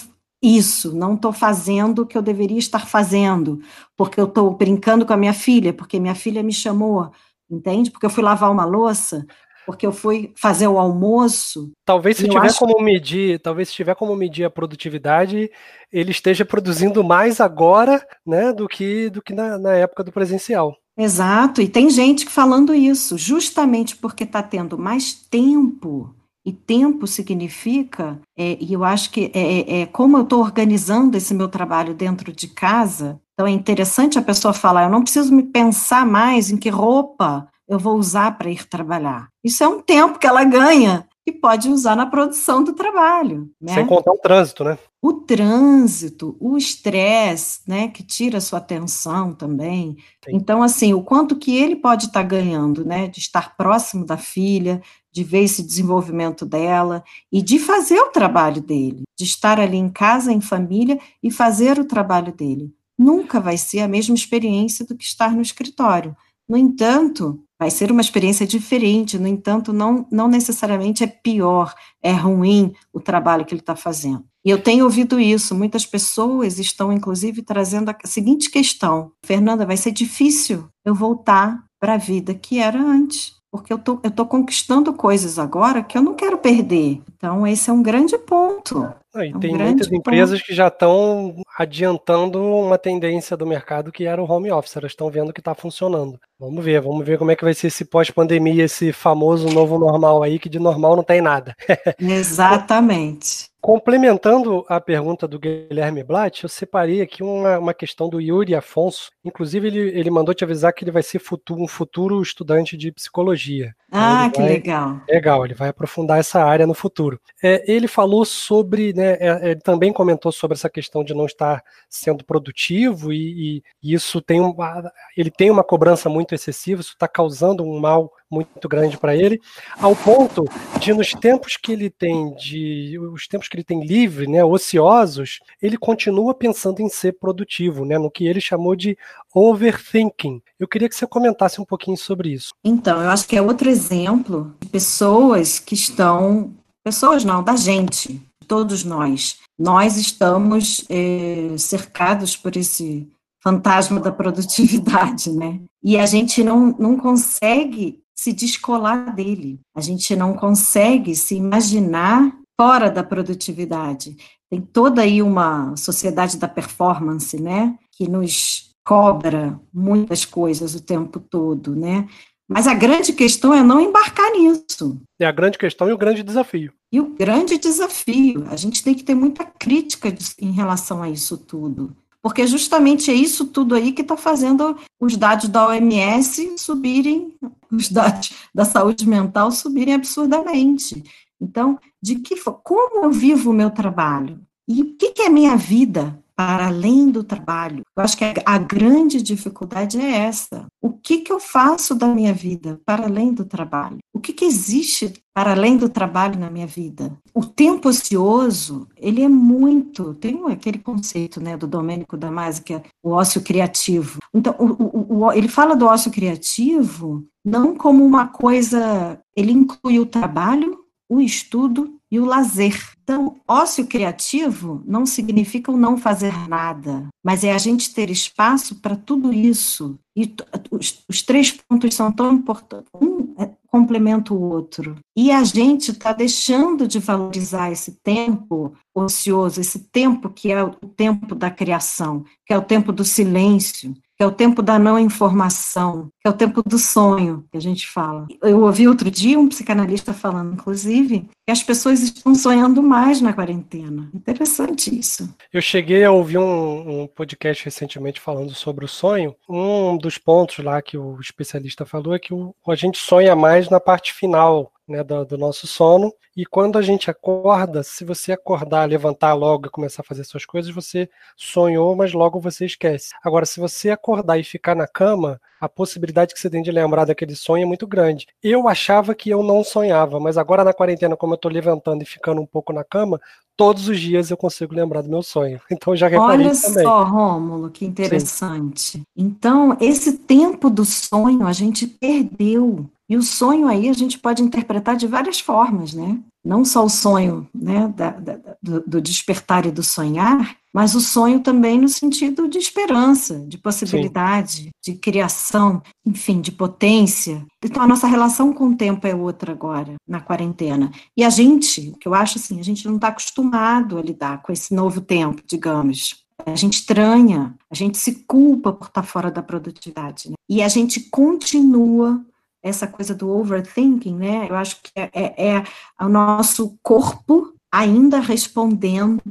isso, 0.42 0.96
não 0.96 1.16
estou 1.16 1.34
fazendo 1.34 2.00
o 2.04 2.06
que 2.06 2.18
eu 2.18 2.22
deveria 2.22 2.60
estar 2.60 2.86
fazendo, 2.86 3.60
porque 3.96 4.20
eu 4.20 4.26
estou 4.26 4.52
brincando 4.52 5.06
com 5.06 5.14
a 5.14 5.18
minha 5.18 5.34
filha, 5.34 5.74
porque 5.74 6.00
minha 6.00 6.16
filha 6.16 6.44
me 6.44 6.54
chamou, 6.54 7.12
entende? 7.50 7.90
Porque 7.90 8.06
eu 8.06 8.10
fui 8.10 8.24
lavar 8.24 8.52
uma 8.52 8.66
louça, 8.66 9.26
porque 9.66 9.86
eu 9.86 9.92
fui 9.92 10.32
fazer 10.36 10.68
o 10.68 10.78
almoço. 10.78 11.72
Talvez 11.84 12.18
se 12.18 12.30
tiver 12.30 12.54
como 12.54 12.82
medir, 12.82 13.40
talvez 13.40 13.70
se 13.70 13.76
tiver 13.76 13.96
como 13.96 14.16
medir 14.16 14.46
a 14.46 14.50
produtividade, 14.50 15.52
ele 15.92 16.12
esteja 16.12 16.46
produzindo 16.46 17.04
mais 17.04 17.42
agora, 17.42 18.06
né, 18.26 18.54
do 18.54 18.68
que 18.68 19.10
do 19.10 19.22
que 19.22 19.34
na, 19.34 19.58
na 19.58 19.74
época 19.74 20.04
do 20.04 20.12
presencial. 20.12 20.76
Exato, 20.98 21.62
e 21.62 21.68
tem 21.68 21.90
gente 21.90 22.26
falando 22.26 22.74
isso, 22.74 23.18
justamente 23.18 23.96
porque 23.96 24.24
está 24.24 24.42
tendo 24.42 24.78
mais 24.78 25.14
tempo 25.14 26.16
e 26.48 26.54
tempo 26.54 27.06
significa, 27.06 28.18
é, 28.40 28.58
e 28.62 28.72
eu 28.72 28.86
acho 28.86 29.12
que 29.12 29.30
é, 29.34 29.42
é, 29.42 29.82
é 29.82 29.86
como 29.86 30.16
eu 30.16 30.24
estou 30.24 30.40
organizando 30.40 31.18
esse 31.18 31.34
meu 31.34 31.50
trabalho 31.50 31.94
dentro 31.94 32.32
de 32.32 32.48
casa. 32.48 33.20
Então 33.34 33.46
é 33.46 33.52
interessante 33.52 34.18
a 34.18 34.22
pessoa 34.22 34.54
falar: 34.54 34.86
eu 34.86 34.90
não 34.90 35.02
preciso 35.02 35.36
me 35.36 35.44
pensar 35.44 36.06
mais 36.06 36.50
em 36.50 36.56
que 36.56 36.70
roupa 36.70 37.50
eu 37.68 37.78
vou 37.78 37.98
usar 37.98 38.38
para 38.38 38.50
ir 38.50 38.66
trabalhar. 38.66 39.28
Isso 39.44 39.62
é 39.62 39.68
um 39.68 39.82
tempo 39.82 40.18
que 40.18 40.26
ela 40.26 40.46
ganha 40.46 41.06
e 41.28 41.32
pode 41.34 41.68
usar 41.68 41.94
na 41.94 42.06
produção 42.06 42.64
do 42.64 42.72
trabalho. 42.72 43.52
Né? 43.62 43.74
Sem 43.74 43.86
contar 43.86 44.14
o 44.14 44.18
trânsito, 44.18 44.64
né? 44.64 44.78
O 45.02 45.12
trânsito, 45.12 46.38
o 46.40 46.58
estresse, 46.58 47.60
né, 47.68 47.90
que 47.90 48.02
tira 48.02 48.38
a 48.38 48.42
sua 48.42 48.60
atenção 48.60 49.34
também. 49.34 49.98
Sim. 50.24 50.32
Então, 50.36 50.64
assim, 50.64 50.94
o 50.94 51.04
quanto 51.04 51.36
que 51.36 51.54
ele 51.56 51.76
pode 51.76 52.06
estar 52.06 52.22
tá 52.22 52.28
ganhando, 52.28 52.86
né, 52.86 53.08
de 53.08 53.20
estar 53.20 53.58
próximo 53.58 54.06
da 54.06 54.16
filha, 54.16 54.82
de 55.12 55.24
ver 55.24 55.44
esse 55.44 55.62
desenvolvimento 55.62 56.46
dela 56.46 57.04
e 57.30 57.42
de 57.42 57.60
fazer 57.60 58.00
o 58.00 58.10
trabalho 58.10 58.62
dele, 58.62 59.04
de 59.18 59.26
estar 59.26 59.60
ali 59.60 59.78
em 59.78 59.90
casa, 59.90 60.32
em 60.32 60.40
família 60.40 60.98
e 61.22 61.30
fazer 61.30 61.78
o 61.78 61.86
trabalho 61.86 62.32
dele. 62.32 62.74
Nunca 62.98 63.42
vai 63.42 63.58
ser 63.58 63.82
a 63.82 63.88
mesma 63.88 64.16
experiência 64.16 64.86
do 64.86 64.96
que 64.96 65.04
estar 65.04 65.32
no 65.32 65.42
escritório. 65.42 66.16
No 66.48 66.56
entanto, 66.56 67.44
vai 67.60 67.72
ser 67.72 67.92
uma 67.92 68.02
experiência 68.02 68.46
diferente, 68.46 69.18
no 69.18 69.28
entanto, 69.28 69.74
não, 69.74 70.08
não 70.12 70.28
necessariamente 70.28 71.04
é 71.04 71.08
pior, 71.08 71.74
é 72.02 72.12
ruim 72.12 72.74
o 72.94 73.00
trabalho 73.00 73.46
que 73.46 73.54
ele 73.54 73.62
está 73.62 73.76
fazendo. 73.76 74.24
E 74.46 74.50
eu 74.50 74.62
tenho 74.62 74.86
ouvido 74.86 75.20
isso, 75.20 75.56
muitas 75.56 75.86
pessoas 75.86 76.60
estão, 76.60 76.94
inclusive, 76.94 77.42
trazendo 77.42 77.90
a 77.90 77.98
seguinte 78.06 78.50
questão: 78.50 79.12
Fernanda, 79.26 79.66
vai 79.66 79.76
ser 79.76 79.92
difícil 79.92 80.70
eu 80.86 80.96
voltar 80.96 81.64
para 81.80 81.96
a 81.96 81.98
vida 81.98 82.34
que 82.34 82.60
era 82.60 82.80
antes 82.80 83.38
porque 83.58 83.74
eu 83.74 83.78
tô, 83.78 83.98
tô 83.98 84.26
conquistando 84.26 84.94
coisas 84.94 85.38
agora 85.38 85.84
que 85.84 85.98
eu 85.98 86.02
não 86.02 86.14
quero 86.14 86.38
perder. 86.38 87.02
Então, 87.16 87.46
esse 87.46 87.70
é 87.70 87.74
um 87.74 87.82
grande 87.82 88.18
ponto. 88.18 88.84
Ah, 89.14 89.26
e 89.26 89.32
é 89.32 89.36
um 89.36 89.40
tem 89.40 89.56
muitas 89.56 89.92
empresas 89.92 90.40
ponto. 90.40 90.48
que 90.48 90.56
já 90.56 90.68
estão 90.68 91.36
adiantando 91.58 92.42
uma 92.42 92.78
tendência 92.78 93.36
do 93.36 93.46
mercado 93.46 93.92
que 93.92 94.06
era 94.06 94.22
o 94.22 94.32
home 94.32 94.52
office, 94.52 94.78
elas 94.78 94.92
estão 94.92 95.10
vendo 95.10 95.34
que 95.34 95.42
está 95.42 95.56
funcionando. 95.56 96.20
Vamos 96.40 96.64
ver, 96.64 96.80
vamos 96.82 97.06
ver 97.06 97.18
como 97.18 97.32
é 97.32 97.36
que 97.36 97.44
vai 97.44 97.54
ser 97.54 97.68
esse 97.68 97.84
pós-pandemia, 97.84 98.66
esse 98.66 98.94
famoso 98.94 99.50
novo 99.50 99.80
normal 99.80 100.22
aí, 100.22 100.38
que 100.38 100.50
de 100.50 100.60
normal 100.60 100.96
não 100.96 101.04
tem 101.04 101.20
nada. 101.20 101.56
Exatamente. 102.00 103.50
Complementando 103.68 104.64
a 104.70 104.80
pergunta 104.80 105.28
do 105.28 105.38
Guilherme 105.38 106.02
Blatt, 106.02 106.42
eu 106.42 106.48
separei 106.48 107.02
aqui 107.02 107.22
uma, 107.22 107.60
uma 107.60 107.74
questão 107.74 108.08
do 108.08 108.22
Yuri 108.22 108.56
Afonso. 108.56 109.12
Inclusive, 109.26 109.68
ele, 109.68 109.80
ele 109.90 110.10
mandou 110.10 110.34
te 110.34 110.46
avisar 110.46 110.72
que 110.72 110.86
ele 110.86 110.92
vai 110.92 111.04
ser 111.04 111.20
futuro, 111.20 111.62
um 111.62 111.68
futuro 111.68 112.22
estudante 112.22 112.78
de 112.78 112.94
psicologia. 112.94 113.76
Ah, 113.92 114.30
que 114.34 114.40
vai, 114.40 114.52
legal. 114.52 115.02
Legal, 115.10 115.44
ele 115.44 115.54
vai 115.54 115.68
aprofundar 115.68 116.18
essa 116.18 116.42
área 116.42 116.66
no 116.66 116.74
futuro. 116.74 117.20
É, 117.44 117.70
ele 117.70 117.90
falou 117.90 118.24
sobre, 118.24 118.94
né, 118.94 119.18
é, 119.20 119.52
ele 119.52 119.60
também 119.60 119.92
comentou 119.92 120.32
sobre 120.32 120.56
essa 120.56 120.70
questão 120.70 121.04
de 121.04 121.14
não 121.14 121.26
estar 121.26 121.62
sendo 121.90 122.24
produtivo 122.24 123.12
e, 123.12 123.62
e 123.84 123.94
isso 123.94 124.22
tem 124.22 124.40
uma, 124.40 124.90
ele 125.18 125.30
tem 125.30 125.52
uma 125.52 125.64
cobrança 125.64 126.08
muito 126.08 126.34
excessiva, 126.34 126.80
isso 126.80 126.94
está 126.94 127.08
causando 127.08 127.66
um 127.66 127.82
mal 127.82 128.14
muito 128.30 128.68
grande 128.68 128.98
para 128.98 129.16
ele, 129.16 129.40
ao 129.80 129.96
ponto 129.96 130.46
de 130.80 130.94
nos 130.94 131.12
tempos 131.12 131.58
que 131.58 131.72
ele 131.72 131.90
tem 131.90 132.34
de 132.36 132.98
os 133.00 133.28
tempos 133.28 133.48
que 133.48 133.56
ele 133.56 133.64
tem 133.64 133.86
livre, 133.86 134.28
né, 134.28 134.44
ociosos, 134.44 135.40
ele 135.62 135.78
continua 135.78 136.34
pensando 136.34 136.82
em 136.82 136.90
ser 136.90 137.14
produtivo, 137.14 137.86
né, 137.86 137.98
no 137.98 138.12
que 138.12 138.28
ele 138.28 138.42
chamou 138.42 138.76
de 138.76 138.98
overthinking. 139.34 140.42
Eu 140.60 140.68
queria 140.68 140.90
que 140.90 140.96
você 140.96 141.08
comentasse 141.08 141.62
um 141.62 141.66
pouquinho 141.66 141.98
sobre 141.98 142.30
isso. 142.34 142.54
Então, 142.64 143.02
eu 143.02 143.10
acho 143.10 143.28
que 143.28 143.36
é 143.36 143.42
outro 143.42 143.70
exemplo 143.70 144.56
de 144.60 144.70
pessoas 144.70 145.60
que 145.60 145.76
estão, 145.76 146.54
pessoas 146.84 147.24
não, 147.24 147.44
da 147.44 147.56
gente, 147.56 148.22
todos 148.48 148.84
nós. 148.84 149.40
Nós 149.58 149.98
estamos 149.98 150.86
é, 150.90 151.56
cercados 151.58 152.36
por 152.36 152.56
esse 152.56 153.08
fantasma 153.44 154.00
da 154.00 154.12
produtividade, 154.12 155.32
né? 155.32 155.60
E 155.84 155.98
a 155.98 156.06
gente 156.06 156.44
não, 156.44 156.76
não 156.78 156.98
consegue 156.98 158.02
se 158.18 158.34
descolar 158.34 159.14
dele. 159.14 159.60
A 159.76 159.82
gente 159.82 160.16
não 160.16 160.34
consegue 160.34 161.16
se 161.16 161.36
imaginar 161.36 162.34
fora 162.60 162.90
da 162.90 163.04
produtividade. 163.04 164.18
Tem 164.50 164.60
toda 164.62 165.02
aí 165.02 165.22
uma 165.22 165.76
sociedade 165.76 166.38
da 166.38 166.48
performance, 166.48 167.40
né, 167.40 167.78
que 167.92 168.10
nos 168.10 168.72
cobra 168.86 169.60
muitas 169.74 170.26
coisas 170.26 170.74
o 170.74 170.82
tempo 170.82 171.20
todo, 171.20 171.76
né? 171.76 172.08
Mas 172.50 172.66
a 172.66 172.74
grande 172.74 173.12
questão 173.12 173.54
é 173.54 173.62
não 173.62 173.82
embarcar 173.82 174.32
nisso. 174.32 175.02
É 175.20 175.26
a 175.26 175.32
grande 175.32 175.58
questão 175.58 175.90
e 175.90 175.94
o 175.94 175.98
grande 175.98 176.24
desafio. 176.24 176.72
E 176.90 177.02
o 177.02 177.14
grande 177.14 177.58
desafio, 177.58 178.46
a 178.50 178.56
gente 178.56 178.82
tem 178.82 178.96
que 178.96 179.04
ter 179.04 179.14
muita 179.14 179.44
crítica 179.44 180.08
em 180.40 180.52
relação 180.52 181.04
a 181.04 181.10
isso 181.10 181.38
tudo. 181.38 181.94
Porque 182.22 182.46
justamente 182.46 183.12
é 183.12 183.14
isso 183.14 183.46
tudo 183.46 183.76
aí 183.76 183.92
que 183.92 184.02
está 184.02 184.18
fazendo 184.18 184.78
os 185.00 185.16
dados 185.16 185.50
da 185.50 185.68
OMS 185.68 186.58
subirem, 186.58 187.34
os 187.72 187.90
dados 187.90 188.34
da 188.54 188.66
saúde 188.66 189.08
mental 189.08 189.52
subirem 189.52 189.94
absurdamente. 189.94 191.04
Então, 191.40 191.80
de 192.02 192.16
que 192.16 192.36
como 192.64 193.06
eu 193.06 193.12
vivo 193.12 193.52
o 193.52 193.54
meu 193.54 193.70
trabalho? 193.70 194.40
E 194.68 194.82
o 194.82 194.98
que, 194.98 195.12
que 195.12 195.22
é 195.22 195.30
minha 195.30 195.56
vida 195.56 196.22
para 196.38 196.68
além 196.68 197.10
do 197.10 197.24
trabalho? 197.24 197.82
Eu 197.98 198.04
acho 198.04 198.16
que 198.16 198.24
a 198.46 198.58
grande 198.60 199.24
dificuldade 199.24 200.00
é 200.00 200.20
essa. 200.20 200.68
O 200.80 200.92
que, 200.92 201.18
que 201.20 201.34
eu 201.34 201.40
faço 201.40 201.96
da 201.96 202.08
minha 202.08 202.32
vida 202.32 202.80
para 202.86 203.06
além 203.06 203.34
do 203.34 203.44
trabalho? 203.44 203.98
O 204.14 204.20
que, 204.20 204.32
que 204.32 204.46
existe 204.46 205.14
para 205.34 205.52
além 205.52 205.78
do 205.78 205.90
trabalho 205.90 206.40
na 206.40 206.52
minha 206.52 206.68
vida? 206.68 207.18
O 207.34 207.44
tempo 207.44 207.90
ocioso, 207.90 208.88
ele 208.96 209.24
é 209.24 209.28
muito. 209.28 210.14
Tem 210.14 210.40
aquele 210.46 210.78
conceito 210.78 211.42
né, 211.42 211.58
do 211.58 211.66
Domênico 211.66 212.16
Damasio, 212.16 212.64
que 212.64 212.74
é 212.76 212.84
o 213.04 213.12
ócio 213.12 213.42
criativo. 213.42 214.20
Então, 214.32 214.56
o, 214.60 214.84
o, 214.84 215.26
o, 215.26 215.34
ele 215.34 215.48
fala 215.48 215.76
do 215.76 215.88
ócio 215.88 216.12
criativo 216.12 217.26
não 217.44 217.76
como 217.76 218.06
uma 218.06 218.28
coisa. 218.28 219.20
Ele 219.36 219.52
inclui 219.52 220.00
o 220.00 220.06
trabalho, 220.06 220.78
o 221.10 221.20
estudo 221.20 221.97
e 222.12 222.20
o 222.20 222.26
lazer. 222.26 222.92
Então, 223.04 223.40
ócio 223.48 223.86
criativo 223.88 224.82
não 224.86 225.06
significa 225.06 225.72
o 225.72 225.78
não 225.78 225.98
fazer 225.98 226.34
nada, 226.48 227.08
mas 227.24 227.44
é 227.44 227.54
a 227.54 227.58
gente 227.58 227.94
ter 227.94 228.10
espaço 228.10 228.76
para 228.76 228.96
tudo 228.96 229.34
isso. 229.34 229.98
E 230.16 230.34
os, 230.72 231.04
os, 231.08 231.22
três 231.22 231.52
pontos 231.52 231.94
são 231.94 232.12
tão 232.12 232.34
importantes. 232.34 232.90
Um 233.00 233.34
é, 233.38 233.52
complementa 233.68 234.34
o 234.34 234.42
outro. 234.42 234.96
E 235.16 235.32
a 235.32 235.44
gente 235.44 235.92
está 235.92 236.12
deixando 236.12 236.88
de 236.88 237.00
valorizar 237.00 237.72
esse 237.72 238.00
tempo 238.04 238.74
ocioso, 238.96 239.62
esse 239.62 239.80
tempo 239.80 240.30
que 240.30 240.52
é 240.52 240.64
o 240.64 240.72
tempo 240.72 241.36
da 241.36 241.52
criação, 241.52 242.26
que 242.46 242.54
é 242.54 242.58
o 242.58 242.64
tempo 242.64 242.92
do 242.92 243.06
silêncio, 243.06 243.94
que 244.18 244.24
é 244.24 244.26
o 244.26 244.32
tempo 244.32 244.64
da 244.64 244.80
não 244.80 244.98
informação, 244.98 246.10
que 246.20 246.28
é 246.28 246.30
o 246.30 246.34
tempo 246.34 246.64
do 246.64 246.80
sonho, 246.80 247.46
que 247.52 247.58
a 247.58 247.62
gente 247.62 247.88
fala. 247.88 248.28
Eu 248.42 248.64
ouvi 248.64 248.88
outro 248.88 249.12
dia 249.12 249.40
um 249.40 249.48
psicanalista 249.48 250.12
falando, 250.12 250.54
inclusive, 250.54 251.30
que 251.46 251.52
as 251.52 251.62
pessoas 251.62 252.02
estão 252.02 252.34
sonhando 252.34 252.82
mais 252.82 253.22
na 253.22 253.32
quarentena. 253.32 254.10
Interessante 254.14 254.98
isso. 254.98 255.30
Eu 255.54 255.62
cheguei 255.62 256.04
a 256.04 256.12
ouvir 256.12 256.40
um, 256.40 257.04
um 257.04 257.08
podcast 257.08 257.64
recentemente 257.64 258.20
falando 258.20 258.56
sobre 258.56 258.86
o 258.86 258.88
sonho. 258.88 259.36
Um 259.48 259.96
dos 259.98 260.18
pontos 260.18 260.66
lá 260.66 260.82
que 260.82 260.98
o 260.98 261.20
especialista 261.22 261.86
falou 261.86 262.16
é 262.16 262.20
que 262.20 262.34
o, 262.34 262.56
a 262.68 262.76
gente 262.76 262.98
sonha 262.98 263.36
mais 263.36 263.70
na 263.70 263.80
parte 263.80 264.14
final 264.14 264.72
né, 264.88 265.04
do, 265.04 265.26
do, 265.26 265.38
nosso 265.38 265.68
sono. 265.68 266.14
E 266.36 266.46
quando 266.46 266.78
a 266.78 266.82
gente 266.82 267.10
acorda, 267.10 267.84
se 267.84 268.06
você 268.06 268.32
acordar, 268.32 268.88
levantar 268.88 269.34
logo 269.34 269.68
e 269.68 269.70
começar 269.70 270.02
a 270.02 270.06
fazer 270.06 270.24
suas 270.24 270.46
coisas, 270.46 270.74
você 270.74 271.10
sonhou, 271.36 271.96
mas 271.96 272.14
logo 272.14 272.40
você 272.40 272.66
esquece. 272.66 273.14
Agora, 273.24 273.46
se 273.46 273.60
você 273.60 273.90
acordar 273.90 274.38
e 274.38 274.44
ficar 274.44 274.76
na 274.76 274.88
cama, 274.88 275.42
a 275.60 275.68
possibilidade 275.68 276.34
que 276.34 276.40
você 276.40 276.50
tem 276.50 276.62
de 276.62 276.72
lembrar 276.72 277.06
daquele 277.06 277.36
sonho 277.36 277.64
é 277.64 277.66
muito 277.66 277.88
grande. 277.88 278.28
Eu 278.42 278.68
achava 278.68 279.16
que 279.16 279.30
eu 279.30 279.44
não 279.44 279.64
sonhava, 279.64 280.20
mas 280.20 280.38
agora 280.38 280.64
na 280.64 280.74
quarentena, 280.74 281.18
como 281.18 281.34
eu 281.34 281.38
estou 281.38 281.52
levantando 281.52 282.04
e 282.04 282.06
ficando 282.06 282.42
um 282.42 282.46
pouco 282.46 282.72
na 282.72 282.84
cama, 282.84 283.20
todos 283.58 283.90
os 283.90 284.00
dias 284.00 284.30
eu 284.30 284.38
consigo 284.38 284.74
lembrar 284.74 285.02
do 285.02 285.10
meu 285.10 285.24
sonho. 285.24 285.60
Então 285.70 285.96
já 285.96 286.08
reparei 286.08 286.48
Olha 286.48 286.56
também. 286.56 286.84
só, 286.84 287.04
Rômulo, 287.04 287.70
que 287.70 287.86
interessante. 287.86 288.82
Sim. 288.82 289.04
Então, 289.16 289.76
esse 289.80 290.14
tempo 290.14 290.70
do 290.70 290.86
sonho 290.86 291.46
a 291.46 291.54
gente 291.54 291.88
perdeu. 291.88 292.86
E 293.10 293.16
o 293.16 293.24
sonho 293.24 293.68
aí 293.68 293.90
a 293.90 293.94
gente 293.94 294.20
pode 294.20 294.44
interpretar 294.44 294.96
de 294.98 295.08
várias 295.08 295.40
formas, 295.40 295.94
né? 295.94 296.20
Não 296.48 296.64
só 296.64 296.86
o 296.86 296.90
sonho 296.90 297.46
né, 297.54 297.94
da, 297.94 298.12
da, 298.12 298.40
do, 298.64 298.80
do, 298.88 299.02
despertar 299.02 299.66
e 299.66 299.72
do 299.72 299.84
sonhar, 299.84 300.56
mas 300.74 300.96
o 300.96 301.02
sonho 301.02 301.42
também 301.42 301.78
no 301.78 301.90
sentido 301.90 302.48
de 302.48 302.58
esperança, 302.58 303.46
de 303.46 303.58
possibilidade, 303.58 304.72
Sim. 304.82 304.94
de 304.94 304.94
criação, 304.96 305.82
enfim, 306.06 306.40
de 306.40 306.54
potência. 306.54 307.46
Então 307.62 307.84
a 307.84 307.88
nossa 307.88 308.08
relação 308.08 308.54
com 308.54 308.70
o 308.70 308.78
tempo 308.78 309.06
é 309.06 309.14
outra 309.14 309.52
agora, 309.52 309.96
na 310.08 310.22
quarentena. 310.22 310.90
E 311.18 311.24
a 311.26 311.30
gente, 311.30 311.94
que 312.00 312.08
eu 312.08 312.14
acho 312.14 312.38
assim, 312.38 312.62
a 312.62 312.64
gente 312.64 312.88
não 312.88 312.96
está 312.96 313.10
acostumado 313.10 313.98
a 313.98 314.02
lidar 314.02 314.42
com 314.42 314.54
esse 314.54 314.74
novo 314.74 315.02
tempo, 315.02 315.42
digamos. 315.46 316.24
A 316.46 316.56
gente 316.56 316.76
estranha, 316.76 317.54
a 317.70 317.76
gente 317.76 317.98
se 317.98 318.24
culpa 318.26 318.72
por 318.72 318.88
estar 318.88 319.02
tá 319.02 319.08
fora 319.08 319.30
da 319.30 319.44
produtividade. 319.44 320.30
Né? 320.30 320.36
E 320.48 320.64
a 320.64 320.70
gente 320.70 321.10
continua 321.10 322.24
essa 322.68 322.88
coisa 322.88 323.14
do 323.14 323.30
overthinking, 323.30 324.16
né? 324.16 324.48
Eu 324.50 324.56
acho 324.56 324.82
que 324.82 324.92
é, 324.96 325.10
é, 325.14 325.58
é 325.58 325.64
o 326.00 326.10
nosso 326.10 326.78
corpo 326.82 327.54
ainda 327.72 328.20
respondendo 328.20 329.22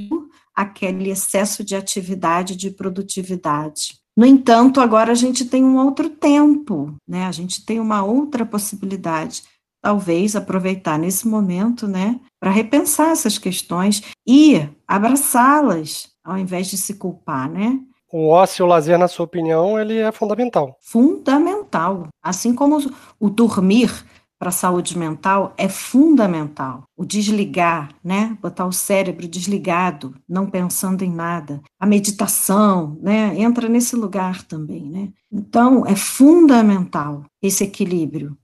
aquele 0.54 1.10
excesso 1.10 1.62
de 1.62 1.76
atividade, 1.76 2.56
de 2.56 2.70
produtividade. 2.70 3.98
No 4.16 4.24
entanto, 4.24 4.80
agora 4.80 5.12
a 5.12 5.14
gente 5.14 5.44
tem 5.44 5.62
um 5.62 5.76
outro 5.76 6.08
tempo, 6.08 6.94
né? 7.06 7.26
A 7.26 7.32
gente 7.32 7.64
tem 7.64 7.78
uma 7.78 8.02
outra 8.02 8.46
possibilidade. 8.46 9.42
Talvez 9.82 10.34
aproveitar 10.34 10.98
nesse 10.98 11.28
momento, 11.28 11.86
né, 11.86 12.18
para 12.40 12.50
repensar 12.50 13.10
essas 13.10 13.38
questões 13.38 14.02
e 14.26 14.68
abraçá-las, 14.88 16.08
ao 16.24 16.36
invés 16.38 16.68
de 16.68 16.76
se 16.76 16.94
culpar, 16.94 17.48
né? 17.48 17.78
O 18.16 18.28
ócio 18.28 18.64
o 18.64 18.68
lazer, 18.68 18.98
na 18.98 19.08
sua 19.08 19.26
opinião, 19.26 19.78
ele 19.78 19.98
é 19.98 20.10
fundamental. 20.10 20.78
Fundamental. 20.80 22.08
Assim 22.22 22.54
como 22.54 22.78
o 23.20 23.28
dormir 23.28 23.92
para 24.38 24.48
a 24.48 24.52
saúde 24.52 24.96
mental 24.96 25.54
é 25.56 25.68
fundamental. 25.68 26.84
O 26.96 27.04
desligar, 27.04 27.90
né? 28.02 28.36
Botar 28.40 28.66
o 28.66 28.72
cérebro 28.72 29.28
desligado, 29.28 30.14
não 30.28 30.48
pensando 30.48 31.02
em 31.02 31.10
nada. 31.10 31.60
A 31.78 31.86
meditação, 31.86 32.98
né? 33.02 33.38
Entra 33.38 33.68
nesse 33.68 33.94
lugar 33.96 34.42
também, 34.44 34.88
né? 34.88 35.08
Então, 35.30 35.86
é 35.86 35.94
fundamental 35.94 37.24
esse 37.42 37.64
equilíbrio. 37.64 38.36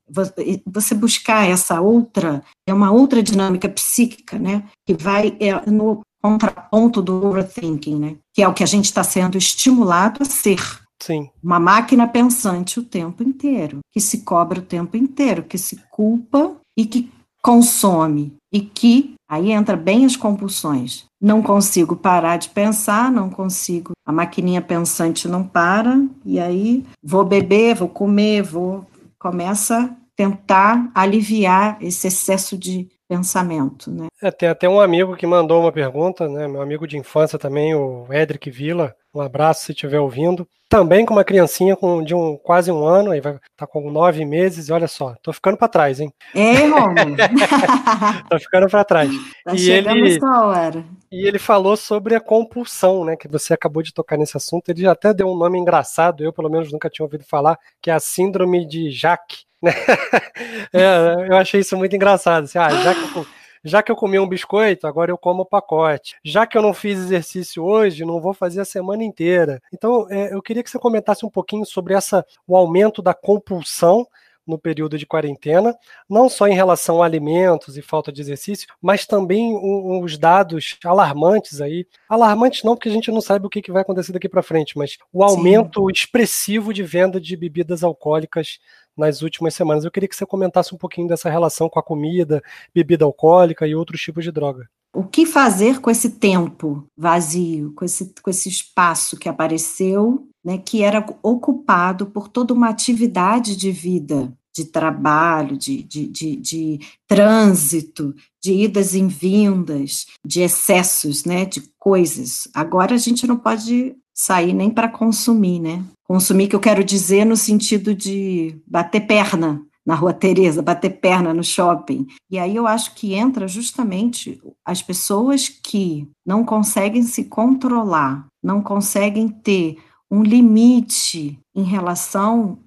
Você 0.67 0.95
buscar 0.95 1.49
essa 1.49 1.81
outra, 1.81 2.43
é 2.67 2.75
uma 2.75 2.91
outra 2.91 3.23
dinâmica 3.23 3.69
psíquica, 3.69 4.39
né? 4.39 4.65
Que 4.87 4.95
vai 4.95 5.37
é, 5.41 5.71
no 5.71 6.03
contraponto 6.23 7.03
do 7.03 7.27
overthinking, 7.27 7.99
né? 7.99 8.17
Que 8.33 8.43
é 8.43 8.49
o 8.49 8.55
que 8.55 8.63
a 8.63 8.67
gente 8.67 8.85
está 8.85 9.03
sendo 9.03 9.37
estimulado 9.37 10.23
a 10.23 10.25
ser. 10.25 10.63
Sim. 11.03 11.29
Uma 11.43 11.59
máquina 11.59 12.07
pensante 12.07 12.79
o 12.79 12.85
tempo 12.85 13.25
inteiro, 13.25 13.81
que 13.91 14.01
se 14.01 14.19
cobra 14.19 14.61
o 14.61 14.65
tempo 14.65 14.97
inteiro, 14.97 15.43
que 15.43 15.59
se 15.59 15.77
culpa 15.91 16.55
e 16.77 16.87
que 16.87 17.11
consome 17.43 18.33
e 18.53 18.61
que 18.61 19.15
aí 19.29 19.51
entra 19.51 19.77
bem 19.77 20.05
as 20.05 20.15
compulsões. 20.15 21.05
Não 21.21 21.43
consigo 21.43 21.97
parar 21.97 22.37
de 22.37 22.51
pensar, 22.51 23.11
não 23.11 23.29
consigo. 23.29 23.93
A 24.07 24.13
maquininha 24.13 24.63
pensante 24.63 25.27
não 25.27 25.43
para 25.43 26.01
e 26.25 26.39
aí 26.39 26.85
vou 27.03 27.25
beber, 27.25 27.75
vou 27.75 27.89
comer, 27.89 28.43
vou 28.43 28.87
começa 29.19 29.85
a 29.85 29.91
tentar 30.17 30.91
aliviar 30.95 31.79
esse 31.81 32.09
excesso 32.09 32.59
de 32.59 32.89
pensamento, 33.13 33.91
né? 33.91 34.07
É, 34.23 34.31
tem 34.31 34.49
até 34.49 34.67
um 34.67 34.81
amigo 34.81 35.15
que 35.15 35.27
mandou 35.27 35.61
uma 35.61 35.71
pergunta, 35.71 36.27
né? 36.29 36.49
Meu 36.49 36.63
amigo 36.63 36.87
de 36.87 36.97
infância 36.97 37.39
também, 37.39 37.75
o 37.75 38.07
Edric 38.11 38.51
Villa. 38.51 38.95
Um 39.15 39.21
abraço 39.21 39.67
se 39.67 39.73
estiver 39.73 40.01
ouvindo. 40.01 40.49
Também 40.67 41.05
com 41.05 41.13
uma 41.13 41.23
criancinha 41.23 41.77
com, 41.77 42.03
de 42.03 42.15
um, 42.15 42.39
quase 42.39 42.73
um 42.73 42.87
ano, 42.87 43.11
aí 43.11 43.21
vai 43.21 43.39
tá 43.55 43.67
com 43.67 43.91
nove 43.91 44.25
meses, 44.25 44.69
e 44.69 44.73
olha 44.73 44.89
só, 44.89 45.15
tô 45.23 45.31
ficando 45.31 45.59
para 45.59 45.69
trás, 45.69 46.01
hein? 46.01 46.11
É, 46.35 46.67
Romulo? 46.67 47.17
tô 48.31 48.39
ficando 48.39 48.67
para 48.71 48.83
trás. 48.83 49.11
Tá 49.45 49.55
e 49.55 49.71
ele, 49.71 50.19
hora. 50.25 50.83
E 51.11 51.29
ele 51.29 51.39
falou 51.39 51.77
sobre 51.77 52.15
a 52.15 52.21
compulsão, 52.21 53.05
né? 53.05 53.15
Que 53.15 53.29
você 53.29 53.53
acabou 53.53 53.83
de 53.83 53.93
tocar 53.93 54.17
nesse 54.17 54.39
assunto. 54.39 54.71
Ele 54.71 54.87
até 54.87 55.13
deu 55.13 55.29
um 55.29 55.37
nome 55.37 55.59
engraçado, 55.59 56.25
eu 56.25 56.33
pelo 56.33 56.49
menos 56.49 56.73
nunca 56.73 56.89
tinha 56.89 57.05
ouvido 57.05 57.25
falar, 57.25 57.59
que 57.83 57.91
é 57.91 57.95
a 57.95 58.01
síndrome 58.01 58.67
de 58.67 58.91
Jacques. 58.91 59.45
É, 60.73 61.29
eu 61.29 61.37
achei 61.37 61.61
isso 61.61 61.77
muito 61.77 61.95
engraçado. 61.95 62.45
Assim, 62.45 62.59
ah, 62.59 62.71
já 62.71 62.95
que 62.95 63.19
eu, 63.19 63.27
já 63.65 63.83
que 63.83 63.93
eu 63.93 63.97
comi 63.97 64.19
um 64.19 64.29
biscoito, 64.29 64.87
agora 64.87 65.11
eu 65.11 65.19
como 65.19 65.43
o 65.43 65.47
pacote. 65.47 66.17
Já 66.25 66.47
que 66.47 66.57
eu 66.57 66.63
não 66.63 66.73
fiz 66.73 66.99
exercício 66.99 67.63
hoje, 67.63 68.05
não 68.05 68.21
vou 68.21 68.33
fazer 68.33 68.61
a 68.61 68.65
semana 68.65 69.05
inteira. 69.05 69.61
Então, 69.73 70.07
é, 70.11 70.35
eu 70.35 70.43
queria 70.43 70.63
que 70.63 70.71
você 70.71 70.79
comentasse 70.79 71.25
um 71.25 71.31
pouquinho 71.31 71.65
sobre 71.65 71.95
essa, 71.95 72.25
o 72.47 72.57
aumento 72.57 73.03
da 73.03 73.15
compulsão 73.15 74.07
no 74.47 74.59
período 74.59 74.99
de 74.99 75.07
quarentena, 75.07 75.77
não 76.09 76.29
só 76.29 76.49
em 76.49 76.55
relação 76.55 77.03
a 77.03 77.07
alimentos 77.07 77.77
e 77.77 77.83
falta 77.83 78.13
de 78.13 78.21
exercício, 78.21 78.67
mas 78.81 79.07
também 79.07 79.57
os 80.03 80.19
dados 80.19 80.77
alarmantes 80.85 81.61
aí. 81.61 81.87
Alarmantes 82.09 82.63
não, 82.65 82.75
porque 82.75 82.89
a 82.89 82.93
gente 82.93 83.11
não 83.11 83.21
sabe 83.21 83.47
o 83.47 83.51
que 83.51 83.71
vai 83.71 83.83
acontecer 83.83 84.13
daqui 84.13 84.29
para 84.29 84.43
frente, 84.43 84.77
mas 84.77 84.99
o 85.13 85.23
aumento 85.23 85.87
Sim. 85.87 85.93
expressivo 85.93 86.73
de 86.73 86.83
venda 86.83 87.21
de 87.21 87.37
bebidas 87.37 87.85
alcoólicas 87.85 88.59
nas 88.97 89.23
últimas 89.23 89.55
semanas. 89.55 89.85
Eu 89.85 89.91
queria 89.91 90.09
que 90.09 90.17
você 90.17 90.27
comentasse 90.27 90.75
um 90.75 90.79
pouquinho 90.79 91.09
dessa 91.09 91.31
relação 91.31 91.69
com 91.69 91.79
a 91.79 91.83
comida, 91.83 92.43
bebida 92.75 93.05
alcoólica 93.05 93.67
e 93.67 93.75
outros 93.75 94.01
tipos 94.01 94.25
de 94.25 94.33
droga. 94.33 94.69
O 94.95 95.05
que 95.05 95.25
fazer 95.25 95.81
com 95.81 95.91
esse 95.91 96.11
tempo 96.11 96.85
vazio, 96.97 97.73
com 97.75 97.85
esse, 97.85 98.13
com 98.23 98.29
esse 98.29 98.49
espaço 98.49 99.17
que 99.17 99.29
apareceu 99.29 100.29
né, 100.45 100.59
que 100.59 100.83
era 100.83 101.05
ocupado 101.23 102.07
por 102.07 102.29
toda 102.29 102.53
uma 102.53 102.69
atividade 102.69 103.57
de 103.57 103.71
vida, 103.71 104.33
de 104.55 104.65
trabalho, 104.67 105.57
de, 105.57 105.83
de, 105.83 106.07
de, 106.07 106.37
de 106.37 106.81
trânsito, 107.07 108.15
de 108.43 108.53
idas 108.53 108.95
e 108.95 109.07
vindas, 109.07 110.07
de 110.27 110.43
excessos, 110.43 111.25
né, 111.25 111.45
de 111.45 111.63
coisas. 111.79 112.49
Agora 112.53 112.95
a 112.95 112.99
gente 112.99 113.27
não 113.27 113.39
pode 113.39 113.97
sair 114.15 114.53
nem 114.53 114.71
para 114.71 114.89
consumir, 114.89 115.61
né? 115.61 115.85
Consumir 116.05 116.49
que 116.49 116.57
eu 116.57 116.61
quero 116.61 116.85
dizer 116.85 117.25
no 117.25 117.37
sentido 117.37 117.95
de 117.95 118.61
bater 118.67 119.07
perna 119.07 119.63
na 119.85 119.95
Rua 119.95 120.13
Teresa, 120.13 120.63
bater 120.63 121.01
perna 121.01 121.35
no 121.35 121.43
shopping. 121.43 122.07
E 122.31 122.39
aí 122.39 122.55
eu 122.55 122.67
acho 122.67 122.95
que 122.95 123.15
entra 123.15 123.49
justamente 123.49 124.41
as 124.65 124.81
pessoas 124.81 125.49
que 125.49 126.09
não 126.25 126.45
conseguem 126.45 127.03
se 127.03 127.25
controlar, 127.25 128.27
não 128.43 128.63
conseguem 128.63 129.29
ter 129.29 129.79
um 130.11 130.23
limite 130.23 131.39
em 131.55 131.65
relação 131.65 132.59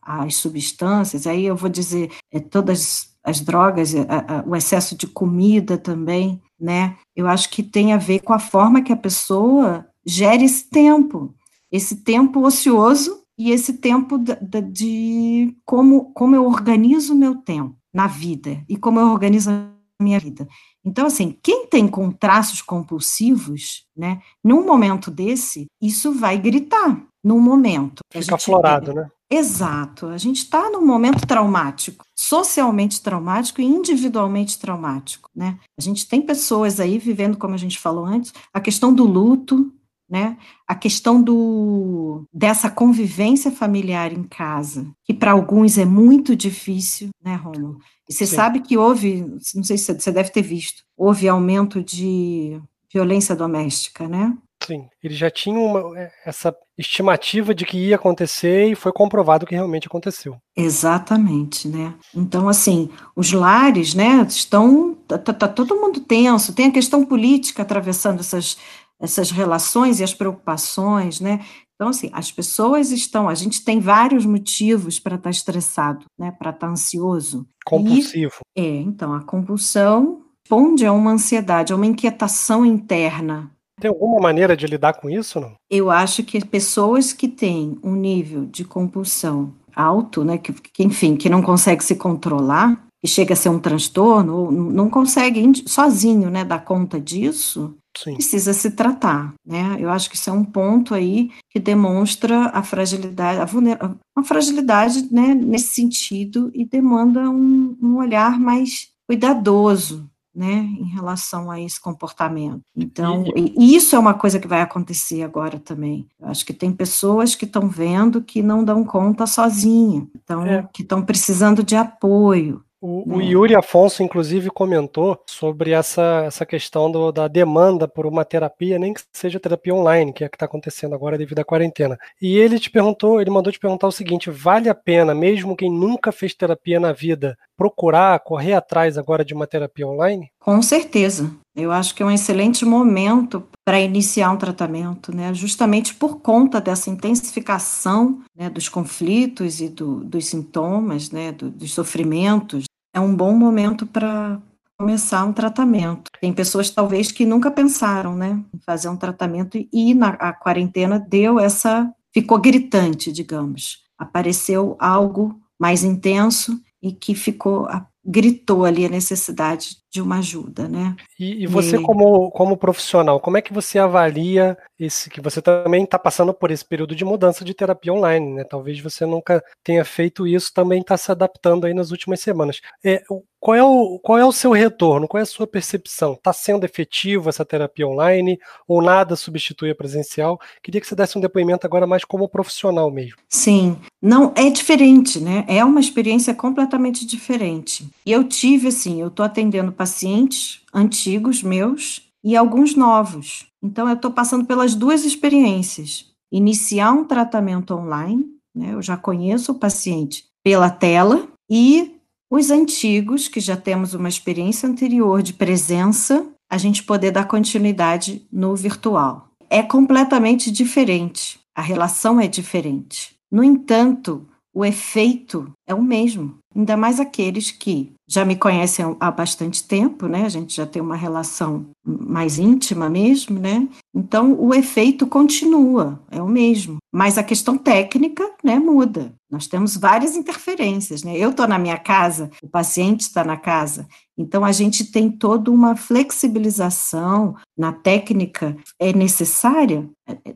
às 0.00 0.36
substâncias, 0.36 1.26
aí 1.26 1.44
eu 1.44 1.56
vou 1.56 1.68
dizer 1.68 2.12
é, 2.32 2.38
todas 2.38 3.08
as 3.24 3.40
drogas, 3.40 3.92
a, 3.94 4.38
a, 4.38 4.44
o 4.46 4.54
excesso 4.54 4.96
de 4.96 5.08
comida 5.08 5.76
também, 5.76 6.40
né? 6.58 6.96
Eu 7.16 7.26
acho 7.26 7.50
que 7.50 7.62
tem 7.62 7.92
a 7.92 7.96
ver 7.96 8.20
com 8.20 8.32
a 8.32 8.38
forma 8.38 8.80
que 8.80 8.92
a 8.92 8.96
pessoa 8.96 9.84
gere 10.08 10.44
esse 10.44 10.64
tempo, 10.70 11.34
esse 11.70 11.96
tempo 11.96 12.40
ocioso 12.40 13.22
e 13.36 13.50
esse 13.50 13.74
tempo 13.74 14.16
de, 14.16 14.34
de 14.62 15.56
como, 15.66 16.12
como 16.14 16.34
eu 16.34 16.46
organizo 16.46 17.12
o 17.12 17.16
meu 17.16 17.36
tempo 17.36 17.76
na 17.92 18.06
vida 18.06 18.64
e 18.66 18.76
como 18.76 18.98
eu 18.98 19.08
organizo 19.08 19.50
a 19.50 20.02
minha 20.02 20.18
vida. 20.18 20.48
Então, 20.82 21.06
assim, 21.06 21.36
quem 21.42 21.66
tem 21.66 21.86
com 21.86 22.10
traços 22.10 22.62
compulsivos, 22.62 23.84
né, 23.94 24.22
num 24.42 24.64
momento 24.64 25.10
desse, 25.10 25.66
isso 25.80 26.12
vai 26.12 26.38
gritar 26.38 27.04
num 27.22 27.40
momento. 27.40 28.00
Fica 28.10 28.36
aflorado, 28.36 28.94
né? 28.94 29.10
Exato. 29.30 30.06
A 30.06 30.16
gente 30.16 30.38
está 30.38 30.70
num 30.70 30.86
momento 30.86 31.26
traumático, 31.26 32.02
socialmente 32.16 33.02
traumático 33.02 33.60
e 33.60 33.64
individualmente 33.64 34.58
traumático, 34.58 35.28
né? 35.36 35.58
A 35.78 35.82
gente 35.82 36.08
tem 36.08 36.22
pessoas 36.22 36.80
aí 36.80 36.98
vivendo, 36.98 37.36
como 37.36 37.52
a 37.52 37.58
gente 37.58 37.78
falou 37.78 38.06
antes, 38.06 38.32
a 38.54 38.60
questão 38.60 38.94
do 38.94 39.04
luto, 39.04 39.70
né? 40.08 40.36
A 40.66 40.74
questão 40.74 41.22
do 41.22 42.24
dessa 42.32 42.70
convivência 42.70 43.50
familiar 43.50 44.12
em 44.12 44.22
casa, 44.22 44.90
que 45.04 45.12
para 45.12 45.32
alguns 45.32 45.78
é 45.78 45.84
muito 45.84 46.34
difícil, 46.34 47.08
né, 47.22 47.34
Romulo? 47.34 47.78
E 48.08 48.12
você 48.12 48.26
Sim. 48.26 48.36
sabe 48.36 48.60
que 48.60 48.76
houve, 48.76 49.20
não 49.54 49.62
sei 49.62 49.76
se 49.76 49.94
você 49.94 50.10
deve 50.10 50.30
ter 50.30 50.42
visto, 50.42 50.82
houve 50.96 51.28
aumento 51.28 51.82
de 51.82 52.60
violência 52.92 53.36
doméstica, 53.36 54.08
né? 54.08 54.34
Sim, 54.66 54.88
ele 55.02 55.14
já 55.14 55.30
tinha 55.30 55.58
uma, 55.58 55.98
é, 55.98 56.10
essa 56.26 56.54
estimativa 56.76 57.54
de 57.54 57.64
que 57.64 57.78
ia 57.78 57.96
acontecer 57.96 58.70
e 58.70 58.74
foi 58.74 58.92
comprovado 58.92 59.46
que 59.46 59.54
realmente 59.54 59.86
aconteceu. 59.86 60.36
Exatamente, 60.56 61.68
né? 61.68 61.94
Então, 62.14 62.48
assim, 62.48 62.90
os 63.14 63.32
lares, 63.32 63.94
né, 63.94 64.26
estão, 64.28 64.94
tá, 65.06 65.16
tá, 65.16 65.32
tá 65.32 65.48
todo 65.48 65.76
mundo 65.76 66.00
tenso, 66.00 66.54
tem 66.54 66.66
a 66.66 66.72
questão 66.72 67.04
política 67.04 67.62
atravessando 67.62 68.20
essas, 68.20 68.58
essas 69.00 69.30
relações 69.30 70.00
e 70.00 70.04
as 70.04 70.14
preocupações, 70.14 71.20
né? 71.20 71.40
Então, 71.74 71.90
assim, 71.90 72.10
as 72.12 72.32
pessoas 72.32 72.90
estão, 72.90 73.28
a 73.28 73.34
gente 73.34 73.64
tem 73.64 73.78
vários 73.78 74.26
motivos 74.26 74.98
para 74.98 75.14
estar 75.14 75.24
tá 75.24 75.30
estressado, 75.30 76.06
né? 76.18 76.32
Para 76.32 76.50
estar 76.50 76.66
tá 76.66 76.72
ansioso. 76.72 77.46
Compulsivo. 77.64 78.40
E, 78.56 78.60
é, 78.60 78.76
então, 78.80 79.14
a 79.14 79.22
compulsão 79.22 80.22
responde 80.42 80.86
a 80.86 80.92
uma 80.92 81.12
ansiedade, 81.12 81.72
a 81.72 81.76
uma 81.76 81.86
inquietação 81.86 82.64
interna. 82.64 83.50
Tem 83.80 83.88
alguma 83.88 84.20
maneira 84.20 84.56
de 84.56 84.66
lidar 84.66 84.94
com 84.94 85.08
isso, 85.08 85.38
não? 85.38 85.54
Eu 85.70 85.90
acho 85.90 86.24
que 86.24 86.44
pessoas 86.44 87.12
que 87.12 87.28
têm 87.28 87.78
um 87.82 87.94
nível 87.94 88.44
de 88.44 88.64
compulsão 88.64 89.54
alto, 89.76 90.24
né, 90.24 90.38
que, 90.38 90.52
que 90.52 90.82
enfim, 90.82 91.14
que 91.14 91.28
não 91.28 91.40
consegue 91.40 91.84
se 91.84 91.94
controlar, 91.94 92.87
que 93.00 93.08
chega 93.08 93.34
a 93.34 93.36
ser 93.36 93.48
um 93.48 93.58
transtorno, 93.58 94.50
não 94.50 94.90
consegue 94.90 95.52
sozinho, 95.66 96.30
né, 96.30 96.44
dar 96.44 96.64
conta 96.64 97.00
disso, 97.00 97.76
Sim. 97.96 98.14
precisa 98.14 98.52
se 98.52 98.72
tratar, 98.72 99.34
né? 99.46 99.76
Eu 99.78 99.90
acho 99.90 100.08
que 100.10 100.16
isso 100.16 100.30
é 100.30 100.32
um 100.32 100.44
ponto 100.44 100.94
aí 100.94 101.30
que 101.50 101.60
demonstra 101.60 102.46
a 102.46 102.62
fragilidade, 102.62 103.40
a 103.40 103.44
vulner... 103.44 103.78
uma 104.16 104.24
fragilidade, 104.24 105.12
né, 105.12 105.34
nesse 105.34 105.74
sentido 105.74 106.50
e 106.54 106.64
demanda 106.64 107.30
um, 107.30 107.76
um 107.80 107.96
olhar 107.96 108.38
mais 108.38 108.88
cuidadoso, 109.06 110.08
né, 110.34 110.68
em 110.78 110.84
relação 110.84 111.50
a 111.50 111.60
esse 111.60 111.80
comportamento. 111.80 112.60
Então, 112.76 113.24
e 113.34 113.74
isso 113.74 113.96
é 113.96 113.98
uma 113.98 114.14
coisa 114.14 114.38
que 114.38 114.46
vai 114.46 114.60
acontecer 114.60 115.24
agora 115.24 115.58
também. 115.58 116.06
Eu 116.20 116.28
acho 116.28 116.46
que 116.46 116.52
tem 116.52 116.70
pessoas 116.70 117.34
que 117.34 117.44
estão 117.44 117.68
vendo 117.68 118.22
que 118.22 118.40
não 118.40 118.62
dão 118.62 118.84
conta 118.84 119.26
sozinha, 119.26 120.06
então, 120.14 120.46
é. 120.46 120.68
que 120.72 120.82
estão 120.82 121.02
precisando 121.02 121.64
de 121.64 121.74
apoio. 121.74 122.62
O, 122.80 123.16
o, 123.16 123.20
Yuri 123.20 123.56
Afonso, 123.56 124.04
inclusive, 124.04 124.50
comentou 124.50 125.20
sobre 125.26 125.72
essa, 125.72 126.22
essa 126.24 126.46
questão 126.46 126.88
do, 126.88 127.10
da 127.10 127.26
demanda 127.26 127.88
por 127.88 128.06
uma 128.06 128.24
terapia, 128.24 128.78
nem 128.78 128.94
que 128.94 129.00
seja 129.12 129.40
terapia 129.40 129.74
online, 129.74 130.12
que 130.12 130.22
é 130.22 130.28
a 130.28 130.30
que 130.30 130.36
está 130.36 130.46
acontecendo 130.46 130.94
agora 130.94 131.18
devido 131.18 131.40
à 131.40 131.44
quarentena. 131.44 131.98
E 132.22 132.36
ele 132.36 132.56
te 132.56 132.70
perguntou, 132.70 133.20
ele 133.20 133.30
mandou 133.30 133.52
te 133.52 133.58
perguntar 133.58 133.88
o 133.88 133.92
seguinte: 133.92 134.30
vale 134.30 134.68
a 134.68 134.74
pena, 134.76 135.12
mesmo 135.12 135.56
quem 135.56 135.68
nunca 135.68 136.12
fez 136.12 136.34
terapia 136.34 136.78
na 136.78 136.92
vida, 136.92 137.36
procurar, 137.58 138.20
correr 138.20 138.54
atrás 138.54 138.96
agora 138.96 139.24
de 139.24 139.34
uma 139.34 139.44
terapia 139.44 139.86
online? 139.86 140.30
Com 140.38 140.62
certeza. 140.62 141.28
Eu 141.56 141.72
acho 141.72 141.92
que 141.92 142.04
é 142.04 142.06
um 142.06 142.10
excelente 142.10 142.64
momento 142.64 143.42
para 143.64 143.80
iniciar 143.80 144.30
um 144.30 144.36
tratamento, 144.36 145.14
né? 145.14 145.34
Justamente 145.34 145.92
por 145.92 146.20
conta 146.20 146.60
dessa 146.60 146.88
intensificação 146.88 148.20
né, 148.34 148.48
dos 148.48 148.68
conflitos 148.68 149.60
e 149.60 149.68
do, 149.68 150.04
dos 150.04 150.26
sintomas, 150.26 151.10
né, 151.10 151.32
do, 151.32 151.50
dos 151.50 151.74
sofrimentos. 151.74 152.66
É 152.94 153.00
um 153.00 153.14
bom 153.14 153.34
momento 153.34 153.84
para 153.84 154.40
começar 154.78 155.24
um 155.24 155.32
tratamento. 155.32 156.12
Tem 156.20 156.32
pessoas 156.32 156.70
talvez 156.70 157.10
que 157.10 157.26
nunca 157.26 157.50
pensaram, 157.50 158.14
né, 158.14 158.40
em 158.54 158.60
fazer 158.64 158.88
um 158.88 158.96
tratamento 158.96 159.58
e 159.72 159.94
na 159.94 160.10
a 160.10 160.32
quarentena 160.32 160.96
deu 161.00 161.40
essa, 161.40 161.92
ficou 162.14 162.38
gritante, 162.38 163.10
digamos. 163.10 163.78
Apareceu 163.98 164.76
algo 164.78 165.40
mais 165.58 165.82
intenso 165.82 166.56
e 166.82 166.92
que 166.92 167.14
ficou 167.14 167.68
gritou 168.10 168.64
ali 168.64 168.86
a 168.86 168.88
necessidade 168.88 169.76
de 169.92 170.00
uma 170.00 170.18
ajuda, 170.18 170.66
né? 170.66 170.96
E, 171.20 171.42
e 171.42 171.46
você 171.46 171.76
e... 171.76 171.82
como, 171.82 172.30
como 172.30 172.56
profissional, 172.56 173.20
como 173.20 173.36
é 173.36 173.42
que 173.42 173.52
você 173.52 173.78
avalia 173.78 174.56
esse 174.78 175.10
que 175.10 175.20
você 175.20 175.42
também 175.42 175.84
está 175.84 175.98
passando 175.98 176.32
por 176.32 176.50
esse 176.50 176.64
período 176.64 176.96
de 176.96 177.04
mudança 177.04 177.44
de 177.44 177.52
terapia 177.52 177.92
online, 177.92 178.32
né? 178.32 178.44
Talvez 178.44 178.80
você 178.80 179.04
nunca 179.04 179.44
tenha 179.62 179.84
feito 179.84 180.26
isso, 180.26 180.52
também 180.54 180.80
está 180.80 180.96
se 180.96 181.12
adaptando 181.12 181.66
aí 181.66 181.74
nas 181.74 181.90
últimas 181.90 182.20
semanas. 182.20 182.62
É, 182.82 183.02
qual 183.40 183.54
é 183.54 183.62
o, 183.62 183.98
qual 184.00 184.18
é 184.18 184.24
o 184.24 184.32
seu 184.32 184.50
retorno? 184.50 185.06
Qual 185.06 185.18
é 185.18 185.22
a 185.22 185.26
sua 185.26 185.46
percepção? 185.46 186.14
Está 186.14 186.32
sendo 186.32 186.64
efetivo 186.64 187.28
essa 187.28 187.44
terapia 187.44 187.86
online 187.86 188.38
ou 188.66 188.82
nada 188.82 189.14
substitui 189.14 189.70
a 189.70 189.74
presencial? 189.74 190.40
Queria 190.62 190.80
que 190.80 190.86
você 190.86 190.94
desse 190.94 191.16
um 191.16 191.20
depoimento 191.20 191.66
agora 191.66 191.86
mais 191.86 192.04
como 192.04 192.28
profissional 192.28 192.90
mesmo. 192.90 193.16
Sim, 193.28 193.76
não 194.02 194.32
é 194.36 194.50
diferente, 194.50 195.20
né? 195.20 195.44
É 195.46 195.64
uma 195.64 195.80
experiência 195.80 196.34
completamente 196.34 197.06
diferente. 197.06 197.88
E 198.04 198.10
eu 198.10 198.24
tive 198.24 198.68
assim, 198.68 199.00
eu 199.00 199.08
estou 199.08 199.24
atendendo 199.24 199.72
pacientes 199.72 200.62
antigos 200.74 201.42
meus 201.42 202.02
e 202.24 202.36
alguns 202.36 202.74
novos. 202.74 203.46
Então 203.62 203.88
eu 203.88 203.94
estou 203.94 204.10
passando 204.10 204.44
pelas 204.44 204.74
duas 204.74 205.04
experiências. 205.04 206.06
Iniciar 206.30 206.92
um 206.92 207.04
tratamento 207.04 207.74
online, 207.74 208.24
né? 208.54 208.74
Eu 208.74 208.82
já 208.82 208.96
conheço 208.96 209.52
o 209.52 209.58
paciente 209.58 210.24
pela 210.42 210.70
tela 210.70 211.28
e 211.48 211.97
os 212.30 212.50
antigos, 212.50 213.28
que 213.28 213.40
já 213.40 213.56
temos 213.56 213.94
uma 213.94 214.08
experiência 214.08 214.68
anterior 214.68 215.22
de 215.22 215.32
presença, 215.32 216.26
a 216.50 216.58
gente 216.58 216.82
poder 216.82 217.10
dar 217.10 217.26
continuidade 217.26 218.26
no 218.32 218.54
virtual. 218.54 219.28
É 219.50 219.62
completamente 219.62 220.50
diferente, 220.50 221.38
a 221.54 221.62
relação 221.62 222.20
é 222.20 222.26
diferente. 222.26 223.14
No 223.30 223.42
entanto, 223.42 224.26
o 224.54 224.64
efeito 224.64 225.50
é 225.66 225.74
o 225.74 225.82
mesmo, 225.82 226.34
ainda 226.54 226.76
mais 226.76 226.98
aqueles 226.98 227.50
que 227.50 227.92
já 228.08 228.24
me 228.24 228.34
conhecem 228.34 228.96
há 228.98 229.10
bastante 229.10 229.62
tempo, 229.62 230.06
né? 230.06 230.24
A 230.24 230.28
gente 230.28 230.56
já 230.56 230.66
tem 230.66 230.82
uma 230.82 230.96
relação 230.96 231.66
mais 231.86 232.38
íntima 232.38 232.88
mesmo, 232.88 233.38
né? 233.38 233.68
Então 233.94 234.34
o 234.38 234.54
efeito 234.54 235.06
continua, 235.06 236.00
é 236.10 236.20
o 236.20 236.28
mesmo, 236.28 236.78
mas 236.98 237.16
a 237.16 237.22
questão 237.22 237.56
técnica, 237.56 238.28
né, 238.42 238.58
muda. 238.58 239.14
Nós 239.30 239.46
temos 239.46 239.76
várias 239.76 240.16
interferências, 240.16 241.04
né? 241.04 241.16
Eu 241.16 241.30
estou 241.30 241.46
na 241.46 241.56
minha 241.56 241.78
casa, 241.78 242.28
o 242.42 242.48
paciente 242.48 243.02
está 243.02 243.22
na 243.22 243.36
casa, 243.36 243.86
então 244.18 244.44
a 244.44 244.50
gente 244.50 244.84
tem 244.90 245.08
toda 245.08 245.48
uma 245.48 245.76
flexibilização 245.76 247.36
na 247.56 247.72
técnica 247.72 248.56
é 248.80 248.92
necessária. 248.92 249.88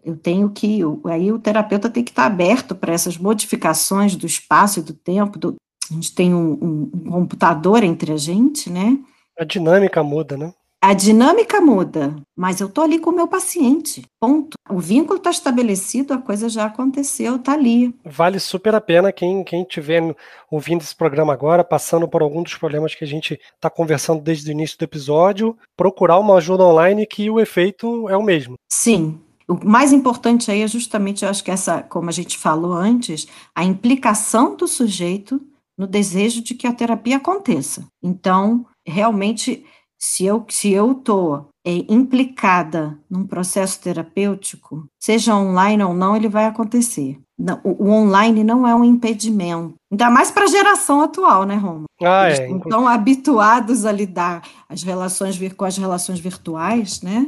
Eu 0.04 0.16
tenho 0.16 0.50
que, 0.50 0.82
aí 1.10 1.32
o 1.32 1.38
terapeuta 1.40 1.90
tem 1.90 2.04
que 2.04 2.12
estar 2.12 2.26
aberto 2.26 2.76
para 2.76 2.92
essas 2.92 3.18
modificações 3.18 4.14
do 4.14 4.24
espaço 4.24 4.78
e 4.78 4.82
do 4.84 4.94
tempo, 4.94 5.40
do, 5.40 5.56
a 5.90 5.94
gente 5.94 6.14
tem 6.14 6.32
um, 6.32 6.52
um, 6.52 6.90
um 6.94 7.10
computador 7.10 7.82
entre 7.82 8.12
a 8.12 8.16
gente, 8.16 8.70
né? 8.70 9.00
A 9.36 9.42
dinâmica 9.42 10.00
muda, 10.04 10.36
né? 10.36 10.54
A 10.84 10.94
dinâmica 10.94 11.60
muda, 11.60 12.16
mas 12.36 12.60
eu 12.60 12.68
tô 12.68 12.80
ali 12.80 12.98
com 12.98 13.10
o 13.10 13.14
meu 13.14 13.28
paciente. 13.28 14.02
Ponto. 14.18 14.56
O 14.68 14.80
vínculo 14.80 15.18
está 15.18 15.30
estabelecido, 15.30 16.12
a 16.12 16.18
coisa 16.18 16.48
já 16.48 16.64
aconteceu, 16.64 17.38
tá 17.38 17.52
ali. 17.52 17.94
Vale 18.04 18.40
super 18.40 18.74
a 18.74 18.80
pena 18.80 19.12
quem 19.12 19.44
quem 19.44 19.62
estiver 19.62 20.02
ouvindo 20.50 20.82
esse 20.82 20.96
programa 20.96 21.32
agora, 21.32 21.62
passando 21.62 22.08
por 22.08 22.20
algum 22.20 22.42
dos 22.42 22.56
problemas 22.56 22.96
que 22.96 23.04
a 23.04 23.06
gente 23.06 23.38
está 23.54 23.70
conversando 23.70 24.20
desde 24.20 24.50
o 24.50 24.52
início 24.52 24.76
do 24.76 24.82
episódio, 24.82 25.56
procurar 25.76 26.18
uma 26.18 26.34
ajuda 26.38 26.64
online 26.64 27.06
que 27.06 27.30
o 27.30 27.38
efeito 27.38 28.08
é 28.08 28.16
o 28.16 28.22
mesmo. 28.24 28.56
Sim, 28.68 29.20
o 29.46 29.64
mais 29.64 29.92
importante 29.92 30.50
aí 30.50 30.62
é 30.62 30.66
justamente, 30.66 31.24
eu 31.24 31.30
acho 31.30 31.44
que 31.44 31.50
essa, 31.52 31.80
como 31.80 32.08
a 32.08 32.12
gente 32.12 32.36
falou 32.36 32.72
antes, 32.72 33.28
a 33.54 33.62
implicação 33.64 34.56
do 34.56 34.66
sujeito 34.66 35.40
no 35.78 35.86
desejo 35.86 36.42
de 36.42 36.54
que 36.54 36.66
a 36.66 36.72
terapia 36.72 37.18
aconteça. 37.18 37.86
Então, 38.02 38.66
realmente, 38.84 39.64
se 40.02 40.26
eu 40.26 40.44
se 40.48 40.72
eu 40.72 40.90
estou 40.90 41.48
é, 41.64 41.70
implicada 41.88 42.98
num 43.08 43.24
processo 43.24 43.80
terapêutico, 43.80 44.84
seja 45.00 45.36
online 45.36 45.84
ou 45.84 45.94
não, 45.94 46.16
ele 46.16 46.28
vai 46.28 46.46
acontecer. 46.46 47.20
Não, 47.38 47.60
o, 47.62 47.84
o, 47.84 47.90
online 47.90 48.42
não 48.42 48.66
é 48.66 48.74
um 48.74 48.84
impedimento, 48.84 49.74
ainda 49.90 50.10
mais 50.10 50.30
para 50.30 50.44
a 50.44 50.48
geração 50.48 51.00
atual, 51.02 51.44
né, 51.44 51.54
Roma? 51.54 51.84
Ah, 52.02 52.26
Eles 52.26 52.40
é, 52.40 52.50
estão 52.50 52.86
habituados 52.86 53.86
a 53.86 53.92
lidar 53.92 54.42
as 54.68 54.82
relações 54.82 55.38
com 55.56 55.64
as 55.64 55.76
relações 55.76 56.18
virtuais, 56.18 57.00
né? 57.00 57.26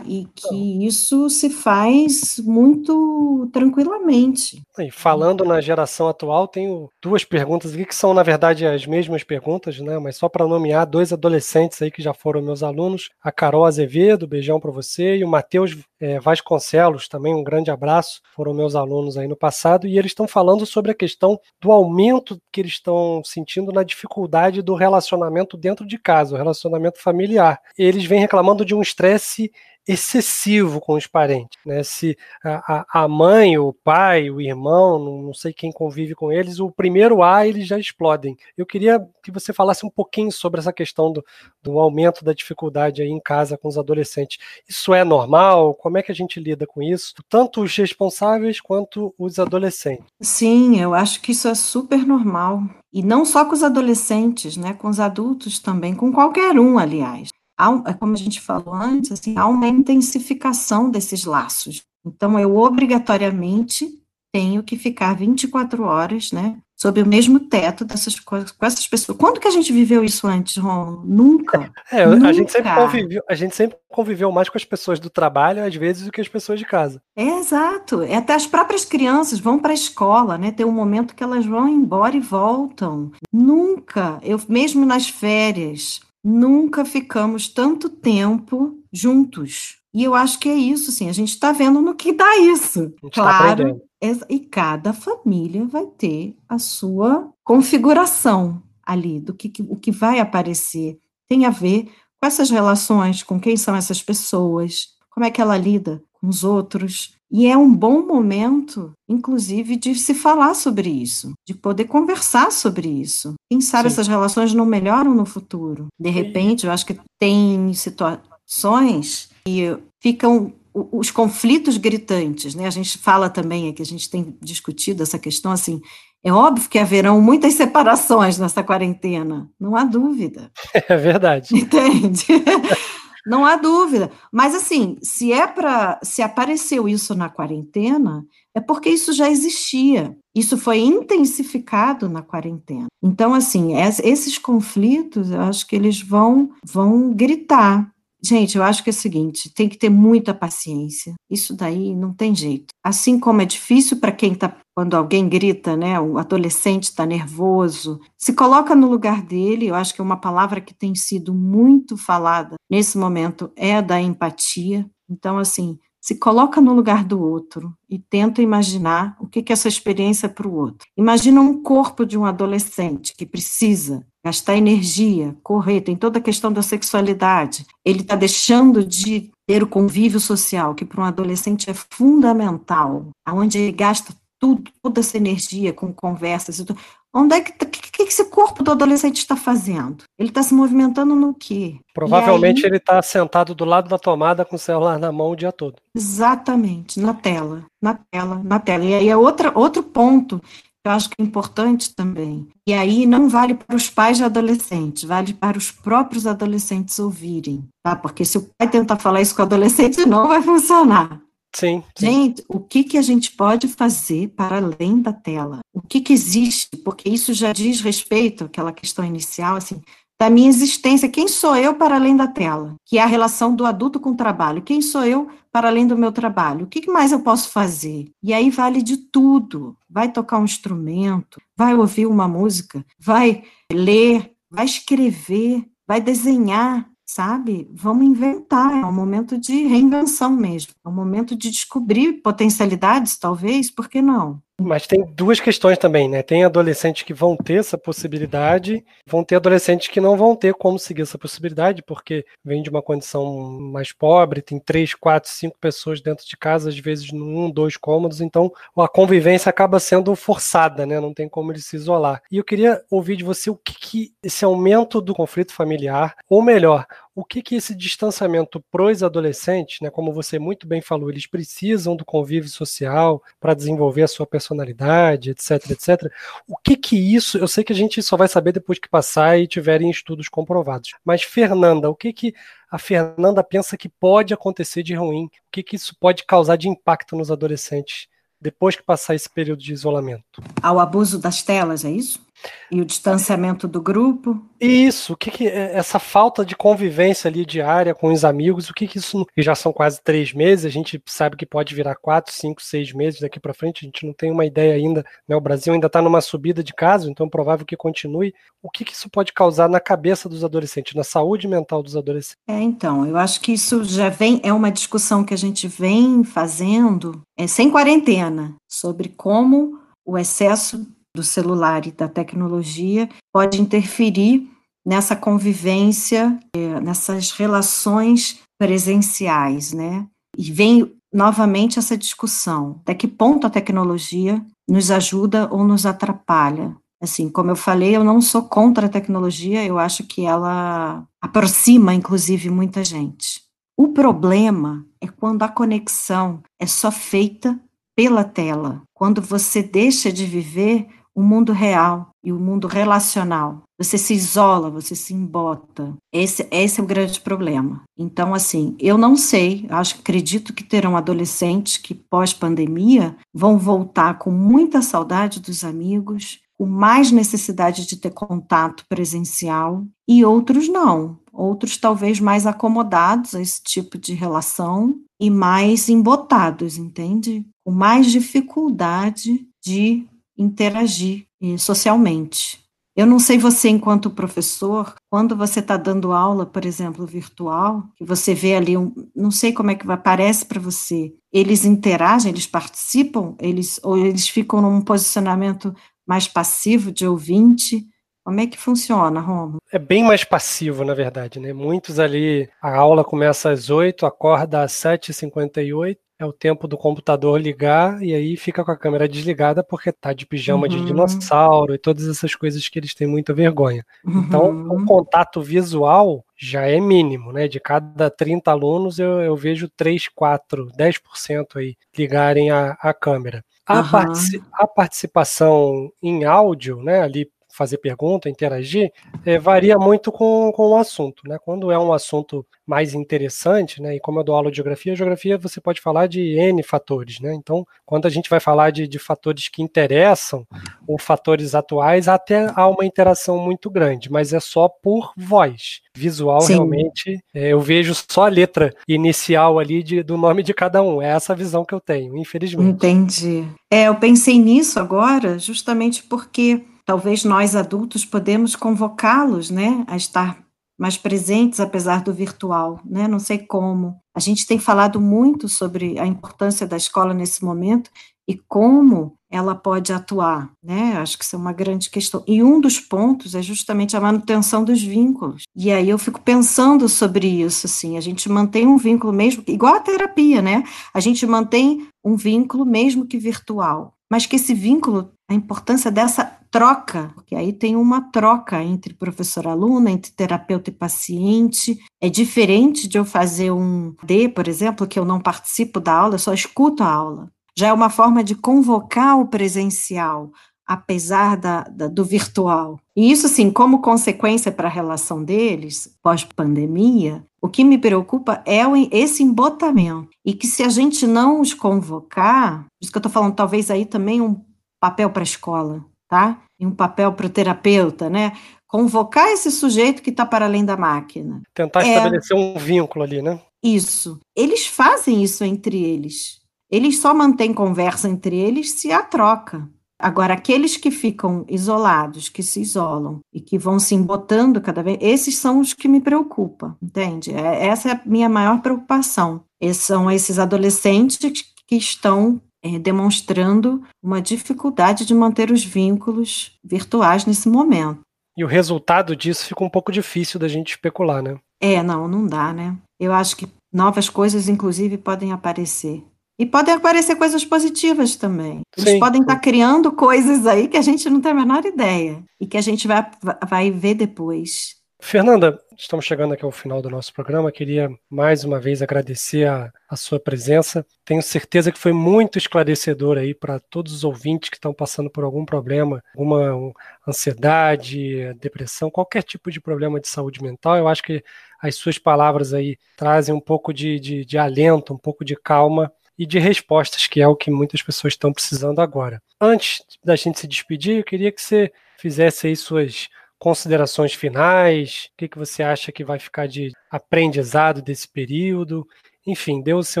E 0.06 0.26
que 0.34 0.86
isso 0.86 1.28
se 1.30 1.48
faz 1.48 2.38
muito 2.38 3.48
tranquilamente. 3.52 4.62
E 4.78 4.90
falando 4.90 5.44
na 5.44 5.60
geração 5.60 6.08
atual, 6.08 6.48
tenho 6.48 6.88
duas 7.02 7.24
perguntas 7.24 7.72
aqui 7.72 7.84
que 7.84 7.94
são, 7.94 8.12
na 8.12 8.22
verdade, 8.22 8.66
as 8.66 8.86
mesmas 8.86 9.22
perguntas, 9.22 9.78
né? 9.80 9.98
Mas 9.98 10.16
só 10.16 10.28
para 10.28 10.46
nomear 10.46 10.86
dois 10.86 11.12
adolescentes 11.12 11.80
aí 11.80 11.90
que 11.90 12.02
já 12.02 12.12
foram 12.12 12.42
meus 12.42 12.62
alunos, 12.62 13.10
a 13.22 13.30
Carol 13.30 13.64
Azevedo, 13.64 14.26
beijão 14.26 14.60
para 14.60 14.70
você, 14.70 15.16
e 15.16 15.24
o 15.24 15.28
Matheus 15.28 15.76
é, 16.02 16.18
Vasconcelos, 16.18 17.06
também 17.06 17.32
um 17.32 17.44
grande 17.44 17.70
abraço, 17.70 18.20
foram 18.34 18.52
meus 18.52 18.74
alunos 18.74 19.16
aí 19.16 19.28
no 19.28 19.36
passado, 19.36 19.86
e 19.86 19.96
eles 19.96 20.10
estão 20.10 20.26
falando 20.26 20.66
sobre 20.66 20.90
a 20.90 20.94
questão 20.94 21.38
do 21.60 21.70
aumento 21.70 22.42
que 22.50 22.60
eles 22.60 22.72
estão 22.72 23.22
sentindo 23.24 23.70
na 23.70 23.84
dificuldade 23.84 24.62
do 24.62 24.74
relacionamento 24.74 25.56
dentro 25.56 25.86
de 25.86 25.96
casa, 25.96 26.34
o 26.34 26.38
relacionamento 26.38 27.00
familiar. 27.00 27.60
Eles 27.78 28.04
vêm 28.04 28.18
reclamando 28.18 28.64
de 28.64 28.74
um 28.74 28.82
estresse 28.82 29.52
excessivo 29.86 30.80
com 30.80 30.94
os 30.94 31.06
parentes. 31.06 31.58
Né? 31.64 31.82
Se 31.82 32.16
a, 32.44 33.02
a 33.02 33.08
mãe, 33.08 33.58
o 33.58 33.72
pai, 33.72 34.30
o 34.30 34.40
irmão, 34.40 35.22
não, 35.24 35.34
sei 35.34 35.52
quem 35.52 35.72
convive 35.72 36.14
com 36.14 36.30
eles, 36.30 36.60
o 36.60 36.70
primeiro 36.70 37.22
A 37.22 37.46
eles 37.46 37.66
já 37.66 37.78
explodem. 37.78 38.36
Eu 38.56 38.64
queria 38.64 39.04
que 39.22 39.30
você 39.30 39.52
falasse 39.52 39.84
um 39.84 39.90
pouquinho 39.90 40.30
sobre 40.30 40.60
essa 40.60 40.72
questão 40.72 41.12
do, 41.12 41.24
do 41.62 41.78
aumento 41.78 42.24
da 42.24 42.32
dificuldade 42.32 43.02
aí 43.02 43.08
em 43.08 43.20
casa 43.20 43.58
com 43.58 43.68
os 43.68 43.78
adolescentes. 43.78 44.38
Isso 44.68 44.94
é 44.94 45.04
normal? 45.04 45.74
Como 45.74 45.98
é 45.98 46.02
que 46.02 46.12
a 46.12 46.14
gente 46.14 46.38
lida 46.38 46.66
com 46.66 46.82
isso? 46.82 47.14
Tanto 47.28 47.62
os 47.62 47.76
responsáveis 47.76 48.60
quanto 48.60 49.14
os 49.18 49.38
adolescentes. 49.38 50.06
Sim, 50.20 50.80
eu 50.80 50.94
acho 50.94 51.20
que 51.20 51.32
isso 51.32 51.48
é 51.48 51.54
super 51.54 52.06
normal. 52.06 52.62
E 52.92 53.02
não 53.02 53.24
só 53.24 53.44
com 53.44 53.54
os 53.54 53.62
adolescentes, 53.62 54.56
né? 54.56 54.74
Com 54.74 54.88
os 54.88 55.00
adultos 55.00 55.58
também, 55.58 55.94
com 55.94 56.12
qualquer 56.12 56.58
um, 56.58 56.78
aliás 56.78 57.30
há, 57.58 57.82
é 57.86 57.92
como 57.92 58.12
a 58.12 58.18
gente 58.18 58.40
falou 58.40 58.74
antes, 58.74 59.12
assim, 59.12 59.36
há 59.36 59.46
uma 59.46 59.68
intensificação 59.68 60.90
desses 60.90 61.24
laços. 61.24 61.82
Então, 62.04 62.38
eu 62.38 62.56
obrigatoriamente 62.56 64.02
tenho 64.32 64.62
que 64.62 64.76
ficar 64.78 65.14
24 65.14 65.84
horas, 65.84 66.32
né, 66.32 66.56
sob 66.82 67.00
o 67.00 67.06
mesmo 67.06 67.38
teto 67.38 67.84
dessas 67.84 68.18
coisas, 68.18 68.50
com 68.50 68.66
essas 68.66 68.88
pessoas. 68.88 69.16
Quando 69.16 69.38
que 69.38 69.46
a 69.46 69.52
gente 69.52 69.72
viveu 69.72 70.02
isso 70.02 70.26
antes, 70.26 70.56
Ron? 70.56 71.02
Nunca. 71.04 71.70
É, 71.92 72.04
Nunca. 72.04 72.28
A, 72.28 72.32
gente 72.32 72.50
sempre 72.50 72.74
conviveu, 72.74 73.22
a 73.28 73.34
gente 73.36 73.54
sempre 73.54 73.76
conviveu 73.88 74.32
mais 74.32 74.48
com 74.48 74.58
as 74.58 74.64
pessoas 74.64 74.98
do 74.98 75.08
trabalho, 75.08 75.64
às 75.64 75.74
vezes, 75.76 76.06
do 76.06 76.10
que 76.10 76.20
as 76.20 76.26
pessoas 76.26 76.58
de 76.58 76.64
casa. 76.64 77.00
É, 77.14 77.38
exato. 77.38 78.00
Até 78.12 78.34
as 78.34 78.48
próprias 78.48 78.84
crianças 78.84 79.38
vão 79.38 79.60
para 79.60 79.70
a 79.70 79.74
escola, 79.74 80.36
né? 80.36 80.50
Tem 80.50 80.66
um 80.66 80.72
momento 80.72 81.14
que 81.14 81.22
elas 81.22 81.46
vão 81.46 81.68
embora 81.68 82.16
e 82.16 82.20
voltam. 82.20 83.12
Nunca, 83.32 84.18
eu 84.22 84.40
mesmo 84.48 84.84
nas 84.84 85.08
férias, 85.08 86.00
nunca 86.22 86.84
ficamos 86.84 87.48
tanto 87.48 87.88
tempo 87.88 88.78
juntos. 88.92 89.78
E 89.94 90.02
eu 90.04 90.14
acho 90.14 90.38
que 90.38 90.48
é 90.48 90.54
isso, 90.54 90.90
assim, 90.90 91.08
a 91.08 91.12
gente 91.12 91.30
está 91.30 91.52
vendo 91.52 91.80
no 91.80 91.94
que 91.94 92.12
dá 92.12 92.38
isso. 92.38 92.90
Tá 92.90 93.10
claro. 93.12 93.80
Tá 94.00 94.26
e 94.28 94.40
cada 94.40 94.92
família 94.92 95.64
vai 95.66 95.86
ter 95.86 96.34
a 96.48 96.58
sua 96.58 97.32
configuração 97.44 98.62
ali, 98.84 99.20
do 99.20 99.34
que, 99.34 99.52
o 99.68 99.76
que 99.76 99.92
vai 99.92 100.18
aparecer. 100.18 100.98
Tem 101.28 101.44
a 101.44 101.50
ver 101.50 101.84
com 102.20 102.26
essas 102.26 102.50
relações, 102.50 103.22
com 103.22 103.38
quem 103.38 103.56
são 103.56 103.76
essas 103.76 104.02
pessoas, 104.02 104.88
como 105.10 105.26
é 105.26 105.30
que 105.30 105.40
ela 105.40 105.56
lida 105.56 106.02
com 106.14 106.26
os 106.26 106.42
outros. 106.42 107.14
E 107.32 107.46
é 107.46 107.56
um 107.56 107.74
bom 107.74 108.06
momento, 108.06 108.92
inclusive, 109.08 109.74
de 109.76 109.94
se 109.94 110.12
falar 110.12 110.52
sobre 110.52 110.90
isso, 110.90 111.32
de 111.48 111.54
poder 111.54 111.86
conversar 111.86 112.52
sobre 112.52 112.86
isso. 112.88 113.32
Quem 113.50 113.58
sabe 113.60 113.88
Sim. 113.88 113.94
essas 113.94 114.08
relações 114.08 114.52
não 114.52 114.66
melhoram 114.66 115.14
no 115.14 115.24
futuro. 115.24 115.86
De 115.98 116.10
repente, 116.10 116.66
eu 116.66 116.72
acho 116.72 116.84
que 116.84 117.00
tem 117.18 117.72
situações 117.72 119.30
que 119.46 119.74
ficam 120.02 120.52
os 120.74 121.10
conflitos 121.10 121.76
gritantes, 121.78 122.54
né? 122.54 122.66
A 122.66 122.70
gente 122.70 122.98
fala 122.98 123.30
também 123.30 123.68
aqui, 123.68 123.80
a 123.80 123.86
gente 123.86 124.10
tem 124.10 124.36
discutido 124.42 125.02
essa 125.02 125.18
questão 125.18 125.52
assim. 125.52 125.80
É 126.24 126.32
óbvio 126.32 126.68
que 126.68 126.78
haverão 126.78 127.20
muitas 127.20 127.54
separações 127.54 128.38
nessa 128.38 128.62
quarentena, 128.62 129.50
não 129.58 129.74
há 129.74 129.84
dúvida. 129.84 130.50
É 130.88 130.96
verdade. 130.96 131.48
Entende? 131.54 132.26
Não 133.26 133.44
há 133.44 133.56
dúvida. 133.56 134.10
Mas 134.32 134.54
assim, 134.54 134.96
se 135.02 135.32
é 135.32 135.46
para 135.46 135.98
se 136.02 136.22
apareceu 136.22 136.88
isso 136.88 137.14
na 137.14 137.28
quarentena, 137.28 138.24
é 138.54 138.60
porque 138.60 138.88
isso 138.88 139.12
já 139.12 139.30
existia. 139.30 140.16
Isso 140.34 140.56
foi 140.56 140.80
intensificado 140.80 142.08
na 142.08 142.22
quarentena. 142.22 142.86
Então, 143.02 143.34
assim, 143.34 143.76
esses 143.76 144.38
conflitos, 144.38 145.30
eu 145.30 145.40
acho 145.40 145.66
que 145.66 145.76
eles 145.76 146.00
vão 146.00 146.50
vão 146.64 147.12
gritar. 147.12 147.90
Gente, 148.24 148.56
eu 148.56 148.62
acho 148.62 148.84
que 148.84 148.90
é 148.90 148.92
o 148.92 148.94
seguinte, 148.94 149.52
tem 149.52 149.68
que 149.68 149.76
ter 149.76 149.88
muita 149.88 150.32
paciência. 150.32 151.14
Isso 151.28 151.56
daí 151.56 151.92
não 151.94 152.14
tem 152.14 152.32
jeito. 152.32 152.66
Assim 152.84 153.18
como 153.18 153.42
é 153.42 153.44
difícil 153.44 153.98
para 153.98 154.12
quem 154.12 154.32
está 154.32 154.56
quando 154.74 154.94
alguém 154.94 155.28
grita, 155.28 155.76
né, 155.76 156.00
o 156.00 156.18
adolescente 156.18 156.84
está 156.84 157.04
nervoso, 157.04 158.00
se 158.16 158.32
coloca 158.32 158.74
no 158.74 158.88
lugar 158.88 159.22
dele. 159.22 159.66
Eu 159.66 159.74
acho 159.74 159.94
que 159.94 160.02
uma 160.02 160.16
palavra 160.16 160.60
que 160.60 160.74
tem 160.74 160.94
sido 160.94 161.34
muito 161.34 161.96
falada 161.96 162.56
nesse 162.70 162.96
momento 162.96 163.50
é 163.54 163.76
a 163.76 163.80
da 163.80 164.00
empatia. 164.00 164.88
Então, 165.08 165.38
assim, 165.38 165.78
se 166.00 166.16
coloca 166.16 166.60
no 166.60 166.72
lugar 166.72 167.04
do 167.04 167.22
outro 167.22 167.72
e 167.88 167.96
tenta 167.96 168.42
imaginar 168.42 169.16
o 169.20 169.26
que, 169.28 169.40
que 169.40 169.52
é 169.52 169.54
essa 169.54 169.68
experiência 169.68 170.26
é 170.26 170.28
para 170.28 170.48
o 170.48 170.54
outro. 170.54 170.88
Imagina 170.96 171.40
um 171.40 171.62
corpo 171.62 172.04
de 172.04 172.18
um 172.18 172.24
adolescente 172.24 173.14
que 173.16 173.24
precisa 173.24 174.04
gastar 174.24 174.56
energia, 174.56 175.36
correr, 175.42 175.80
tem 175.80 175.96
toda 175.96 176.18
a 176.18 176.22
questão 176.22 176.52
da 176.52 176.62
sexualidade. 176.62 177.66
Ele 177.84 178.00
está 178.00 178.16
deixando 178.16 178.84
de 178.84 179.30
ter 179.46 179.62
o 179.62 179.66
convívio 179.66 180.18
social, 180.18 180.74
que 180.74 180.84
para 180.84 181.00
um 181.00 181.04
adolescente 181.04 181.68
é 181.70 181.74
fundamental, 181.74 183.08
aonde 183.26 183.58
ele 183.58 183.72
gasta 183.72 184.14
tudo, 184.42 184.72
toda 184.82 184.98
essa 184.98 185.16
energia 185.16 185.72
com 185.72 185.92
conversas 185.92 186.58
e 186.58 186.64
tudo. 186.64 186.76
Onde 187.14 187.36
é 187.36 187.40
que, 187.40 187.52
tá, 187.52 187.64
que, 187.64 187.80
que 187.80 188.02
esse 188.02 188.24
corpo 188.24 188.64
do 188.64 188.72
adolescente 188.72 189.18
está 189.18 189.36
fazendo? 189.36 190.02
Ele 190.18 190.30
está 190.30 190.42
se 190.42 190.52
movimentando 190.52 191.14
no 191.14 191.32
quê? 191.32 191.76
Provavelmente 191.94 192.64
aí, 192.64 192.70
ele 192.70 192.78
está 192.78 193.00
sentado 193.02 193.54
do 193.54 193.64
lado 193.64 193.88
da 193.88 194.00
tomada 194.00 194.44
com 194.44 194.56
o 194.56 194.58
celular 194.58 194.98
na 194.98 195.12
mão 195.12 195.30
o 195.30 195.36
dia 195.36 195.52
todo. 195.52 195.76
Exatamente, 195.94 196.98
na 196.98 197.14
tela, 197.14 197.64
na 197.80 197.96
tela, 198.10 198.40
na 198.42 198.58
tela. 198.58 198.84
E 198.84 198.94
aí 198.94 199.08
é 199.08 199.16
outra, 199.16 199.56
outro 199.56 199.80
ponto 199.80 200.40
que 200.40 200.88
eu 200.88 200.92
acho 200.92 201.08
que 201.10 201.14
é 201.20 201.24
importante 201.24 201.94
também. 201.94 202.48
E 202.66 202.74
aí 202.74 203.06
não 203.06 203.28
vale 203.28 203.54
para 203.54 203.76
os 203.76 203.88
pais 203.88 204.16
de 204.16 204.24
adolescentes, 204.24 205.04
vale 205.04 205.34
para 205.34 205.56
os 205.56 205.70
próprios 205.70 206.26
adolescentes 206.26 206.98
ouvirem, 206.98 207.64
tá? 207.84 207.94
Porque 207.94 208.24
se 208.24 208.38
o 208.38 208.50
pai 208.58 208.68
tentar 208.68 208.96
falar 208.96 209.20
isso 209.20 209.36
com 209.36 209.42
o 209.42 209.44
adolescente, 209.44 210.02
não 210.04 210.26
vai 210.26 210.42
funcionar. 210.42 211.20
Sim, 211.54 211.82
sim. 211.96 212.06
Gente, 212.06 212.44
o 212.48 212.58
que, 212.58 212.82
que 212.82 212.98
a 212.98 213.02
gente 213.02 213.32
pode 213.32 213.68
fazer 213.68 214.28
para 214.28 214.56
além 214.56 215.00
da 215.00 215.12
tela? 215.12 215.60
O 215.72 215.82
que, 215.82 216.00
que 216.00 216.12
existe? 216.12 216.76
Porque 216.78 217.08
isso 217.08 217.32
já 217.34 217.52
diz 217.52 217.80
respeito 217.80 218.44
àquela 218.44 218.72
questão 218.72 219.04
inicial, 219.04 219.56
assim, 219.56 219.80
da 220.18 220.30
minha 220.30 220.48
existência. 220.48 221.08
Quem 221.08 221.28
sou 221.28 221.56
eu 221.56 221.74
para 221.74 221.96
além 221.96 222.16
da 222.16 222.28
tela? 222.28 222.76
Que 222.86 222.98
é 222.98 223.02
a 223.02 223.06
relação 223.06 223.54
do 223.54 223.66
adulto 223.66 223.98
com 223.98 224.10
o 224.10 224.16
trabalho. 224.16 224.62
Quem 224.62 224.80
sou 224.80 225.04
eu 225.04 225.28
para 225.50 225.68
além 225.68 225.86
do 225.86 225.98
meu 225.98 226.12
trabalho? 226.12 226.64
O 226.64 226.68
que 226.68 226.90
mais 226.90 227.12
eu 227.12 227.20
posso 227.20 227.50
fazer? 227.50 228.10
E 228.22 228.32
aí 228.32 228.48
vale 228.48 228.82
de 228.82 228.96
tudo. 228.96 229.76
Vai 229.90 230.10
tocar 230.10 230.38
um 230.38 230.44
instrumento, 230.44 231.40
vai 231.56 231.74
ouvir 231.74 232.06
uma 232.06 232.28
música, 232.28 232.84
vai 232.98 233.42
ler, 233.70 234.32
vai 234.50 234.64
escrever, 234.64 235.66
vai 235.86 236.00
desenhar, 236.00 236.88
sabe? 237.12 237.68
Vamos 237.72 238.06
inventar, 238.06 238.72
é 238.72 238.86
um 238.86 238.92
momento 238.92 239.38
de 239.38 239.66
reinvenção 239.66 240.30
mesmo, 240.30 240.72
é 240.84 240.88
um 240.88 240.94
momento 240.94 241.36
de 241.36 241.50
descobrir 241.50 242.22
potencialidades, 242.22 243.18
talvez, 243.18 243.70
por 243.70 243.88
que 243.88 244.00
não? 244.00 244.40
Mas 244.62 244.86
tem 244.86 245.04
duas 245.04 245.40
questões 245.40 245.78
também, 245.78 246.08
né? 246.08 246.22
Tem 246.22 246.44
adolescentes 246.44 247.02
que 247.02 247.12
vão 247.12 247.36
ter 247.36 247.60
essa 247.60 247.76
possibilidade, 247.76 248.84
vão 249.06 249.24
ter 249.24 249.36
adolescentes 249.36 249.88
que 249.88 250.00
não 250.00 250.16
vão 250.16 250.36
ter 250.36 250.54
como 250.54 250.78
seguir 250.78 251.02
essa 251.02 251.18
possibilidade, 251.18 251.82
porque 251.82 252.24
vem 252.44 252.62
de 252.62 252.70
uma 252.70 252.82
condição 252.82 253.58
mais 253.60 253.92
pobre, 253.92 254.42
tem 254.42 254.58
três, 254.58 254.94
quatro, 254.94 255.30
cinco 255.30 255.58
pessoas 255.58 256.00
dentro 256.00 256.26
de 256.26 256.36
casa, 256.36 256.68
às 256.68 256.78
vezes 256.78 257.12
num, 257.12 257.50
dois 257.50 257.76
cômodos, 257.76 258.20
então 258.20 258.52
a 258.76 258.88
convivência 258.88 259.50
acaba 259.50 259.80
sendo 259.80 260.14
forçada, 260.14 260.86
né? 260.86 261.00
Não 261.00 261.12
tem 261.12 261.28
como 261.28 261.52
ele 261.52 261.60
se 261.60 261.76
isolar. 261.76 262.22
E 262.30 262.36
eu 262.36 262.44
queria 262.44 262.82
ouvir 262.90 263.16
de 263.16 263.24
você 263.24 263.50
o 263.50 263.56
que, 263.56 263.74
que 263.74 264.14
esse 264.22 264.44
aumento 264.44 265.00
do 265.00 265.14
conflito 265.14 265.52
familiar, 265.52 266.14
ou 266.28 266.42
melhor, 266.42 266.86
o 267.14 267.24
que, 267.24 267.42
que 267.42 267.54
esse 267.54 267.74
distanciamento 267.74 268.60
pros 268.70 269.02
adolescentes, 269.02 269.80
né, 269.80 269.90
como 269.90 270.12
você 270.12 270.38
muito 270.38 270.66
bem 270.66 270.80
falou, 270.80 271.10
eles 271.10 271.26
precisam 271.26 271.94
do 271.94 272.04
convívio 272.04 272.48
social 272.48 273.22
para 273.38 273.54
desenvolver 273.54 274.02
a 274.02 274.08
sua 274.08 274.26
personalidade, 274.26 275.30
etc, 275.30 275.70
etc. 275.70 276.10
O 276.48 276.56
que 276.56 276.76
que 276.76 276.96
isso, 276.96 277.36
eu 277.36 277.46
sei 277.46 277.62
que 277.62 277.72
a 277.72 277.76
gente 277.76 278.02
só 278.02 278.16
vai 278.16 278.28
saber 278.28 278.52
depois 278.52 278.78
que 278.78 278.88
passar 278.88 279.38
e 279.38 279.46
tiverem 279.46 279.90
estudos 279.90 280.28
comprovados. 280.28 280.94
Mas 281.04 281.22
Fernanda, 281.22 281.90
o 281.90 281.94
que 281.94 282.12
que 282.12 282.34
a 282.70 282.78
Fernanda 282.78 283.44
pensa 283.44 283.76
que 283.76 283.88
pode 283.88 284.32
acontecer 284.32 284.82
de 284.82 284.94
ruim? 284.94 285.26
O 285.26 285.30
que 285.50 285.62
que 285.62 285.76
isso 285.76 285.94
pode 286.00 286.24
causar 286.24 286.56
de 286.56 286.68
impacto 286.68 287.14
nos 287.14 287.30
adolescentes 287.30 288.08
depois 288.40 288.74
que 288.74 288.82
passar 288.82 289.14
esse 289.14 289.28
período 289.28 289.60
de 289.60 289.72
isolamento? 289.72 290.42
Ao 290.62 290.80
abuso 290.80 291.18
das 291.18 291.42
telas, 291.42 291.84
é 291.84 291.90
isso? 291.90 292.20
E 292.70 292.80
o 292.80 292.84
distanciamento 292.84 293.68
do 293.68 293.80
grupo? 293.80 294.42
Isso, 294.60 295.12
o 295.12 295.16
que, 295.16 295.30
que 295.30 295.48
é, 295.48 295.76
essa 295.76 295.98
falta 295.98 296.44
de 296.44 296.54
convivência 296.54 297.28
ali 297.28 297.44
diária 297.44 297.94
com 297.94 298.12
os 298.12 298.24
amigos, 298.24 298.70
o 298.70 298.74
que, 298.74 298.86
que 298.86 298.98
isso. 298.98 299.26
E 299.36 299.42
já 299.42 299.54
são 299.54 299.72
quase 299.72 300.00
três 300.02 300.32
meses, 300.32 300.64
a 300.64 300.70
gente 300.70 301.02
sabe 301.06 301.36
que 301.36 301.44
pode 301.44 301.74
virar 301.74 301.96
quatro, 301.96 302.32
cinco, 302.32 302.62
seis 302.62 302.92
meses 302.92 303.20
daqui 303.20 303.40
para 303.40 303.52
frente, 303.52 303.84
a 303.84 303.86
gente 303.86 304.06
não 304.06 304.12
tem 304.12 304.30
uma 304.30 304.46
ideia 304.46 304.74
ainda. 304.74 305.04
Né? 305.28 305.36
O 305.36 305.40
Brasil 305.40 305.72
ainda 305.72 305.86
está 305.86 306.00
numa 306.00 306.20
subida 306.20 306.62
de 306.62 306.72
casos, 306.72 307.08
então 307.08 307.26
é 307.26 307.30
provável 307.30 307.66
que 307.66 307.76
continue. 307.76 308.32
O 308.62 308.70
que, 308.70 308.84
que 308.84 308.92
isso 308.92 309.10
pode 309.10 309.32
causar 309.32 309.68
na 309.68 309.80
cabeça 309.80 310.28
dos 310.28 310.44
adolescentes, 310.44 310.94
na 310.94 311.04
saúde 311.04 311.48
mental 311.48 311.82
dos 311.82 311.96
adolescentes? 311.96 312.36
É, 312.48 312.60
então, 312.60 313.06
eu 313.06 313.16
acho 313.16 313.40
que 313.40 313.52
isso 313.52 313.84
já 313.84 314.08
vem, 314.08 314.40
é 314.44 314.52
uma 314.52 314.70
discussão 314.70 315.24
que 315.24 315.34
a 315.34 315.38
gente 315.38 315.66
vem 315.66 316.22
fazendo 316.22 317.22
é, 317.36 317.46
sem 317.46 317.70
quarentena, 317.70 318.54
sobre 318.68 319.08
como 319.08 319.78
o 320.04 320.16
excesso 320.18 320.86
do 321.14 321.22
celular 321.22 321.86
e 321.86 321.92
da 321.92 322.08
tecnologia 322.08 323.08
pode 323.32 323.60
interferir 323.60 324.48
nessa 324.84 325.14
convivência, 325.14 326.38
é, 326.54 326.80
nessas 326.80 327.30
relações 327.30 328.40
presenciais, 328.58 329.72
né? 329.72 330.06
E 330.36 330.50
vem 330.50 330.92
novamente 331.12 331.78
essa 331.78 331.96
discussão: 331.96 332.80
até 332.82 332.94
que 332.94 333.06
ponto 333.06 333.46
a 333.46 333.50
tecnologia 333.50 334.44
nos 334.68 334.90
ajuda 334.90 335.48
ou 335.50 335.64
nos 335.64 335.86
atrapalha? 335.86 336.76
Assim, 337.02 337.28
como 337.28 337.50
eu 337.50 337.56
falei, 337.56 337.96
eu 337.96 338.04
não 338.04 338.20
sou 338.20 338.44
contra 338.44 338.86
a 338.86 338.88
tecnologia, 338.88 339.64
eu 339.64 339.76
acho 339.76 340.04
que 340.04 340.24
ela 340.24 341.04
aproxima, 341.20 341.92
inclusive, 341.92 342.48
muita 342.48 342.84
gente. 342.84 343.42
O 343.76 343.88
problema 343.88 344.86
é 345.00 345.08
quando 345.08 345.42
a 345.42 345.48
conexão 345.48 346.42
é 346.60 346.66
só 346.66 346.92
feita 346.92 347.58
pela 347.96 348.22
tela, 348.22 348.82
quando 348.94 349.20
você 349.20 349.62
deixa 349.62 350.12
de 350.12 350.24
viver 350.24 350.86
o 351.14 351.22
mundo 351.22 351.52
real 351.52 352.10
e 352.24 352.32
o 352.32 352.38
mundo 352.38 352.66
relacional. 352.66 353.62
Você 353.78 353.98
se 353.98 354.14
isola, 354.14 354.70
você 354.70 354.94
se 354.94 355.12
embota. 355.12 355.94
Esse, 356.12 356.46
esse 356.50 356.80
é 356.80 356.82
o 356.82 356.86
grande 356.86 357.20
problema. 357.20 357.82
Então, 357.98 358.32
assim, 358.32 358.76
eu 358.78 358.96
não 358.96 359.16
sei, 359.16 359.66
acho, 359.68 359.96
acredito 359.98 360.52
que 360.52 360.62
terão 360.62 360.96
adolescentes 360.96 361.76
que 361.76 361.94
pós-pandemia 361.94 363.16
vão 363.34 363.58
voltar 363.58 364.18
com 364.18 364.30
muita 364.30 364.80
saudade 364.80 365.40
dos 365.40 365.64
amigos, 365.64 366.40
com 366.56 366.64
mais 366.64 367.10
necessidade 367.10 367.86
de 367.86 367.96
ter 367.96 368.10
contato 368.10 368.84
presencial, 368.88 369.84
e 370.08 370.24
outros 370.24 370.68
não. 370.68 371.18
Outros 371.32 371.76
talvez 371.76 372.20
mais 372.20 372.46
acomodados 372.46 373.34
a 373.34 373.40
esse 373.40 373.60
tipo 373.62 373.98
de 373.98 374.12
relação 374.14 374.94
e 375.20 375.30
mais 375.30 375.88
embotados, 375.88 376.76
entende? 376.78 377.44
Com 377.64 377.72
mais 377.72 378.12
dificuldade 378.12 379.46
de 379.64 380.06
interagir 380.36 381.26
eh, 381.40 381.56
socialmente. 381.58 382.62
Eu 382.94 383.06
não 383.06 383.18
sei 383.18 383.38
você, 383.38 383.70
enquanto 383.70 384.10
professor, 384.10 384.94
quando 385.10 385.34
você 385.34 385.60
está 385.60 385.78
dando 385.78 386.12
aula, 386.12 386.44
por 386.44 386.66
exemplo, 386.66 387.06
virtual, 387.06 387.84
que 387.96 388.04
você 388.04 388.34
vê 388.34 388.54
ali, 388.54 388.76
um, 388.76 388.92
não 389.16 389.30
sei 389.30 389.50
como 389.50 389.70
é 389.70 389.74
que 389.74 389.90
aparece 389.90 390.44
para 390.44 390.60
você, 390.60 391.14
eles 391.32 391.64
interagem, 391.64 392.30
eles 392.30 392.46
participam, 392.46 393.34
eles 393.40 393.80
ou 393.82 393.96
eles 393.96 394.28
ficam 394.28 394.60
num 394.60 394.82
posicionamento 394.82 395.74
mais 396.06 396.28
passivo 396.28 396.92
de 396.92 397.06
ouvinte. 397.06 397.86
Como 398.24 398.40
é 398.40 398.46
que 398.46 398.58
funciona, 398.58 399.20
Romo? 399.20 399.56
É 399.72 399.78
bem 399.78 400.04
mais 400.04 400.22
passivo, 400.22 400.84
na 400.84 400.94
verdade, 400.94 401.40
né? 401.40 401.52
Muitos 401.54 401.98
ali, 401.98 402.48
a 402.60 402.76
aula 402.76 403.02
começa 403.02 403.50
às 403.50 403.70
8, 403.70 404.04
acorda 404.04 404.62
às 404.62 404.72
7h58, 404.72 405.96
é 406.22 406.26
o 406.26 406.32
tempo 406.32 406.68
do 406.68 406.78
computador 406.78 407.40
ligar 407.40 408.02
e 408.02 408.14
aí 408.14 408.36
fica 408.36 408.64
com 408.64 408.70
a 408.70 408.76
câmera 408.76 409.08
desligada 409.08 409.62
porque 409.62 409.90
tá 409.92 410.12
de 410.12 410.24
pijama 410.24 410.62
uhum. 410.62 410.68
de 410.68 410.84
dinossauro 410.84 411.74
e 411.74 411.78
todas 411.78 412.08
essas 412.08 412.34
coisas 412.34 412.68
que 412.68 412.78
eles 412.78 412.94
têm 412.94 413.06
muita 413.06 413.34
vergonha. 413.34 413.84
Então, 414.06 414.50
uhum. 414.50 414.64
Então, 414.64 414.76
o 414.76 414.84
contato 414.86 415.42
visual 415.42 416.24
já 416.36 416.66
é 416.66 416.80
mínimo, 416.80 417.32
né? 417.32 417.46
De 417.46 417.60
cada 417.60 418.10
30 418.10 418.50
alunos, 418.50 418.98
eu, 418.98 419.20
eu 419.20 419.36
vejo 419.36 419.68
3, 419.68 420.08
4, 420.08 420.68
10% 420.76 421.56
aí 421.56 421.76
ligarem 421.96 422.50
a, 422.50 422.76
a 422.80 422.94
câmera. 422.94 423.44
A, 423.66 423.80
uhum. 423.80 423.90
partici 423.90 424.42
a 424.52 424.66
participação 424.66 425.90
em 426.02 426.24
áudio, 426.24 426.82
né, 426.82 427.00
ali 427.00 427.30
fazer 427.52 427.78
pergunta, 427.78 428.28
interagir, 428.28 428.90
é, 429.24 429.38
varia 429.38 429.78
muito 429.78 430.10
com, 430.10 430.50
com 430.52 430.70
o 430.70 430.76
assunto. 430.76 431.22
Né? 431.28 431.38
Quando 431.44 431.70
é 431.70 431.78
um 431.78 431.92
assunto 431.92 432.44
mais 432.66 432.94
interessante, 432.94 433.82
né? 433.82 433.96
E 433.96 434.00
como 434.00 434.20
eu 434.20 434.24
dou 434.24 434.34
aula 434.34 434.50
de 434.50 434.56
geografia, 434.56 434.96
geografia 434.96 435.36
você 435.36 435.60
pode 435.60 435.80
falar 435.80 436.06
de 436.06 436.20
N 436.38 436.62
fatores, 436.62 437.20
né? 437.20 437.34
Então, 437.34 437.66
quando 437.84 438.06
a 438.06 438.08
gente 438.08 438.30
vai 438.30 438.40
falar 438.40 438.70
de, 438.70 438.86
de 438.86 438.98
fatores 438.98 439.48
que 439.48 439.62
interessam, 439.62 440.46
ou 440.86 440.98
fatores 440.98 441.54
atuais, 441.54 442.08
até 442.08 442.50
há 442.54 442.66
uma 442.68 442.86
interação 442.86 443.38
muito 443.38 443.68
grande, 443.68 444.10
mas 444.10 444.32
é 444.32 444.40
só 444.40 444.68
por 444.68 445.12
voz. 445.16 445.82
Visual, 445.94 446.40
Sim. 446.40 446.54
realmente, 446.54 447.22
é, 447.34 447.48
eu 447.48 447.60
vejo 447.60 447.94
só 448.08 448.24
a 448.24 448.28
letra 448.28 448.72
inicial 448.88 449.58
ali 449.58 449.82
de, 449.82 450.02
do 450.02 450.16
nome 450.16 450.42
de 450.42 450.54
cada 450.54 450.82
um. 450.82 451.02
É 451.02 451.08
essa 451.08 451.34
visão 451.34 451.66
que 451.66 451.74
eu 451.74 451.80
tenho, 451.80 452.16
infelizmente. 452.16 452.70
Entendi. 452.70 453.46
É, 453.70 453.88
eu 453.88 453.96
pensei 453.96 454.38
nisso 454.38 454.80
agora, 454.80 455.38
justamente 455.38 456.02
porque 456.04 456.64
talvez 456.84 457.24
nós 457.24 457.54
adultos 457.54 458.04
podemos 458.04 458.56
convocá-los, 458.56 459.50
né, 459.50 459.84
a 459.86 459.96
estar 459.96 460.42
mais 460.78 460.96
presentes 460.96 461.60
apesar 461.60 462.02
do 462.02 462.12
virtual, 462.12 462.80
né? 462.84 463.06
Não 463.06 463.20
sei 463.20 463.38
como. 463.38 463.98
A 464.16 464.18
gente 464.18 464.46
tem 464.46 464.58
falado 464.58 465.00
muito 465.00 465.48
sobre 465.48 465.98
a 465.98 466.06
importância 466.06 466.66
da 466.66 466.76
escola 466.76 467.14
nesse 467.14 467.44
momento 467.44 467.88
e 468.28 468.36
como 468.48 469.14
ela 469.30 469.54
pode 469.54 469.92
atuar, 469.92 470.50
né? 470.62 470.96
Acho 470.98 471.16
que 471.16 471.24
isso 471.24 471.36
é 471.36 471.38
uma 471.38 471.52
grande 471.52 471.88
questão. 471.88 472.22
E 472.26 472.42
um 472.42 472.60
dos 472.60 472.78
pontos 472.78 473.34
é 473.34 473.42
justamente 473.42 473.96
a 473.96 474.00
manutenção 474.00 474.64
dos 474.64 474.82
vínculos. 474.82 475.44
E 475.56 475.70
aí 475.70 475.88
eu 475.88 475.98
fico 475.98 476.20
pensando 476.20 476.88
sobre 476.88 477.28
isso, 477.28 477.66
assim, 477.66 477.96
a 477.96 478.00
gente 478.00 478.28
mantém 478.28 478.66
um 478.66 478.76
vínculo 478.76 479.12
mesmo, 479.12 479.42
igual 479.46 479.76
a 479.76 479.80
terapia, 479.80 480.42
né? 480.42 480.64
A 480.92 481.00
gente 481.00 481.24
mantém 481.26 481.86
um 482.04 482.16
vínculo 482.16 482.66
mesmo 482.66 483.06
que 483.06 483.18
virtual, 483.18 483.94
mas 484.10 484.26
que 484.26 484.36
esse 484.36 484.52
vínculo, 484.52 485.12
a 485.30 485.34
importância 485.34 485.90
dessa 485.90 486.41
troca, 486.52 487.10
porque 487.14 487.34
aí 487.34 487.52
tem 487.52 487.74
uma 487.74 488.12
troca 488.12 488.62
entre 488.62 488.94
professor-aluna, 488.94 489.90
entre 489.90 490.12
terapeuta 490.12 490.70
e 490.70 490.72
paciente. 490.72 491.76
É 492.00 492.08
diferente 492.08 492.86
de 492.86 492.98
eu 492.98 493.04
fazer 493.04 493.50
um 493.50 493.94
D, 494.04 494.28
por 494.28 494.46
exemplo, 494.46 494.86
que 494.86 494.98
eu 494.98 495.04
não 495.04 495.18
participo 495.18 495.80
da 495.80 495.94
aula, 495.94 496.14
eu 496.14 496.18
só 496.20 496.32
escuto 496.32 496.84
a 496.84 496.92
aula 496.92 497.32
já 497.56 497.68
é 497.68 497.72
uma 497.72 497.90
forma 497.90 498.24
de 498.24 498.34
convocar 498.34 499.18
o 499.18 499.26
presencial, 499.26 500.30
apesar 500.66 501.36
da, 501.36 501.62
da, 501.64 501.88
do 501.88 502.04
virtual. 502.04 502.78
E 502.96 503.10
isso, 503.10 503.28
sim, 503.28 503.50
como 503.50 503.82
consequência 503.82 504.50
para 504.50 504.68
a 504.68 504.70
relação 504.70 505.22
deles, 505.22 505.96
pós-pandemia, 506.02 507.24
o 507.40 507.48
que 507.48 507.64
me 507.64 507.76
preocupa 507.76 508.42
é 508.46 508.62
esse 508.90 509.22
embotamento. 509.22 510.08
E 510.24 510.32
que 510.32 510.46
se 510.46 510.62
a 510.62 510.68
gente 510.68 511.06
não 511.06 511.40
os 511.40 511.52
convocar, 511.52 512.66
isso 512.80 512.90
que 512.90 512.96
eu 512.96 513.00
estou 513.00 513.12
falando, 513.12 513.34
talvez 513.34 513.70
aí 513.70 513.84
também 513.84 514.20
um 514.20 514.40
papel 514.80 515.10
para 515.10 515.22
a 515.22 515.24
escola, 515.24 515.84
tá? 516.12 516.42
E 516.60 516.66
um 516.66 516.70
papel 516.70 517.10
para 517.14 517.24
o 517.24 517.30
terapeuta, 517.30 518.10
né? 518.10 518.36
Convocar 518.66 519.30
esse 519.30 519.50
sujeito 519.50 520.02
que 520.02 520.10
está 520.10 520.26
para 520.26 520.44
além 520.44 520.62
da 520.62 520.76
máquina. 520.76 521.40
Tentar 521.54 521.86
é... 521.86 521.88
estabelecer 521.88 522.36
um 522.36 522.58
vínculo 522.58 523.02
ali, 523.02 523.22
né? 523.22 523.40
Isso. 523.64 524.20
Eles 524.36 524.66
fazem 524.66 525.24
isso 525.24 525.42
entre 525.42 525.82
eles. 525.82 526.42
Eles 526.70 526.98
só 526.98 527.14
mantêm 527.14 527.54
conversa 527.54 528.10
entre 528.10 528.36
eles 528.36 528.72
se 528.72 528.92
há 528.92 529.02
troca. 529.02 529.66
Agora, 529.98 530.34
aqueles 530.34 530.76
que 530.76 530.90
ficam 530.90 531.46
isolados, 531.48 532.28
que 532.28 532.42
se 532.42 532.60
isolam 532.60 533.20
e 533.32 533.40
que 533.40 533.56
vão 533.56 533.78
se 533.78 533.94
embotando 533.94 534.60
cada 534.60 534.82
vez, 534.82 534.98
esses 535.00 535.38
são 535.38 535.60
os 535.60 535.72
que 535.72 535.88
me 535.88 536.00
preocupam, 536.00 536.76
entende? 536.82 537.32
É, 537.32 537.68
essa 537.68 537.88
é 537.88 537.92
a 537.92 538.00
minha 538.04 538.28
maior 538.28 538.60
preocupação. 538.60 539.44
Esses 539.58 539.84
são 539.84 540.10
esses 540.10 540.38
adolescentes 540.38 541.42
que 541.66 541.76
estão 541.76 542.38
é, 542.62 542.78
demonstrando 542.78 543.82
uma 544.02 544.20
dificuldade 544.20 545.04
de 545.04 545.14
manter 545.14 545.50
os 545.50 545.64
vínculos 545.64 546.58
virtuais 546.64 547.26
nesse 547.26 547.48
momento. 547.48 548.00
E 548.36 548.44
o 548.44 548.46
resultado 548.46 549.14
disso 549.14 549.46
fica 549.46 549.64
um 549.64 549.68
pouco 549.68 549.92
difícil 549.92 550.40
da 550.40 550.48
gente 550.48 550.70
especular, 550.70 551.22
né? 551.22 551.36
É, 551.60 551.82
não, 551.82 552.08
não 552.08 552.26
dá, 552.26 552.52
né? 552.52 552.76
Eu 552.98 553.12
acho 553.12 553.36
que 553.36 553.48
novas 553.72 554.08
coisas, 554.08 554.48
inclusive, 554.48 554.96
podem 554.96 555.32
aparecer. 555.32 556.02
E 556.38 556.46
podem 556.46 556.74
aparecer 556.74 557.16
coisas 557.16 557.44
positivas 557.44 558.16
também. 558.16 558.62
Eles 558.76 558.94
sim, 558.94 558.98
podem 558.98 559.20
estar 559.20 559.34
tá 559.34 559.40
criando 559.40 559.92
coisas 559.92 560.46
aí 560.46 560.66
que 560.66 560.76
a 560.76 560.82
gente 560.82 561.08
não 561.10 561.20
tem 561.20 561.32
a 561.32 561.34
menor 561.34 561.64
ideia 561.64 562.22
e 562.40 562.46
que 562.46 562.56
a 562.56 562.60
gente 562.60 562.88
vai, 562.88 563.08
vai 563.48 563.70
ver 563.70 563.94
depois. 563.94 564.76
Fernanda, 565.04 565.60
estamos 565.76 566.06
chegando 566.06 566.32
aqui 566.32 566.44
ao 566.44 566.52
final 566.52 566.80
do 566.80 566.88
nosso 566.88 567.12
programa. 567.12 567.50
Queria 567.50 567.90
mais 568.08 568.44
uma 568.44 568.60
vez 568.60 568.80
agradecer 568.80 569.46
a, 569.46 569.70
a 569.90 569.96
sua 569.96 570.18
presença. 570.18 570.86
Tenho 571.04 571.20
certeza 571.20 571.72
que 571.72 571.78
foi 571.78 571.92
muito 571.92 572.38
esclarecedor 572.38 573.18
aí 573.18 573.34
para 573.34 573.58
todos 573.58 573.92
os 573.92 574.04
ouvintes 574.04 574.48
que 574.48 574.56
estão 574.56 574.72
passando 574.72 575.10
por 575.10 575.24
algum 575.24 575.44
problema, 575.44 576.02
alguma 576.16 576.72
ansiedade, 577.06 578.32
depressão, 578.34 578.90
qualquer 578.90 579.24
tipo 579.24 579.50
de 579.50 579.60
problema 579.60 580.00
de 580.00 580.08
saúde 580.08 580.40
mental. 580.40 580.76
Eu 580.76 580.88
acho 580.88 581.02
que 581.02 581.22
as 581.60 581.74
suas 581.74 581.98
palavras 581.98 582.54
aí 582.54 582.78
trazem 582.96 583.34
um 583.34 583.40
pouco 583.40 583.74
de, 583.74 583.98
de, 583.98 584.24
de 584.24 584.38
alento, 584.38 584.94
um 584.94 584.98
pouco 584.98 585.24
de 585.24 585.36
calma 585.36 585.92
e 586.16 586.24
de 586.24 586.38
respostas, 586.38 587.08
que 587.08 587.20
é 587.20 587.26
o 587.26 587.36
que 587.36 587.50
muitas 587.50 587.82
pessoas 587.82 588.14
estão 588.14 588.32
precisando 588.32 588.80
agora. 588.80 589.20
Antes 589.38 589.82
da 590.02 590.14
gente 590.14 590.38
se 590.38 590.46
despedir, 590.46 590.98
eu 590.98 591.04
queria 591.04 591.32
que 591.32 591.42
você 591.42 591.72
fizesse 591.98 592.46
aí 592.46 592.56
suas 592.56 593.08
considerações 593.42 594.14
finais, 594.14 595.08
o 595.12 595.16
que, 595.18 595.26
que 595.26 595.36
você 595.36 595.64
acha 595.64 595.90
que 595.90 596.04
vai 596.04 596.16
ficar 596.16 596.46
de 596.46 596.70
aprendizado 596.88 597.82
desse 597.82 598.06
período. 598.06 598.86
Enfim, 599.26 599.60
dê 599.60 599.74
o 599.74 599.82
seu 599.82 600.00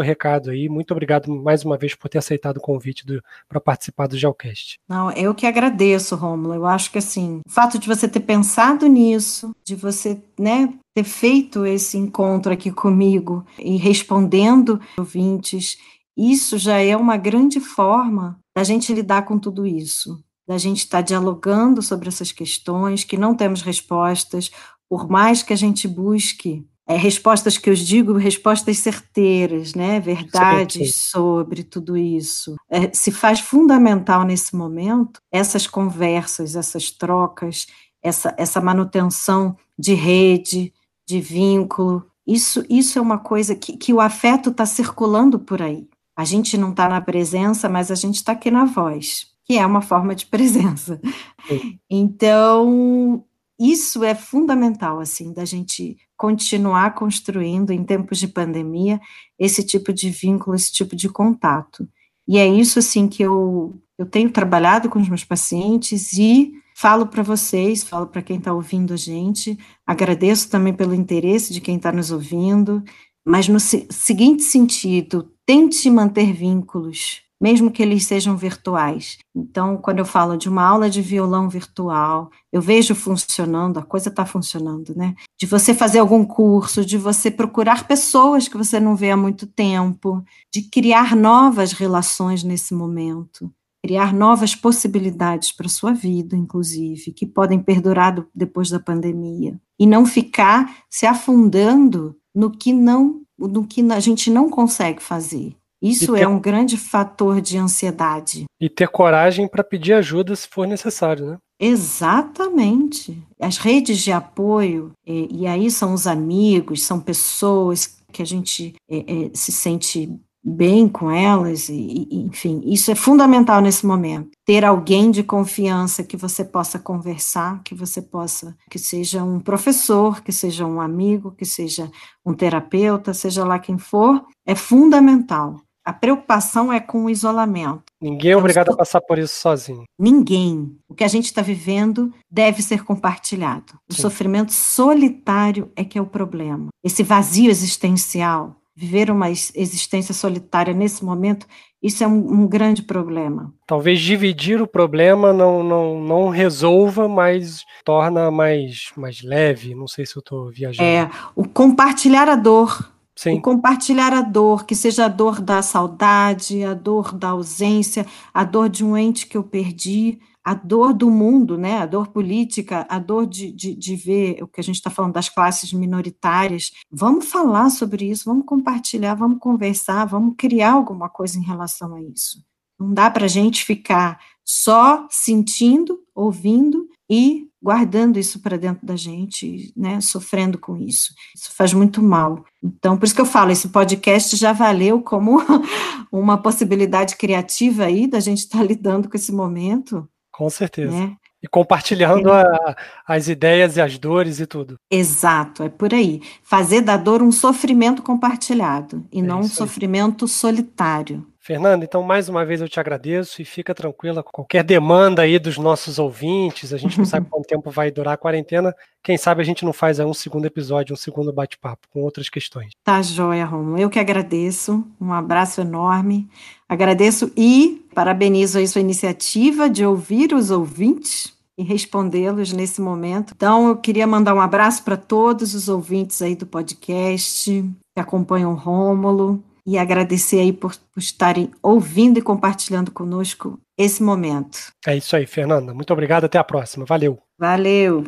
recado 0.00 0.50
aí. 0.50 0.68
Muito 0.68 0.92
obrigado 0.92 1.28
mais 1.28 1.64
uma 1.64 1.76
vez 1.76 1.92
por 1.92 2.08
ter 2.08 2.18
aceitado 2.18 2.58
o 2.58 2.60
convite 2.60 3.04
para 3.48 3.60
participar 3.60 4.06
do 4.06 4.16
Geocast. 4.16 4.78
Não, 4.88 5.10
eu 5.10 5.34
que 5.34 5.44
agradeço, 5.44 6.14
Rômulo. 6.14 6.54
Eu 6.54 6.64
acho 6.66 6.92
que 6.92 6.98
assim, 6.98 7.40
o 7.44 7.50
fato 7.50 7.80
de 7.80 7.88
você 7.88 8.06
ter 8.06 8.20
pensado 8.20 8.86
nisso, 8.86 9.50
de 9.64 9.74
você, 9.74 10.22
né, 10.38 10.72
ter 10.94 11.02
feito 11.02 11.66
esse 11.66 11.98
encontro 11.98 12.52
aqui 12.52 12.70
comigo 12.70 13.44
e 13.58 13.76
respondendo 13.76 14.80
ouvintes 14.96 15.76
isso 16.16 16.58
já 16.58 16.78
é 16.78 16.96
uma 16.96 17.16
grande 17.16 17.58
forma 17.58 18.38
da 18.54 18.62
gente 18.62 18.92
lidar 18.92 19.22
com 19.22 19.38
tudo 19.38 19.66
isso, 19.66 20.22
da 20.46 20.58
gente 20.58 20.78
estar 20.78 20.98
tá 20.98 21.02
dialogando 21.02 21.82
sobre 21.82 22.08
essas 22.08 22.32
questões, 22.32 23.04
que 23.04 23.16
não 23.16 23.34
temos 23.34 23.62
respostas, 23.62 24.50
por 24.88 25.08
mais 25.08 25.42
que 25.42 25.52
a 25.52 25.56
gente 25.56 25.86
busque 25.88 26.66
é, 26.86 26.96
respostas 26.96 27.56
que 27.56 27.70
eu 27.70 27.74
digo, 27.74 28.14
respostas 28.14 28.78
certeiras, 28.78 29.74
né, 29.74 30.00
verdades 30.00 30.96
sobre 30.96 31.62
tudo 31.62 31.96
isso. 31.96 32.56
É, 32.68 32.92
se 32.92 33.12
faz 33.12 33.40
fundamental 33.40 34.24
nesse 34.24 34.56
momento 34.56 35.20
essas 35.30 35.66
conversas, 35.66 36.56
essas 36.56 36.90
trocas, 36.90 37.66
essa, 38.02 38.34
essa 38.36 38.60
manutenção 38.60 39.56
de 39.78 39.94
rede, 39.94 40.72
de 41.06 41.20
vínculo. 41.20 42.04
Isso, 42.26 42.64
isso 42.68 42.98
é 42.98 43.02
uma 43.02 43.18
coisa 43.18 43.54
que, 43.54 43.76
que 43.76 43.92
o 43.92 44.00
afeto 44.00 44.50
está 44.50 44.66
circulando 44.66 45.38
por 45.38 45.62
aí. 45.62 45.88
A 46.16 46.24
gente 46.24 46.58
não 46.58 46.70
está 46.70 46.88
na 46.88 47.00
presença, 47.00 47.68
mas 47.68 47.90
a 47.90 47.94
gente 47.94 48.16
está 48.16 48.32
aqui 48.32 48.50
na 48.50 48.64
voz, 48.64 49.26
que 49.52 49.58
é 49.58 49.66
uma 49.66 49.82
forma 49.82 50.14
de 50.14 50.24
presença. 50.24 50.98
Sim. 51.46 51.78
Então, 51.90 53.22
isso 53.60 54.02
é 54.02 54.14
fundamental, 54.14 54.98
assim, 54.98 55.30
da 55.30 55.44
gente 55.44 55.98
continuar 56.16 56.94
construindo 56.94 57.70
em 57.70 57.84
tempos 57.84 58.18
de 58.18 58.28
pandemia 58.28 58.98
esse 59.38 59.62
tipo 59.62 59.92
de 59.92 60.08
vínculo, 60.08 60.56
esse 60.56 60.72
tipo 60.72 60.96
de 60.96 61.06
contato. 61.10 61.86
E 62.26 62.38
é 62.38 62.48
isso, 62.48 62.78
assim, 62.78 63.06
que 63.06 63.22
eu, 63.22 63.74
eu 63.98 64.06
tenho 64.06 64.30
trabalhado 64.30 64.88
com 64.88 64.98
os 64.98 65.08
meus 65.08 65.22
pacientes 65.22 66.14
e 66.14 66.54
falo 66.74 67.06
para 67.06 67.22
vocês, 67.22 67.82
falo 67.82 68.06
para 68.06 68.22
quem 68.22 68.38
está 68.38 68.54
ouvindo 68.54 68.94
a 68.94 68.96
gente, 68.96 69.58
agradeço 69.86 70.48
também 70.48 70.72
pelo 70.72 70.94
interesse 70.94 71.52
de 71.52 71.60
quem 71.60 71.76
está 71.76 71.92
nos 71.92 72.10
ouvindo, 72.10 72.82
mas 73.22 73.48
no 73.48 73.60
seguinte 73.60 74.44
sentido, 74.44 75.30
tente 75.44 75.90
manter 75.90 76.32
vínculos, 76.32 77.20
mesmo 77.42 77.72
que 77.72 77.82
eles 77.82 78.06
sejam 78.06 78.36
virtuais. 78.36 79.18
Então, 79.34 79.76
quando 79.76 79.98
eu 79.98 80.04
falo 80.04 80.36
de 80.36 80.48
uma 80.48 80.62
aula 80.62 80.88
de 80.88 81.02
violão 81.02 81.48
virtual, 81.48 82.30
eu 82.52 82.62
vejo 82.62 82.94
funcionando, 82.94 83.78
a 83.78 83.82
coisa 83.82 84.08
está 84.08 84.24
funcionando, 84.24 84.94
né? 84.94 85.16
De 85.40 85.44
você 85.44 85.74
fazer 85.74 85.98
algum 85.98 86.24
curso, 86.24 86.84
de 86.84 86.96
você 86.96 87.32
procurar 87.32 87.88
pessoas 87.88 88.46
que 88.46 88.56
você 88.56 88.78
não 88.78 88.94
vê 88.94 89.10
há 89.10 89.16
muito 89.16 89.44
tempo, 89.44 90.24
de 90.54 90.62
criar 90.62 91.16
novas 91.16 91.72
relações 91.72 92.44
nesse 92.44 92.72
momento 92.72 93.52
criar 93.84 94.14
novas 94.14 94.54
possibilidades 94.54 95.50
para 95.50 95.68
sua 95.68 95.92
vida, 95.92 96.36
inclusive, 96.36 97.10
que 97.10 97.26
podem 97.26 97.58
perdurar 97.58 98.14
do, 98.14 98.28
depois 98.32 98.70
da 98.70 98.78
pandemia, 98.78 99.60
e 99.76 99.86
não 99.86 100.06
ficar 100.06 100.84
se 100.88 101.04
afundando 101.04 102.16
no 102.32 102.50
que 102.50 102.72
não, 102.72 103.22
no 103.36 103.66
que 103.66 103.82
a 103.90 103.98
gente 103.98 104.30
não 104.30 104.48
consegue 104.48 105.02
fazer. 105.02 105.56
Isso 105.82 106.14
ter, 106.14 106.22
é 106.22 106.28
um 106.28 106.38
grande 106.38 106.76
fator 106.76 107.40
de 107.40 107.58
ansiedade. 107.58 108.44
E 108.60 108.68
ter 108.68 108.88
coragem 108.88 109.48
para 109.48 109.64
pedir 109.64 109.94
ajuda 109.94 110.36
se 110.36 110.46
for 110.48 110.66
necessário, 110.66 111.26
né? 111.26 111.38
Exatamente. 111.60 113.20
As 113.40 113.56
redes 113.56 113.98
de 113.98 114.12
apoio, 114.12 114.92
e, 115.06 115.42
e 115.42 115.46
aí 115.46 115.70
são 115.70 115.92
os 115.92 116.06
amigos, 116.06 116.82
são 116.82 117.00
pessoas 117.00 117.98
que 118.12 118.22
a 118.22 118.26
gente 118.26 118.74
é, 118.88 118.98
é, 118.98 119.30
se 119.34 119.50
sente 119.50 120.08
bem 120.44 120.88
com 120.88 121.10
elas, 121.10 121.68
e, 121.68 122.08
e, 122.10 122.16
enfim, 122.22 122.60
isso 122.64 122.90
é 122.90 122.94
fundamental 122.94 123.60
nesse 123.60 123.86
momento. 123.86 124.30
Ter 124.44 124.64
alguém 124.64 125.10
de 125.10 125.22
confiança 125.22 126.02
que 126.02 126.16
você 126.16 126.44
possa 126.44 126.78
conversar, 126.78 127.62
que 127.62 127.74
você 127.74 128.02
possa, 128.02 128.56
que 128.68 128.78
seja 128.78 129.22
um 129.22 129.38
professor, 129.38 130.20
que 130.20 130.32
seja 130.32 130.66
um 130.66 130.80
amigo, 130.80 131.30
que 131.30 131.44
seja 131.44 131.90
um 132.26 132.34
terapeuta, 132.34 133.14
seja 133.14 133.44
lá 133.44 133.58
quem 133.58 133.78
for, 133.78 134.20
é 134.44 134.54
fundamental. 134.54 135.60
A 135.84 135.92
preocupação 135.92 136.72
é 136.72 136.78
com 136.78 137.04
o 137.04 137.10
isolamento. 137.10 137.82
Ninguém 138.00 138.32
é 138.32 138.36
obrigado 138.36 138.70
a 138.70 138.76
passar 138.76 139.00
por 139.00 139.18
isso 139.18 139.34
sozinho. 139.34 139.84
Ninguém. 139.98 140.76
O 140.88 140.94
que 140.94 141.04
a 141.04 141.08
gente 141.08 141.26
está 141.26 141.42
vivendo 141.42 142.12
deve 142.30 142.62
ser 142.62 142.84
compartilhado. 142.84 143.74
O 143.90 143.94
Sim. 143.94 144.02
sofrimento 144.02 144.52
solitário 144.52 145.72
é 145.74 145.84
que 145.84 145.98
é 145.98 146.02
o 146.02 146.06
problema. 146.06 146.68
Esse 146.84 147.02
vazio 147.02 147.50
existencial 147.50 148.56
viver 148.74 149.10
uma 149.10 149.30
existência 149.30 150.14
solitária 150.14 150.72
nesse 150.72 151.04
momento, 151.04 151.46
isso 151.82 152.02
é 152.02 152.06
um, 152.06 152.42
um, 152.42 152.46
grande 152.46 152.82
problema. 152.82 153.52
Talvez 153.66 154.00
dividir 154.00 154.62
o 154.62 154.66
problema 154.66 155.32
não, 155.32 155.62
não, 155.62 156.00
não 156.00 156.28
resolva, 156.28 157.06
mas 157.06 157.64
torna 157.84 158.30
mais, 158.30 158.90
mais 158.96 159.22
leve. 159.22 159.74
Não 159.74 159.86
sei 159.86 160.06
se 160.06 160.16
eu 160.16 160.20
estou 160.20 160.50
viajando. 160.50 160.88
É, 160.88 161.10
o 161.36 161.46
compartilhar 161.46 162.28
a 162.28 162.36
dor, 162.36 162.90
Sim. 163.16 163.38
O 163.38 163.42
compartilhar 163.42 164.12
a 164.12 164.22
dor, 164.22 164.64
que 164.64 164.74
seja 164.74 165.04
a 165.04 165.08
dor 165.08 165.40
da 165.40 165.62
saudade, 165.62 166.64
a 166.64 166.74
dor 166.74 167.12
da 167.12 167.30
ausência, 167.30 168.06
a 168.32 168.42
dor 168.42 168.68
de 168.68 168.84
um 168.84 168.96
ente 168.96 169.26
que 169.26 169.36
eu 169.36 169.44
perdi, 169.44 170.18
a 170.44 170.54
dor 170.54 170.92
do 170.92 171.08
mundo, 171.10 171.56
né, 171.56 171.78
a 171.78 171.86
dor 171.86 172.08
política, 172.08 172.84
a 172.88 172.98
dor 172.98 173.26
de, 173.26 173.52
de, 173.52 173.74
de 173.76 173.96
ver 173.96 174.42
o 174.42 174.48
que 174.48 174.60
a 174.60 174.64
gente 174.64 174.76
está 174.76 174.90
falando 174.90 175.12
das 175.12 175.28
classes 175.28 175.72
minoritárias. 175.72 176.72
Vamos 176.90 177.26
falar 177.26 177.70
sobre 177.70 178.10
isso, 178.10 178.24
vamos 178.24 178.44
compartilhar, 178.44 179.14
vamos 179.14 179.38
conversar, 179.38 180.04
vamos 180.04 180.34
criar 180.36 180.72
alguma 180.72 181.08
coisa 181.08 181.38
em 181.38 181.42
relação 181.42 181.94
a 181.94 182.02
isso. 182.02 182.42
Não 182.78 182.92
dá 182.92 183.10
para 183.10 183.26
a 183.26 183.28
gente 183.28 183.64
ficar 183.64 184.18
só 184.44 185.06
sentindo, 185.08 186.00
ouvindo 186.14 186.88
e 187.08 187.46
guardando 187.62 188.18
isso 188.18 188.40
para 188.40 188.58
dentro 188.58 188.84
da 188.84 188.96
gente, 188.96 189.72
né, 189.76 190.00
sofrendo 190.00 190.58
com 190.58 190.76
isso. 190.76 191.14
Isso 191.34 191.52
faz 191.54 191.72
muito 191.72 192.02
mal. 192.02 192.44
Então, 192.62 192.98
por 192.98 193.04
isso 193.04 193.14
que 193.14 193.20
eu 193.20 193.26
falo, 193.26 193.52
esse 193.52 193.68
podcast 193.68 194.36
já 194.36 194.52
valeu 194.52 195.00
como 195.00 195.38
uma 196.10 196.36
possibilidade 196.36 197.16
criativa 197.16 197.84
aí 197.84 198.06
da 198.06 198.18
gente 198.18 198.40
estar 198.40 198.58
tá 198.58 198.64
lidando 198.66 199.08
com 199.08 199.16
esse 199.16 199.30
momento. 199.30 200.08
Com 200.32 200.50
certeza. 200.50 200.92
Né? 200.92 201.16
E 201.42 201.48
compartilhando 201.48 202.30
é. 202.30 202.42
a, 202.42 202.76
as 203.06 203.28
ideias 203.28 203.76
e 203.76 203.80
as 203.80 203.98
dores 203.98 204.40
e 204.40 204.46
tudo. 204.46 204.76
Exato, 204.90 205.62
é 205.62 205.68
por 205.68 205.92
aí. 205.92 206.20
Fazer 206.42 206.80
da 206.80 206.96
dor 206.96 207.22
um 207.22 207.32
sofrimento 207.32 208.02
compartilhado 208.02 209.06
e 209.12 209.20
é 209.20 209.22
não 209.22 209.40
um 209.40 209.48
sofrimento 209.48 210.26
solitário. 210.28 211.26
Fernanda, 211.44 211.84
então 211.84 212.04
mais 212.04 212.28
uma 212.28 212.44
vez 212.44 212.60
eu 212.60 212.68
te 212.68 212.78
agradeço 212.78 213.42
e 213.42 213.44
fica 213.44 213.74
tranquila 213.74 214.22
com 214.22 214.30
qualquer 214.30 214.62
demanda 214.62 215.22
aí 215.22 215.40
dos 215.40 215.58
nossos 215.58 215.98
ouvintes. 215.98 216.72
A 216.72 216.76
gente 216.76 216.96
não 216.96 217.04
sabe 217.04 217.26
quanto 217.28 217.48
tempo 217.48 217.68
vai 217.68 217.90
durar 217.90 218.14
a 218.14 218.16
quarentena. 218.16 218.72
Quem 219.02 219.18
sabe 219.18 219.42
a 219.42 219.44
gente 219.44 219.64
não 219.64 219.72
faz 219.72 219.98
um 219.98 220.14
segundo 220.14 220.46
episódio, 220.46 220.94
um 220.94 220.96
segundo 220.96 221.32
bate-papo 221.32 221.88
com 221.92 222.00
outras 222.00 222.28
questões. 222.28 222.70
Tá 222.84 223.02
joia, 223.02 223.44
Romulo. 223.44 223.76
Eu 223.76 223.90
que 223.90 223.98
agradeço. 223.98 224.86
Um 225.00 225.12
abraço 225.12 225.60
enorme. 225.60 226.30
Agradeço 226.68 227.32
e 227.36 227.84
parabenizo 227.92 228.58
aí 228.58 228.68
sua 228.68 228.80
iniciativa 228.80 229.68
de 229.68 229.84
ouvir 229.84 230.32
os 230.32 230.52
ouvintes 230.52 231.36
e 231.58 231.64
respondê-los 231.64 232.52
nesse 232.52 232.80
momento. 232.80 233.32
Então, 233.34 233.66
eu 233.66 233.76
queria 233.76 234.06
mandar 234.06 234.32
um 234.32 234.40
abraço 234.40 234.84
para 234.84 234.96
todos 234.96 235.56
os 235.56 235.68
ouvintes 235.68 236.22
aí 236.22 236.36
do 236.36 236.46
podcast 236.46 237.50
que 237.50 238.00
acompanham 238.00 238.52
o 238.52 238.56
Rômulo 238.56 239.42
e 239.66 239.78
agradecer 239.78 240.40
aí 240.40 240.52
por, 240.52 240.74
por 240.74 241.00
estarem 241.00 241.50
ouvindo 241.62 242.18
e 242.18 242.22
compartilhando 242.22 242.90
conosco 242.90 243.58
esse 243.78 244.02
momento. 244.02 244.72
É 244.86 244.96
isso 244.96 245.14
aí, 245.16 245.26
Fernanda. 245.26 245.72
Muito 245.72 245.92
obrigado. 245.92 246.24
Até 246.24 246.38
a 246.38 246.44
próxima. 246.44 246.84
Valeu. 246.84 247.18
Valeu. 247.38 248.04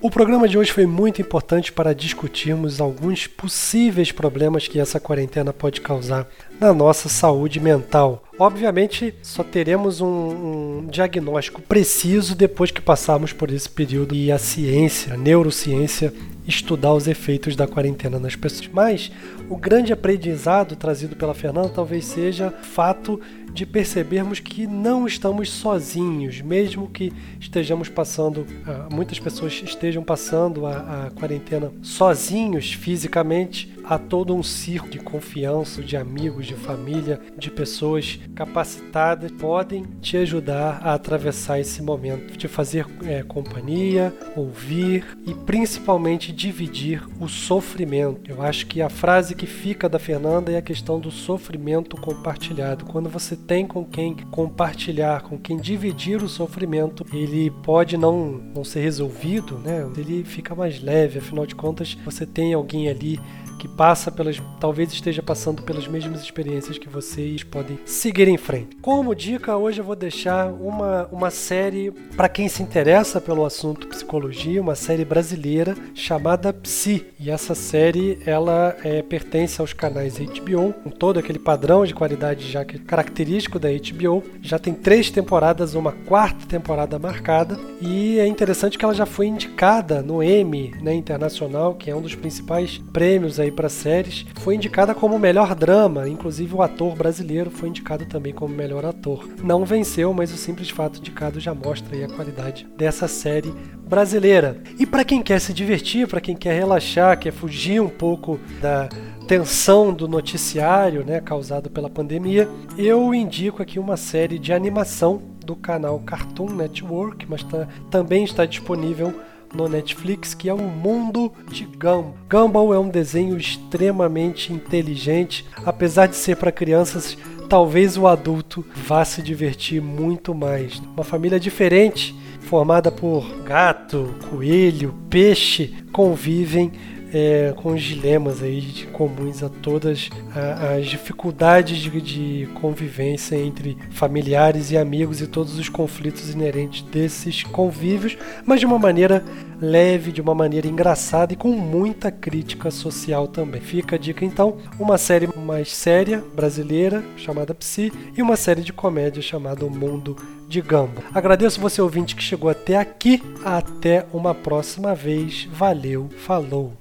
O 0.00 0.10
programa 0.10 0.46
de 0.46 0.58
hoje 0.58 0.70
foi 0.70 0.84
muito 0.84 1.22
importante 1.22 1.72
para 1.72 1.94
discutirmos 1.94 2.80
alguns 2.80 3.26
possíveis 3.26 4.12
problemas 4.12 4.68
que 4.68 4.78
essa 4.78 5.00
quarentena 5.00 5.54
pode 5.54 5.80
causar 5.80 6.28
na 6.60 6.72
nossa 6.72 7.08
saúde 7.08 7.60
mental. 7.60 8.22
Obviamente, 8.38 9.14
só 9.22 9.42
teremos 9.42 10.00
um, 10.00 10.06
um, 10.06 10.86
diagnóstico 10.90 11.62
preciso 11.62 12.34
depois 12.34 12.70
que 12.70 12.82
passarmos 12.82 13.32
por 13.32 13.50
esse 13.50 13.68
período 13.68 14.14
e 14.14 14.30
a 14.30 14.38
ciência, 14.38 15.14
a 15.14 15.16
neurociência, 15.16 16.12
estudar 16.46 16.92
os 16.92 17.08
efeitos 17.08 17.56
da 17.56 17.66
quarentena 17.66 18.18
nas 18.18 18.36
pessoas. 18.36 18.68
Mas 18.72 19.10
o 19.48 19.56
grande 19.56 19.92
aprendizado 19.92 20.76
trazido 20.76 21.16
pela 21.16 21.34
Fernanda 21.34 21.70
talvez 21.70 22.04
seja 22.04 22.48
o 22.48 22.64
fato 22.64 23.20
de 23.52 23.64
percebermos 23.64 24.38
que 24.38 24.66
não 24.66 25.06
estamos 25.06 25.50
sozinhos, 25.50 26.42
mesmo 26.42 26.88
que 26.88 27.10
estejamos 27.40 27.88
passando, 27.88 28.46
ah, 28.66 28.86
muitas 28.92 29.18
pessoas 29.18 29.62
estejam 29.64 30.04
passando 30.04 30.66
a, 30.66 31.06
a 31.06 31.10
quarentena 31.10 31.72
sozinhos 31.80 32.74
fisicamente, 32.74 33.74
há 33.86 33.98
todo 33.98 34.34
um 34.34 34.42
circo 34.42 34.88
de 34.88 34.98
confiança, 34.98 35.82
de 35.82 35.96
amigos, 35.96 36.46
de 36.46 36.54
família, 36.54 37.20
de 37.38 37.50
pessoas 37.50 38.18
capacitadas 38.34 39.30
podem 39.30 39.84
te 40.00 40.16
ajudar 40.16 40.80
a 40.82 40.94
atravessar 40.94 41.60
esse 41.60 41.80
momento, 41.80 42.36
te 42.36 42.48
fazer 42.48 42.86
é, 43.04 43.22
companhia, 43.22 44.12
ouvir 44.34 45.16
e 45.26 45.32
principalmente 45.32 46.32
dividir 46.32 47.02
o 47.20 47.28
sofrimento. 47.28 48.30
Eu 48.30 48.42
acho 48.42 48.66
que 48.66 48.82
a 48.82 48.88
frase 48.88 49.34
que 49.34 49.46
fica 49.46 49.88
da 49.88 49.98
Fernanda 49.98 50.50
é 50.50 50.56
a 50.56 50.62
questão 50.62 50.98
do 50.98 51.10
sofrimento 51.10 51.96
compartilhado. 51.96 52.84
Quando 52.84 53.08
você 53.08 53.36
tem 53.36 53.66
com 53.66 53.84
quem 53.84 54.16
compartilhar, 54.30 55.22
com 55.22 55.38
quem 55.38 55.56
dividir 55.56 56.22
o 56.22 56.28
sofrimento, 56.28 57.06
ele 57.12 57.50
pode 57.62 57.96
não, 57.96 58.40
não 58.54 58.64
ser 58.64 58.80
resolvido, 58.80 59.58
né? 59.58 59.86
Ele 59.96 60.24
fica 60.24 60.54
mais 60.54 60.82
leve, 60.82 61.18
afinal 61.18 61.46
de 61.46 61.54
contas, 61.54 61.96
você 62.04 62.26
tem 62.26 62.52
alguém 62.52 62.88
ali 62.88 63.20
que 63.58 63.68
passa 63.68 64.10
pelas, 64.10 64.40
talvez 64.60 64.92
esteja 64.92 65.22
passando 65.22 65.62
pelas 65.62 65.86
mesmas 65.86 66.20
experiências 66.20 66.78
que 66.78 66.88
vocês 66.88 67.42
podem 67.42 67.78
seguir 67.84 68.28
em 68.28 68.36
frente. 68.36 68.76
Como 68.82 69.14
dica, 69.14 69.56
hoje 69.56 69.80
eu 69.80 69.84
vou 69.84 69.96
deixar 69.96 70.46
uma, 70.52 71.08
uma 71.10 71.30
série 71.30 71.90
para 72.16 72.28
quem 72.28 72.48
se 72.48 72.62
interessa 72.62 73.20
pelo 73.20 73.44
assunto 73.44 73.86
psicologia, 73.88 74.60
uma 74.60 74.74
série 74.74 75.04
brasileira 75.04 75.74
chamada 75.94 76.52
Psi. 76.52 77.06
E 77.18 77.30
essa 77.30 77.54
série 77.54 78.18
ela 78.26 78.76
é, 78.84 79.02
pertence 79.02 79.60
aos 79.60 79.72
canais 79.72 80.18
HBO, 80.18 80.72
com 80.84 80.90
todo 80.90 81.18
aquele 81.18 81.38
padrão 81.38 81.84
de 81.84 81.94
qualidade 81.94 82.50
já 82.50 82.64
que 82.64 82.76
é 82.76 82.78
característico 82.78 83.58
da 83.58 83.68
HBO. 83.68 84.22
Já 84.42 84.58
tem 84.58 84.74
três 84.74 85.10
temporadas, 85.10 85.74
uma 85.74 85.92
quarta 85.92 86.46
temporada 86.46 86.98
marcada 86.98 87.58
e 87.80 88.18
é 88.18 88.26
interessante 88.26 88.78
que 88.78 88.84
ela 88.84 88.94
já 88.94 89.06
foi 89.06 89.26
indicada 89.26 90.02
no 90.02 90.22
Emmy, 90.22 90.72
né, 90.82 90.94
internacional, 90.94 91.74
que 91.74 91.90
é 91.90 91.96
um 91.96 92.00
dos 92.00 92.14
principais 92.14 92.78
prêmios 92.92 93.38
aí 93.38 93.45
para 93.50 93.68
séries, 93.68 94.26
foi 94.36 94.54
indicada 94.54 94.94
como 94.94 95.18
melhor 95.18 95.54
drama, 95.54 96.08
inclusive 96.08 96.54
o 96.54 96.62
ator 96.62 96.94
brasileiro 96.94 97.50
foi 97.50 97.68
indicado 97.68 98.06
também 98.06 98.32
como 98.32 98.54
melhor 98.54 98.84
ator. 98.84 99.28
Não 99.42 99.64
venceu, 99.64 100.12
mas 100.12 100.32
o 100.32 100.36
simples 100.36 100.70
fato 100.70 100.98
indicado 100.98 101.40
já 101.40 101.54
mostra 101.54 101.96
aí 101.96 102.04
a 102.04 102.08
qualidade 102.08 102.66
dessa 102.76 103.08
série 103.08 103.52
brasileira. 103.86 104.60
E 104.78 104.86
para 104.86 105.04
quem 105.04 105.22
quer 105.22 105.40
se 105.40 105.52
divertir, 105.52 106.06
para 106.06 106.20
quem 106.20 106.36
quer 106.36 106.58
relaxar, 106.58 107.18
quer 107.18 107.32
fugir 107.32 107.80
um 107.80 107.88
pouco 107.88 108.38
da 108.60 108.88
tensão 109.26 109.92
do 109.92 110.06
noticiário, 110.06 111.04
né, 111.04 111.20
causado 111.20 111.68
pela 111.68 111.90
pandemia, 111.90 112.48
eu 112.78 113.12
indico 113.12 113.60
aqui 113.60 113.78
uma 113.78 113.96
série 113.96 114.38
de 114.38 114.52
animação 114.52 115.20
do 115.44 115.56
canal 115.56 115.98
Cartoon 116.00 116.50
Network, 116.50 117.26
mas 117.28 117.42
tá, 117.42 117.68
também 117.90 118.24
está 118.24 118.44
disponível 118.44 119.14
no 119.54 119.68
Netflix, 119.68 120.34
que 120.34 120.48
é 120.48 120.54
o 120.54 120.58
Mundo 120.58 121.32
de 121.50 121.64
Gumball. 121.64 122.14
Gumball 122.30 122.74
é 122.74 122.78
um 122.78 122.88
desenho 122.88 123.36
extremamente 123.36 124.52
inteligente, 124.52 125.44
apesar 125.64 126.06
de 126.06 126.16
ser 126.16 126.36
para 126.36 126.52
crianças, 126.52 127.16
talvez 127.48 127.96
o 127.96 128.06
adulto 128.06 128.64
vá 128.86 129.04
se 129.04 129.22
divertir 129.22 129.80
muito 129.80 130.34
mais. 130.34 130.78
Uma 130.94 131.04
família 131.04 131.38
diferente, 131.38 132.14
formada 132.40 132.90
por 132.90 133.24
gato, 133.42 134.14
coelho, 134.30 134.94
peixe, 135.08 135.74
convivem 135.92 136.72
é, 137.12 137.52
com 137.56 137.72
os 137.72 137.82
dilemas 137.82 138.42
aí 138.42 138.86
comuns 138.92 139.42
a 139.42 139.48
todas 139.48 140.10
as 140.34 140.86
dificuldades 140.86 141.78
de, 141.78 142.00
de, 142.00 142.48
convivência 142.54 143.36
entre 143.36 143.76
familiares 143.90 144.70
e 144.70 144.76
amigos 144.76 145.20
e 145.20 145.26
todos 145.26 145.58
os 145.58 145.68
conflitos 145.68 146.30
inerentes 146.30 146.82
desses 146.82 147.42
convívios, 147.42 148.16
mas 148.44 148.60
de 148.60 148.66
uma 148.66 148.78
maneira 148.78 149.24
leve, 149.60 150.12
de 150.12 150.20
uma 150.20 150.34
maneira 150.34 150.66
engraçada 150.66 151.32
e 151.32 151.36
com 151.36 151.50
muita 151.52 152.10
crítica 152.10 152.70
social 152.70 153.26
também. 153.26 153.60
Fica 153.60 153.96
a 153.96 153.98
dica 153.98 154.24
então, 154.24 154.58
uma 154.78 154.98
série 154.98 155.28
mais 155.36 155.72
séria 155.72 156.22
brasileira 156.34 157.02
chamada 157.16 157.54
Psi 157.54 157.92
e 158.16 158.22
uma 158.22 158.36
série 158.36 158.62
de 158.62 158.72
comédia 158.72 159.22
chamada 159.22 159.64
O 159.64 159.70
Mundo 159.70 160.16
de 160.48 160.60
Gumball. 160.60 161.04
Agradeço 161.14 161.60
você 161.60 161.80
ouvinte 161.80 162.14
que 162.14 162.22
chegou 162.22 162.50
até 162.50 162.76
aqui. 162.76 163.22
Até 163.44 164.06
uma 164.12 164.34
próxima 164.34 164.94
vez. 164.94 165.48
Valeu, 165.52 166.08
falou. 166.18 166.72